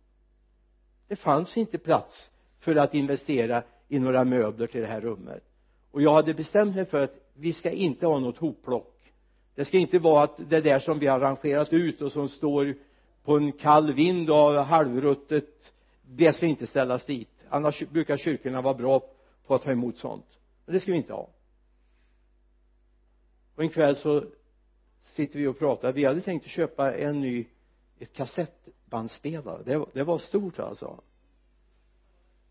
Det 1.08 1.16
fanns 1.16 1.56
inte 1.56 1.78
plats 1.78 2.30
för 2.58 2.76
att 2.76 2.94
investera 2.94 3.62
i 3.88 3.98
några 3.98 4.24
möbler 4.24 4.66
till 4.66 4.80
det 4.80 4.86
här 4.86 5.00
rummet. 5.00 5.44
Och 5.90 6.02
jag 6.02 6.14
hade 6.14 6.34
bestämt 6.34 6.76
mig 6.76 6.84
för 6.84 7.04
att 7.04 7.14
vi 7.34 7.52
ska 7.52 7.70
inte 7.70 8.06
ha 8.06 8.18
något 8.18 8.38
hopplock 8.38 8.96
det 9.56 9.64
ska 9.64 9.78
inte 9.78 9.98
vara 9.98 10.24
att 10.24 10.50
det 10.50 10.60
där 10.60 10.80
som 10.80 10.98
vi 10.98 11.06
har 11.06 11.20
rangerat 11.20 11.72
ut 11.72 12.02
och 12.02 12.12
som 12.12 12.28
står 12.28 12.74
på 13.24 13.36
en 13.36 13.52
kall 13.52 13.92
vind 13.92 14.30
och 14.30 14.64
halvruttet 14.64 15.72
det 16.02 16.32
ska 16.32 16.46
inte 16.46 16.66
ställas 16.66 17.06
dit. 17.06 17.44
Annars 17.48 17.82
brukar 17.88 18.16
kyrkorna 18.16 18.62
vara 18.62 18.74
bra 18.74 19.02
på 19.46 19.54
att 19.54 19.62
ta 19.62 19.70
emot 19.70 19.98
sånt. 19.98 20.26
Men 20.64 20.74
det 20.74 20.80
ska 20.80 20.90
vi 20.92 20.96
inte 20.96 21.12
ha. 21.12 21.30
Och 23.54 23.62
en 23.62 23.68
kväll 23.68 23.96
så 23.96 24.24
sitter 25.02 25.38
vi 25.38 25.46
och 25.46 25.58
pratar. 25.58 25.92
Vi 25.92 26.04
hade 26.04 26.20
tänkt 26.20 26.44
att 26.44 26.50
köpa 26.50 26.94
en 26.94 27.20
ny 27.20 27.46
ett 27.98 28.12
kassettbandspelare. 28.12 29.62
Det, 29.62 29.86
det 29.92 30.04
var 30.04 30.18
stort 30.18 30.58
alltså. 30.58 31.00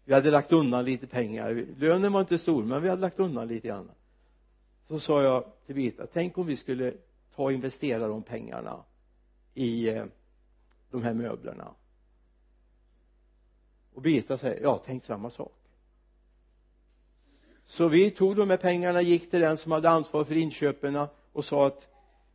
Vi 0.05 0.13
hade 0.13 0.31
lagt 0.31 0.51
undan 0.51 0.85
lite 0.85 1.07
pengar. 1.07 1.65
Lönen 1.77 2.13
var 2.13 2.19
inte 2.19 2.37
stor 2.37 2.63
men 2.63 2.81
vi 2.81 2.89
hade 2.89 3.01
lagt 3.01 3.19
undan 3.19 3.47
lite 3.47 3.67
grann. 3.67 3.91
Så 4.87 4.99
sa 4.99 5.23
jag 5.23 5.45
till 5.65 5.75
Birgitta 5.75 6.07
tänk 6.13 6.37
om 6.37 6.45
vi 6.45 6.57
skulle 6.57 6.93
ta 7.35 7.43
och 7.43 7.53
investera 7.53 8.07
de 8.07 8.23
pengarna 8.23 8.83
i 9.53 9.89
eh, 9.89 10.05
de 10.91 11.03
här 11.03 11.13
möblerna. 11.13 11.71
Och 13.93 14.01
Birgitta 14.01 14.37
säger 14.37 14.63
ja 14.63 14.81
tänk 14.85 15.05
samma 15.05 15.29
sak. 15.29 15.53
Så 17.65 17.87
vi 17.87 18.11
tog 18.11 18.35
de 18.35 18.49
här 18.49 18.57
pengarna 18.57 19.01
gick 19.01 19.31
till 19.31 19.41
den 19.41 19.57
som 19.57 19.71
hade 19.71 19.89
ansvar 19.89 20.23
för 20.23 20.35
inköpen 20.35 21.07
och 21.31 21.45
sa 21.45 21.67
att 21.67 21.87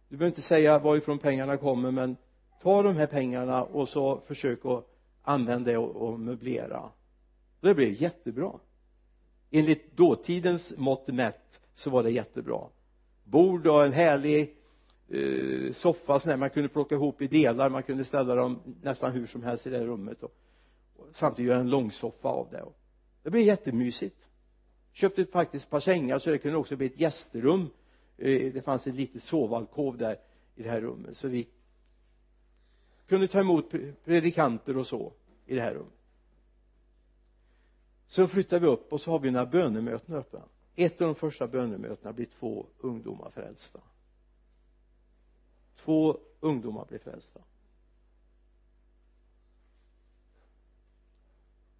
du 0.09 0.17
behöver 0.17 0.37
inte 0.37 0.49
säga 0.49 0.79
varifrån 0.79 1.19
pengarna 1.19 1.57
kommer 1.57 1.91
men 1.91 2.17
ta 2.63 2.83
de 2.83 2.97
här 2.97 3.07
pengarna 3.07 3.63
och 3.63 3.89
så 3.89 4.21
försök 4.27 4.65
att 4.65 4.87
använda 5.23 5.71
det 5.71 5.79
och, 5.79 5.97
och 5.97 6.21
möblera. 6.21 6.91
Det 7.61 7.75
blev 7.75 8.03
jättebra. 8.03 8.53
Enligt 9.51 9.97
dåtidens 9.97 10.73
mått 10.77 11.09
mätt 11.09 11.61
så 11.75 11.91
var 11.91 12.03
det 12.03 12.11
jättebra. 12.11 12.61
Bord 13.25 13.67
och 13.67 13.85
en 13.85 13.93
härlig 13.93 14.57
eh, 15.09 15.73
soffa 15.73 16.21
sån 16.21 16.39
man 16.39 16.51
kunde 16.51 16.69
plocka 16.69 16.95
ihop 16.95 17.23
i 17.23 17.27
delar. 17.27 17.71
Man 17.71 17.83
kunde 17.83 18.05
ställa 18.05 18.35
dem 18.35 18.59
nästan 18.83 19.13
hur 19.13 19.27
som 19.27 19.43
helst 19.43 19.67
i 19.67 19.71
det 19.71 19.79
här 19.79 19.85
rummet 19.85 20.23
och, 20.23 20.35
och 20.97 21.07
samtidigt 21.13 21.49
göra 21.49 21.61
en 21.61 21.71
långsoffa 21.71 22.29
av 22.29 22.49
det. 22.51 22.63
Och 22.63 22.77
det 23.23 23.31
blev 23.31 23.45
jättemysigt. 23.45 24.29
Köpte 24.93 25.27
faktiskt 25.27 25.65
ett 25.65 25.71
par 25.71 25.81
sängar 25.81 26.19
så 26.19 26.31
det 26.31 26.39
kunde 26.39 26.59
också 26.59 26.77
bli 26.77 26.87
ett 26.87 27.01
gästrum. 27.01 27.71
Eh, 28.17 28.53
det 28.53 28.65
fanns 28.65 28.87
en 28.87 28.97
liten 28.97 29.21
sovalkov 29.21 29.97
där 29.99 30.17
i 30.57 30.63
det 30.63 30.71
här 30.71 30.81
rummet. 30.81 31.17
Så 31.17 31.29
vi 31.29 31.49
kunde 33.11 33.29
ta 33.29 33.41
emot 33.41 33.71
predikanter 34.05 34.77
och 34.77 34.87
så 34.87 35.13
i 35.47 35.55
det 35.55 35.61
här 35.61 35.75
rummet. 35.75 35.93
Så 38.07 38.29
flyttar 38.29 38.61
vi 38.61 38.67
upp 38.67 38.93
och 38.93 39.01
så 39.01 39.11
har 39.11 39.19
vi 39.19 39.31
några 39.31 39.47
bönemöten 39.47 40.15
öppna. 40.15 40.43
Ett 40.77 41.01
av 41.01 41.07
de 41.07 41.15
första 41.15 41.47
bönemötena 41.47 42.13
blir 42.13 42.27
två 42.27 42.67
ungdomar 42.79 43.31
frälsta. 43.31 43.81
Två 45.77 46.19
ungdomar 46.41 46.87
blir 46.87 46.99
frälsta. 46.99 47.41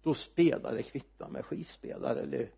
Då 0.03 0.13
spelade 0.13 0.83
kvitta 0.83 1.29
med 1.29 1.45
skivspelare 1.45 2.19
eller 2.19 2.51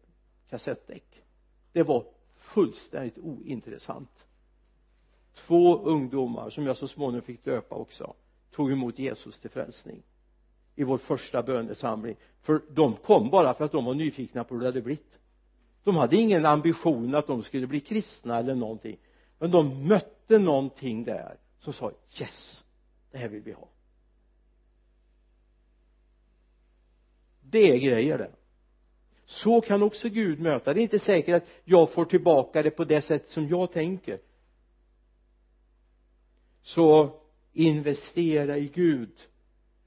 kassettdäck. 0.50 1.24
Det 1.72 1.84
var 1.84 2.06
fullständigt 2.36 3.18
ointressant. 3.18 4.28
Två 5.34 5.78
ungdomar 5.78 6.50
som 6.50 6.66
jag 6.66 6.78
så 6.78 6.88
småningom 6.88 7.22
fick 7.22 7.44
döpa 7.44 7.76
också 7.76 8.16
tog 8.54 8.72
emot 8.72 9.00
Jesus 9.00 9.40
till 9.40 9.50
frälsning 9.50 10.04
i 10.76 10.84
vår 10.84 10.98
första 10.98 11.44
bönesamling. 11.44 12.16
För 12.42 12.62
de 12.70 12.96
kom 12.96 13.30
bara 13.30 13.54
för 13.54 13.66
att 13.66 13.72
de 13.72 13.86
var 13.86 13.94
nyfikna 13.94 14.44
på 14.44 14.54
hur 14.54 14.62
det 14.62 14.68
hade 14.68 14.82
blivit. 14.82 15.20
De 15.84 15.96
hade 15.96 16.16
ingen 16.16 16.46
ambition 16.46 17.16
att 17.16 17.28
de 17.28 17.44
skulle 17.44 17.68
bli 17.68 17.80
kristna 17.80 18.38
eller 18.38 18.56
någonting 18.56 18.98
men 19.40 19.52
de 19.52 19.88
mötte 19.88 20.38
någonting 20.38 21.04
där 21.04 21.38
som 21.60 21.74
sa 21.74 21.92
yes 22.20 22.64
det 23.12 23.18
här 23.18 23.30
vill 23.30 23.42
vi 23.42 23.52
ha. 23.52 23.70
Det 27.42 27.72
är 27.72 27.78
grejer 27.78 28.18
det. 28.18 28.32
Så 29.26 29.62
kan 29.62 29.84
också 29.84 30.10
Gud 30.10 30.40
möta. 30.40 30.74
Det 30.74 30.80
är 30.80 30.84
inte 30.84 31.00
säkert 31.00 31.44
att 31.44 31.50
jag 31.64 31.92
får 31.92 32.06
tillbaka 32.06 32.64
det 32.64 32.72
på 32.72 32.86
det 32.86 33.02
sätt 33.02 33.30
som 33.30 33.48
jag 33.48 33.72
tänker. 33.72 34.20
Så 36.62 37.20
investera 37.54 38.58
i 38.58 38.72
Gud. 38.74 39.12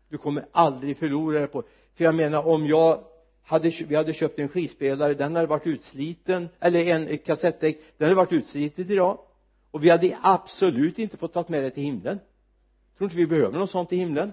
Du 0.08 0.18
kommer 0.18 0.46
aldrig 0.52 0.98
förlora 0.98 1.40
det 1.40 1.46
på. 1.46 1.62
För 1.94 2.04
jag 2.04 2.14
menar 2.14 2.46
om 2.46 2.66
jag 2.66 3.04
hade, 3.44 3.72
vi 3.88 3.96
hade 3.96 4.14
köpt 4.14 4.38
en 4.38 4.48
skivspelare 4.48 5.14
den 5.14 5.36
hade 5.36 5.46
varit 5.46 5.66
utsliten 5.66 6.48
eller 6.60 6.86
en 6.86 7.18
kassettdäck 7.18 7.78
den 7.98 8.06
hade 8.06 8.16
varit 8.16 8.32
utsliten 8.32 8.90
idag. 8.90 9.18
Och 9.70 9.84
vi 9.84 9.90
hade 9.90 10.18
absolut 10.22 10.98
inte 10.98 11.16
fått 11.16 11.32
ta 11.32 11.44
med 11.48 11.62
det 11.62 11.70
till 11.70 11.82
himlen. 11.82 12.20
Tror 12.98 13.06
inte 13.06 13.16
vi 13.16 13.26
behöver 13.26 13.58
något 13.58 13.70
sånt 13.70 13.92
i 13.92 13.96
himlen? 13.96 14.32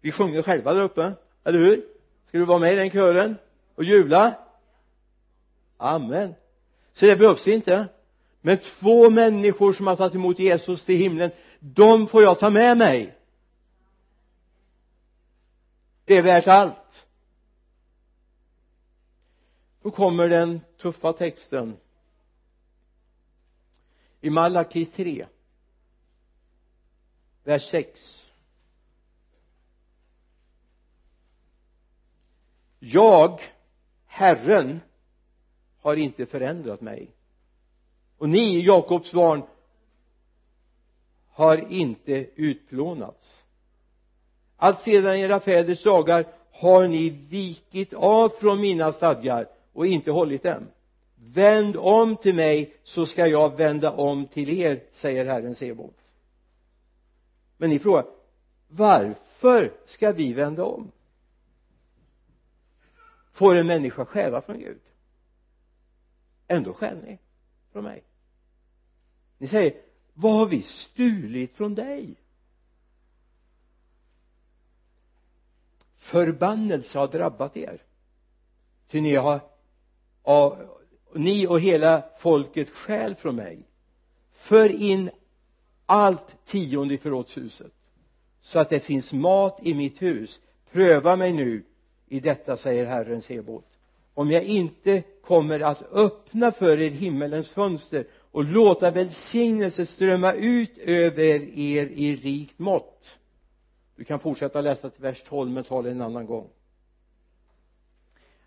Vi 0.00 0.12
sjunger 0.12 0.42
själva 0.42 0.74
där 0.74 0.82
uppe 0.82 1.12
eller 1.44 1.58
hur? 1.58 1.84
Ska 2.28 2.38
du 2.38 2.44
vara 2.44 2.58
med 2.58 2.72
i 2.72 2.76
den 2.76 2.90
kören 2.90 3.36
och 3.74 3.84
jubla? 3.84 4.34
Amen. 5.76 6.34
Så 6.92 7.06
det 7.06 7.16
behövs 7.16 7.48
inte. 7.48 7.88
Men 8.40 8.58
två 8.58 9.10
människor 9.10 9.72
som 9.72 9.86
har 9.86 9.96
tagit 9.96 10.14
emot 10.14 10.38
Jesus 10.38 10.82
till 10.82 10.96
himlen 10.96 11.30
de 11.64 12.06
får 12.06 12.22
jag 12.22 12.38
ta 12.38 12.50
med 12.50 12.78
mig. 12.78 13.18
Det 16.04 16.16
är 16.16 16.22
värt 16.22 16.46
allt. 16.46 17.06
Då 19.82 19.90
kommer 19.90 20.28
den 20.28 20.60
tuffa 20.76 21.12
texten. 21.12 21.76
I 24.20 24.30
Malaki 24.30 24.86
3 24.86 25.26
vers 27.44 27.70
6 27.70 28.22
jag 32.78 33.40
Herren 34.06 34.80
har 35.80 35.96
inte 35.96 36.26
förändrat 36.26 36.80
mig. 36.80 37.10
Och 38.18 38.28
ni 38.28 38.60
Jakobs 38.60 39.12
barn 39.12 39.42
har 41.32 41.72
inte 41.72 42.26
utplånats. 42.34 43.44
Allt 44.56 44.80
sedan 44.80 45.16
era 45.16 45.40
fäders 45.40 45.82
dagar 45.82 46.26
har 46.52 46.88
ni 46.88 47.10
vikit 47.10 47.92
av 47.94 48.28
från 48.28 48.60
mina 48.60 48.92
stadgar 48.92 49.48
och 49.72 49.86
inte 49.86 50.10
hållit 50.10 50.42
dem. 50.42 50.66
Vänd 51.14 51.76
om 51.76 52.16
till 52.16 52.34
mig 52.34 52.74
så 52.82 53.06
ska 53.06 53.26
jag 53.26 53.56
vända 53.56 53.90
om 53.90 54.26
till 54.26 54.48
er 54.48 54.82
säger 54.90 55.26
Herren 55.26 55.54
Sebot 55.54 56.02
men 57.62 57.70
ni 57.70 57.78
frågar 57.78 58.06
varför 58.68 59.72
ska 59.86 60.12
vi 60.12 60.32
vända 60.32 60.64
om? 60.64 60.92
Får 63.32 63.54
en 63.54 63.66
människa 63.66 64.04
stjäla 64.04 64.42
från 64.42 64.58
Gud? 64.58 64.80
Ändå 66.48 66.72
stjäl 66.72 66.98
ni 67.02 67.18
från 67.72 67.84
mig. 67.84 68.04
Ni 69.38 69.48
säger 69.48 69.74
vad 70.14 70.32
har 70.32 70.46
vi 70.46 70.62
stulit 70.62 71.56
från 71.56 71.74
dig? 71.74 72.14
Förbannelse 75.98 76.98
har 76.98 77.08
drabbat 77.08 77.56
er. 77.56 77.82
Ty 78.88 79.00
ni 79.00 79.14
har 79.14 79.40
av, 80.22 80.68
ni 81.14 81.46
och 81.46 81.60
hela 81.60 82.04
folket 82.18 82.70
stjäl 82.70 83.14
från 83.14 83.36
mig. 83.36 83.68
För 84.32 84.68
in 84.68 85.10
allt 85.86 86.46
tionde 86.46 86.94
i 86.94 86.98
förrådshuset 86.98 87.72
så 88.40 88.58
att 88.58 88.70
det 88.70 88.80
finns 88.80 89.12
mat 89.12 89.58
i 89.62 89.74
mitt 89.74 90.02
hus. 90.02 90.40
Pröva 90.70 91.16
mig 91.16 91.32
nu 91.32 91.64
i 92.08 92.20
detta 92.20 92.56
säger 92.56 92.86
Herren 92.86 93.22
Sebot 93.22 93.72
om 94.14 94.30
jag 94.30 94.44
inte 94.44 95.02
kommer 95.24 95.60
att 95.60 95.82
öppna 95.92 96.52
för 96.52 96.80
er 96.80 96.90
himmelens 96.90 97.48
fönster 97.48 98.06
och 98.32 98.44
låta 98.44 98.90
välsignelse 98.90 99.86
strömma 99.86 100.32
ut 100.32 100.78
över 100.78 101.58
er 101.58 101.86
i 101.86 102.16
rikt 102.16 102.58
mått. 102.58 103.18
Du 103.96 104.04
kan 104.04 104.20
fortsätta 104.20 104.60
läsa 104.60 104.90
till 104.90 105.02
vers 105.02 105.22
12 105.28 105.50
men 105.50 105.64
ta 105.64 105.82
det 105.82 105.90
en 105.90 106.00
annan 106.00 106.26
gång. 106.26 106.48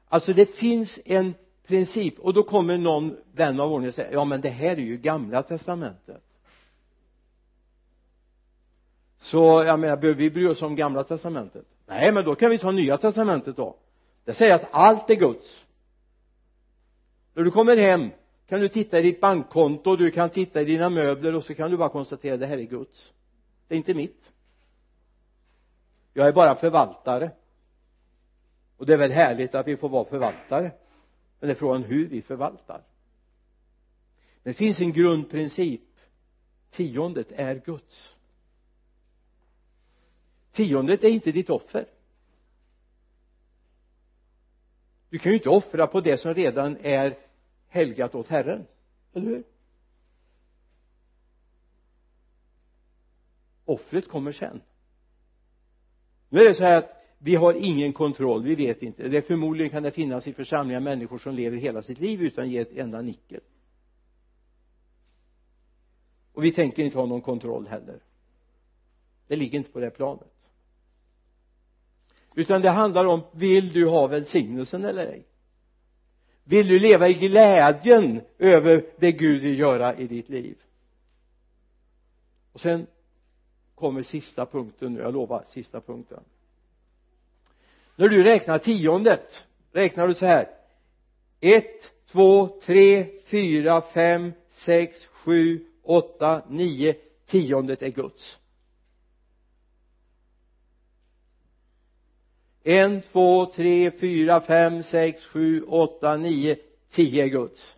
Alltså 0.08 0.34
det 0.34 0.46
finns 0.46 1.00
en 1.06 1.34
princip 1.68 2.20
och 2.20 2.34
då 2.34 2.44
kommer 2.44 2.78
någon 2.78 3.18
vän 3.32 3.60
av 3.60 3.74
ordning 3.74 3.88
och 3.88 3.96
säger 3.96 4.14
ja 4.14 4.26
men 4.26 4.42
det 4.42 4.50
här 4.50 4.72
är 4.72 4.82
ju 4.82 4.98
gamla 4.98 5.44
testamentet. 5.44 6.24
Så 9.18 9.64
jag 9.64 9.80
menar 9.80 9.98
behöver 9.98 10.22
vi 10.22 10.30
bry 10.30 10.48
oss 10.48 10.62
om 10.62 10.76
gamla 10.76 11.04
testamentet? 11.04 11.66
Nej 11.86 12.12
men 12.12 12.26
då 12.26 12.36
kan 12.36 12.52
vi 12.52 12.58
ta 12.58 12.72
nya 12.72 12.98
testamentet 12.98 13.58
då. 13.58 13.78
Det 14.24 14.34
säger 14.34 14.56
att 14.56 14.68
allt 14.72 15.10
är 15.10 15.16
Guds. 15.16 15.66
När 17.34 17.44
du 17.44 17.52
kommer 17.52 17.78
hem 17.78 18.12
kan 18.48 18.60
du 18.62 18.68
titta 18.68 19.00
i 19.00 19.02
ditt 19.02 19.22
bankkonto 19.22 19.96
du 19.96 20.12
kan 20.12 20.30
titta 20.30 20.62
i 20.62 20.66
dina 20.66 20.90
möbler 20.90 21.36
och 21.36 21.44
så 21.44 21.56
kan 21.56 21.72
du 21.72 21.78
bara 21.78 21.90
konstatera 21.90 22.38
det 22.38 22.48
här 22.48 22.58
är 22.58 22.64
Guds. 22.64 23.14
Det 23.68 23.76
är 23.76 23.78
inte 23.78 23.94
mitt. 23.94 24.32
Jag 26.14 26.28
är 26.28 26.34
bara 26.34 26.56
förvaltare. 26.56 27.32
Och 28.78 28.86
det 28.86 28.94
är 28.94 28.98
väl 28.98 29.12
härligt 29.12 29.56
att 29.56 29.68
vi 29.68 29.78
får 29.78 29.90
vara 29.90 30.06
förvaltare. 30.06 30.72
Men 31.40 31.48
det 31.48 31.54
är 31.54 31.56
frågan 31.56 31.84
hur 31.84 32.08
vi 32.08 32.22
förvaltar. 32.22 32.84
Men 34.44 34.54
det 34.54 34.58
finns 34.58 34.80
en 34.80 34.94
grundprincip. 34.94 35.82
Tiondet 36.72 37.32
är 37.32 37.56
Guds. 37.66 38.16
Tiondet 40.52 41.04
är 41.04 41.10
inte 41.10 41.32
ditt 41.32 41.50
offer. 41.50 41.86
Du 45.10 45.20
kan 45.20 45.32
ju 45.32 45.38
inte 45.38 45.50
offra 45.50 45.88
på 45.88 46.02
det 46.02 46.18
som 46.18 46.34
redan 46.34 46.78
är 46.82 47.25
helgat 47.76 48.16
åt 48.16 48.28
Herren. 48.28 48.66
Eller 49.14 49.26
hur? 49.28 49.44
Offret 53.66 54.08
kommer 54.08 54.32
sen. 54.32 54.62
Nu 56.30 56.40
är 56.40 56.46
det 56.46 56.54
så 56.54 56.64
här 56.64 56.78
att 56.78 56.92
vi 57.18 57.36
har 57.36 57.54
ingen 57.54 57.94
kontroll, 57.94 58.44
vi 58.44 58.56
vet 58.56 58.84
inte. 58.84 59.08
Det 59.08 59.22
förmodligen 59.22 59.70
kan 59.70 59.84
det 59.84 59.92
finnas 59.92 60.28
i 60.28 60.34
församlingar 60.34 60.80
människor 60.80 61.18
som 61.18 61.36
lever 61.36 61.58
hela 61.58 61.82
sitt 61.82 62.00
liv 62.00 62.22
utan 62.22 62.46
att 62.46 62.52
ge 62.52 62.58
ett 62.58 62.78
enda 62.78 63.02
nickel. 63.02 63.42
Och 66.34 66.44
vi 66.44 66.52
tänker 66.52 66.84
inte 66.84 66.98
ha 66.98 67.06
någon 67.06 67.22
kontroll 67.22 67.68
heller. 67.68 68.04
Det 69.28 69.36
ligger 69.36 69.58
inte 69.58 69.72
på 69.72 69.80
det 69.80 69.90
planet. 69.90 70.34
Utan 72.36 72.62
det 72.62 72.70
handlar 72.70 73.06
om 73.06 73.22
vill 73.32 73.74
du 73.74 73.88
ha 73.88 74.08
välsignelsen 74.08 74.86
eller 74.86 75.08
ej? 75.08 75.26
Vill 76.48 76.68
du 76.68 76.80
leva 76.80 77.08
i 77.08 77.14
glädjen 77.14 78.22
över 78.38 78.86
det 78.98 79.12
Gud 79.12 79.42
vill 79.42 79.60
göra 79.60 79.96
i 79.96 80.08
ditt 80.08 80.30
liv? 80.30 80.58
Och 82.52 82.62
sen 82.62 82.88
kommer 83.76 84.02
sista 84.02 84.46
punkten 84.46 84.94
nu, 84.94 85.00
jag 85.00 85.14
lovar 85.14 85.44
sista 85.48 85.82
punkten. 85.82 86.24
När 87.96 88.10
du 88.10 88.24
räknar 88.24 88.60
tiondet 88.60 89.46
räknar 89.72 90.08
du 90.08 90.14
så 90.14 90.26
här. 90.26 90.50
Ett, 91.42 91.92
två, 92.12 92.60
tre, 92.62 93.08
fyra, 93.26 93.82
fem, 93.82 94.34
sex, 94.50 95.06
sju, 95.06 95.66
åtta, 95.84 96.42
nio. 96.50 96.96
Tiondet 97.26 97.82
är 97.82 97.90
Guds. 97.90 98.40
En, 102.68 103.02
två, 103.02 103.46
tre, 103.46 103.92
fyra, 103.92 104.42
fem, 104.42 104.84
sex, 104.84 105.26
sju, 105.26 105.64
åtta, 105.64 106.18
nio, 106.18 106.58
tio 106.90 107.24
är 107.24 107.28
Guds. 107.28 107.76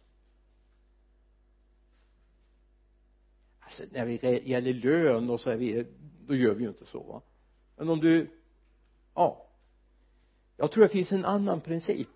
Alltså 3.60 3.84
när 3.92 4.06
det 4.06 4.48
gäller 4.48 4.74
lön 4.74 5.30
och 5.30 5.42
så 5.42 5.56
vidare 5.56 5.86
då 6.28 6.36
gör 6.36 6.54
vi 6.54 6.64
ju 6.64 6.70
inte 6.70 6.86
så 6.86 7.04
va. 7.04 7.22
Men 7.76 7.90
om 7.90 8.00
du 8.00 8.30
ja. 9.16 9.48
Jag 10.58 10.72
tror 10.72 10.84
det 10.84 10.90
finns 10.90 11.12
en 11.12 11.26
annan 11.26 11.62
princip. 11.62 12.08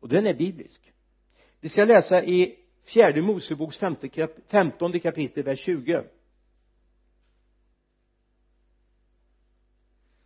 Och 0.00 0.08
den 0.08 0.26
är 0.26 0.34
biblisk. 0.34 0.92
Vi 1.60 1.68
ska 1.68 1.84
läsa 1.84 2.24
i 2.24 2.58
fjärde 2.84 3.22
moseboks 3.22 3.78
femtonde 4.46 4.98
kapitel 4.98 5.44
vers 5.44 5.60
20 5.60 6.04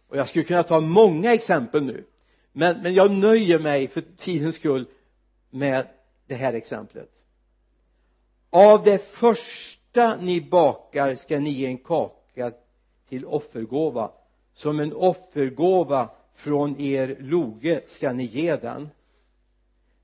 och 0.09 0.17
jag 0.17 0.29
skulle 0.29 0.45
kunna 0.45 0.63
ta 0.63 0.81
många 0.81 1.35
exempel 1.35 1.85
nu. 1.85 2.05
Men, 2.53 2.83
men 2.83 2.95
jag 2.95 3.11
nöjer 3.11 3.59
mig 3.59 3.89
för 3.89 4.05
tidens 4.17 4.57
skull 4.57 4.87
med 5.51 5.87
det 6.27 6.35
här 6.35 6.55
exemplet. 6.55 7.11
Av 8.51 8.85
det 8.85 8.99
första 8.99 10.17
ni 10.17 10.41
bakar 10.41 11.15
ska 11.15 11.41
ni 11.41 11.51
ge 11.51 11.67
en 11.67 11.79
kaka 11.79 12.53
till 13.09 13.25
offergåva. 13.25 14.11
Som 14.55 14.81
en 14.81 14.93
offergåva 14.93 16.11
från 16.35 16.81
er 16.81 17.17
loge 17.21 17.81
ska 17.87 18.13
ni 18.13 18.25
ge 18.25 18.57
den. 18.57 18.89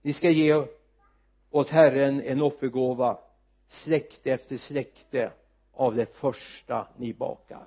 Ni 0.03 0.13
ska 0.13 0.31
ge 0.31 0.65
åt 1.51 1.69
Herren 1.69 2.23
en 2.23 2.43
offergåva 2.43 3.19
släkte 3.69 4.33
efter 4.33 4.57
släkte 4.57 5.33
av 5.73 5.95
det 5.95 6.15
första 6.17 6.89
ni 6.97 7.15
bakar. 7.15 7.65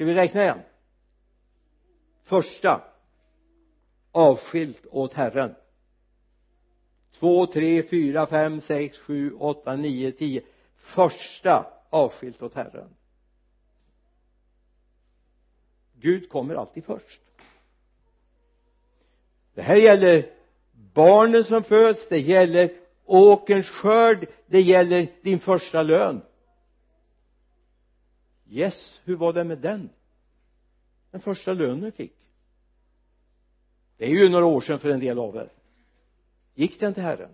Ska 0.00 0.04
vi 0.04 0.14
räkna 0.14 0.42
igen? 0.42 0.60
Första. 2.22 2.82
Avskilt 4.12 4.86
åt 4.90 5.14
Herren. 5.14 5.54
Två, 7.18 7.46
tre, 7.46 7.82
fyra, 7.82 8.26
fem, 8.26 8.60
sex, 8.60 8.98
sju, 8.98 9.32
åtta, 9.32 9.76
nio, 9.76 10.12
tio. 10.12 10.42
Första 10.76 11.66
avskilt 11.90 12.42
åt 12.42 12.54
Herren. 12.54 12.96
Gud 15.92 16.28
kommer 16.28 16.54
alltid 16.54 16.84
först. 16.84 17.20
Det 19.54 19.62
här 19.62 19.76
gäller 19.76 20.32
barnen 20.72 21.44
som 21.44 21.62
föds 21.62 22.08
det 22.08 22.20
gäller 22.20 22.72
åkerns 23.04 23.68
skörd 23.68 24.28
det 24.46 24.60
gäller 24.60 25.08
din 25.22 25.40
första 25.40 25.82
lön 25.82 26.22
yes, 28.50 29.00
hur 29.04 29.16
var 29.16 29.32
det 29.32 29.44
med 29.44 29.58
den? 29.58 29.90
Den 31.10 31.20
första 31.20 31.52
lönen 31.52 31.80
du 31.80 31.92
fick. 31.92 32.12
Det 33.96 34.04
är 34.04 34.10
ju 34.10 34.28
några 34.28 34.46
år 34.46 34.60
sedan 34.60 34.80
för 34.80 34.88
en 34.88 35.00
del 35.00 35.18
av 35.18 35.36
er. 35.36 35.52
Gick 36.54 36.80
den 36.80 36.94
till 36.94 37.02
Herren? 37.02 37.30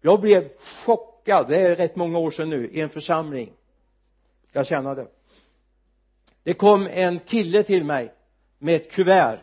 Jag 0.00 0.20
blev 0.20 0.50
chockad. 0.58 1.48
Det 1.48 1.56
är 1.56 1.76
rätt 1.76 1.96
många 1.96 2.18
år 2.18 2.30
sedan 2.30 2.50
nu 2.50 2.70
i 2.70 2.80
en 2.80 2.88
församling. 2.88 3.52
Jag 4.52 4.66
känner 4.66 4.94
det? 4.94 5.08
Det 6.42 6.54
kom 6.54 6.86
en 6.86 7.20
kille 7.20 7.62
till 7.62 7.84
mig 7.84 8.14
med 8.58 8.74
ett 8.74 8.90
kuvert. 8.90 9.40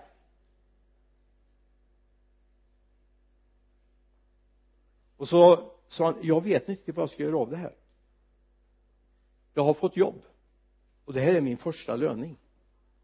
Och 5.17 5.27
så 5.27 5.71
sa 5.87 6.05
han 6.05 6.19
jag 6.21 6.43
vet 6.43 6.69
inte 6.69 6.91
vad 6.91 7.03
jag 7.03 7.09
ska 7.09 7.23
göra 7.23 7.37
av 7.37 7.49
det 7.49 7.57
här 7.57 7.73
jag 9.57 9.63
har 9.63 9.73
fått 9.73 9.97
jobb. 9.97 10.21
Och 11.05 11.13
det 11.13 11.21
här 11.21 11.33
är 11.33 11.41
min 11.41 11.57
första 11.57 11.95
löning. 11.95 12.37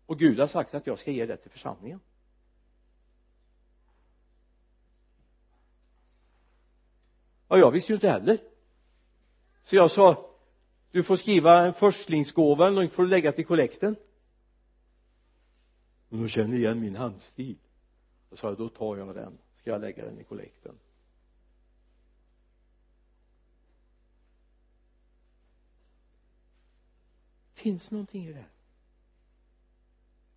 Och 0.05 0.19
Gud 0.19 0.39
har 0.39 0.47
sagt 0.47 0.73
att 0.73 0.87
jag 0.87 0.99
ska 0.99 1.11
ge 1.11 1.25
det 1.25 1.37
till 1.37 1.51
församlingen. 1.51 1.99
Ja 7.47 7.57
jag 7.57 7.71
visste 7.71 7.91
ju 7.91 7.95
inte 7.95 8.09
heller. 8.09 8.37
Så 9.63 9.75
jag 9.75 9.91
sa 9.91 10.29
du 10.91 11.03
får 11.03 11.15
skriva 11.15 11.65
en 11.65 11.73
förstlingsgåva 11.73 12.67
eller 12.67 12.83
något 12.83 12.93
får 12.93 13.03
du 13.03 13.09
lägga 13.09 13.31
till 13.31 13.45
kollekten. 13.45 13.95
Men 16.09 16.21
de 16.21 16.29
känner 16.29 16.57
igen 16.57 16.79
min 16.79 16.95
handstil. 16.95 17.57
Då 18.29 18.35
sa 18.35 18.47
jag 18.47 18.57
då 18.57 18.69
tar 18.69 18.97
jag 18.97 19.15
den. 19.15 19.37
Ska 19.55 19.71
jag 19.71 19.81
lägga 19.81 20.05
den 20.05 20.19
i 20.19 20.23
kollekten? 20.23 20.79
Finns 27.63 27.91
någonting 27.91 28.27
i 28.27 28.33
det. 28.33 28.39
Här 28.39 28.47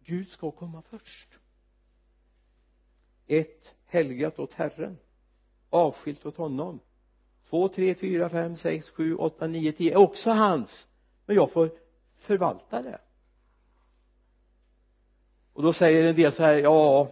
Gud 0.04 0.28
ska 0.28 0.50
komma 0.50 0.82
först. 0.82 1.28
Ett 3.26 3.74
helgat 3.84 4.38
åt 4.38 4.52
Herren. 4.52 4.98
Avskilt 5.70 6.26
åt 6.26 6.36
honom. 6.36 6.80
Två, 7.50 7.68
tre, 7.68 7.94
fyra, 7.94 8.28
fem, 8.28 8.56
sex, 8.56 8.90
sju, 8.90 9.16
åtta, 9.16 9.46
nio, 9.46 9.72
tio. 9.72 9.92
Är 9.92 9.96
också 9.96 10.30
hans. 10.30 10.88
Men 11.26 11.36
jag 11.36 11.52
får 11.52 11.70
förvalta 12.16 12.82
det. 12.82 13.00
Och 15.52 15.62
då 15.62 15.72
säger 15.72 16.08
en 16.08 16.16
del 16.16 16.32
så 16.32 16.42
här 16.42 16.56
ja 16.58 17.08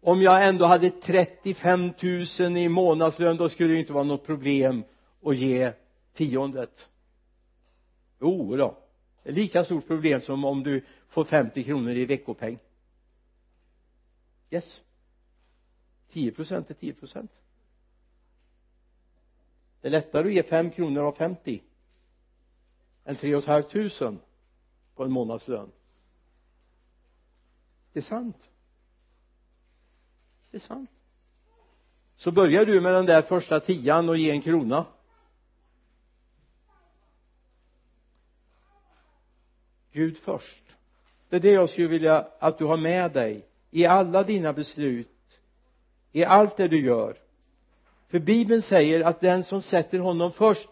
om 0.00 0.22
jag 0.22 0.46
ändå 0.48 0.64
hade 0.64 0.90
35 0.90 1.92
000 2.40 2.56
i 2.56 2.68
månadslön 2.68 3.36
då 3.36 3.48
skulle 3.48 3.72
det 3.72 3.78
inte 3.78 3.92
vara 3.92 4.04
något 4.04 4.26
problem 4.26 4.84
att 5.22 5.36
ge 5.36 5.72
tiondet. 6.12 6.88
Jo 8.20 8.56
då 8.56 8.87
lika 9.32 9.64
stort 9.64 9.86
problem 9.86 10.20
som 10.20 10.44
om 10.44 10.62
du 10.62 10.84
får 11.08 11.24
50 11.24 11.64
kronor 11.64 11.92
i 11.92 12.04
veckopeng. 12.04 12.58
Yes. 14.50 14.82
10 16.12 16.32
procent 16.32 16.70
är 16.70 16.74
10 16.74 16.94
procent. 16.94 17.30
Det 19.80 19.88
är 19.88 19.92
lättare 19.92 20.28
att 20.28 20.34
ge 20.34 20.42
5 20.42 20.70
kronor 20.70 21.02
av 21.02 21.12
50 21.12 21.62
än 23.04 23.16
3 23.16 23.42
500 23.42 24.18
på 24.94 25.04
en 25.04 25.10
månadslön. 25.10 25.70
Det 27.92 28.00
är 28.00 28.04
sant. 28.04 28.48
Det 30.50 30.56
är 30.56 30.60
sant. 30.60 30.90
Så 32.16 32.32
börjar 32.32 32.66
du 32.66 32.80
med 32.80 32.94
den 32.94 33.06
där 33.06 33.22
första 33.22 33.60
tian 33.60 34.08
och 34.08 34.16
ge 34.16 34.30
en 34.30 34.42
krona. 34.42 34.86
Gud 39.92 40.18
först. 40.18 40.64
Det 41.28 41.36
är 41.36 41.40
det 41.40 41.50
jag 41.50 41.70
skulle 41.70 41.88
vilja 41.88 42.28
att 42.38 42.58
du 42.58 42.64
har 42.64 42.76
med 42.76 43.12
dig 43.12 43.46
i 43.70 43.86
alla 43.86 44.22
dina 44.22 44.52
beslut 44.52 45.40
i 46.12 46.24
allt 46.24 46.56
det 46.56 46.68
du 46.68 46.80
gör. 46.80 47.18
För 48.08 48.18
bibeln 48.20 48.62
säger 48.62 49.04
att 49.04 49.20
den 49.20 49.44
som 49.44 49.62
sätter 49.62 49.98
honom 49.98 50.32
först 50.32 50.68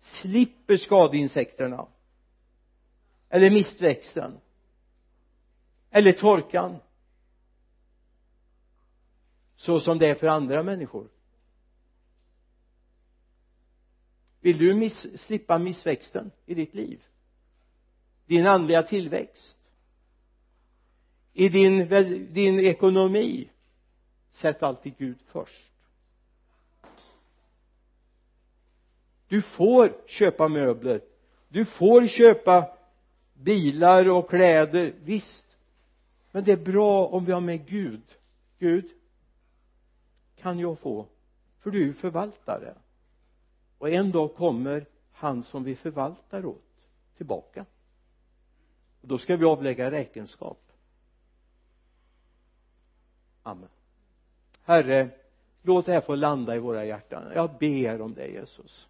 slipper 0.00 0.76
skadeinsekterna 0.76 1.86
eller 3.28 3.50
mistväxten 3.50 4.40
eller 5.90 6.12
torkan 6.12 6.78
så 9.56 9.80
som 9.80 9.98
det 9.98 10.06
är 10.06 10.14
för 10.14 10.26
andra 10.26 10.62
människor. 10.62 11.08
Vill 14.40 14.58
du 14.58 14.74
miss, 14.74 15.20
slippa 15.20 15.58
missväxten 15.58 16.30
i 16.46 16.54
ditt 16.54 16.74
liv? 16.74 17.02
Din 18.30 18.46
andliga 18.46 18.82
tillväxt. 18.82 19.58
I 21.32 21.48
din, 21.48 21.88
din 22.32 22.60
ekonomi 22.60 23.50
sätt 24.30 24.62
alltid 24.62 24.96
Gud 24.98 25.18
först. 25.26 25.72
Du 29.28 29.42
får 29.42 29.92
köpa 30.06 30.48
möbler. 30.48 31.00
Du 31.48 31.64
får 31.64 32.06
köpa 32.06 32.76
bilar 33.34 34.08
och 34.08 34.30
kläder 34.30 34.94
visst. 35.02 35.46
Men 36.30 36.44
det 36.44 36.52
är 36.52 36.64
bra 36.64 37.06
om 37.06 37.24
vi 37.24 37.32
har 37.32 37.40
med 37.40 37.66
Gud. 37.66 38.02
Gud 38.58 38.90
kan 40.36 40.58
jag 40.58 40.78
få 40.78 41.06
för 41.60 41.70
du 41.70 41.88
är 41.88 41.92
förvaltare. 41.92 42.74
Och 43.78 43.90
en 43.90 44.10
dag 44.10 44.34
kommer 44.34 44.86
han 45.12 45.42
som 45.42 45.64
vi 45.64 45.76
förvaltar 45.76 46.44
åt 46.44 46.88
tillbaka 47.16 47.66
då 49.00 49.18
ska 49.18 49.36
vi 49.36 49.44
avlägga 49.44 49.90
räkenskap. 49.90 50.58
Amen. 53.42 53.68
Herre 54.62 55.08
låt 55.62 55.86
det 55.86 55.92
här 55.92 56.00
få 56.00 56.14
landa 56.14 56.56
i 56.56 56.58
våra 56.58 56.84
hjärtan. 56.84 57.24
Jag 57.34 57.50
ber 57.58 58.00
om 58.00 58.14
det 58.14 58.26
Jesus. 58.26 58.88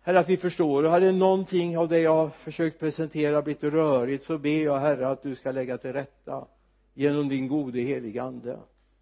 Herre 0.00 0.18
att 0.18 0.28
vi 0.28 0.36
förstår. 0.36 0.84
Och 0.84 0.90
hade 0.90 1.12
någonting 1.12 1.78
av 1.78 1.88
det 1.88 1.98
jag 1.98 2.16
har 2.16 2.28
försökt 2.28 2.80
presentera 2.80 3.42
blivit 3.42 3.62
rörigt 3.62 4.24
så 4.24 4.38
ber 4.38 4.64
jag 4.64 4.78
herre 4.78 5.08
att 5.08 5.22
du 5.22 5.34
ska 5.34 5.50
lägga 5.50 5.78
till 5.78 5.92
rätta 5.92 6.46
genom 6.94 7.28
din 7.28 7.48
gode 7.48 7.80
helige 7.80 8.22
ande. 8.22 8.58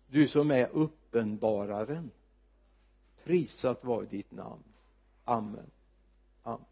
Du 0.07 0.29
som 0.29 0.51
är 0.51 0.69
uppenbararen. 0.73 2.11
Prisat 3.25 3.85
vare 3.85 4.07
ditt 4.07 4.33
namn. 4.33 4.63
Amen. 5.25 5.71
Amen. 6.43 6.65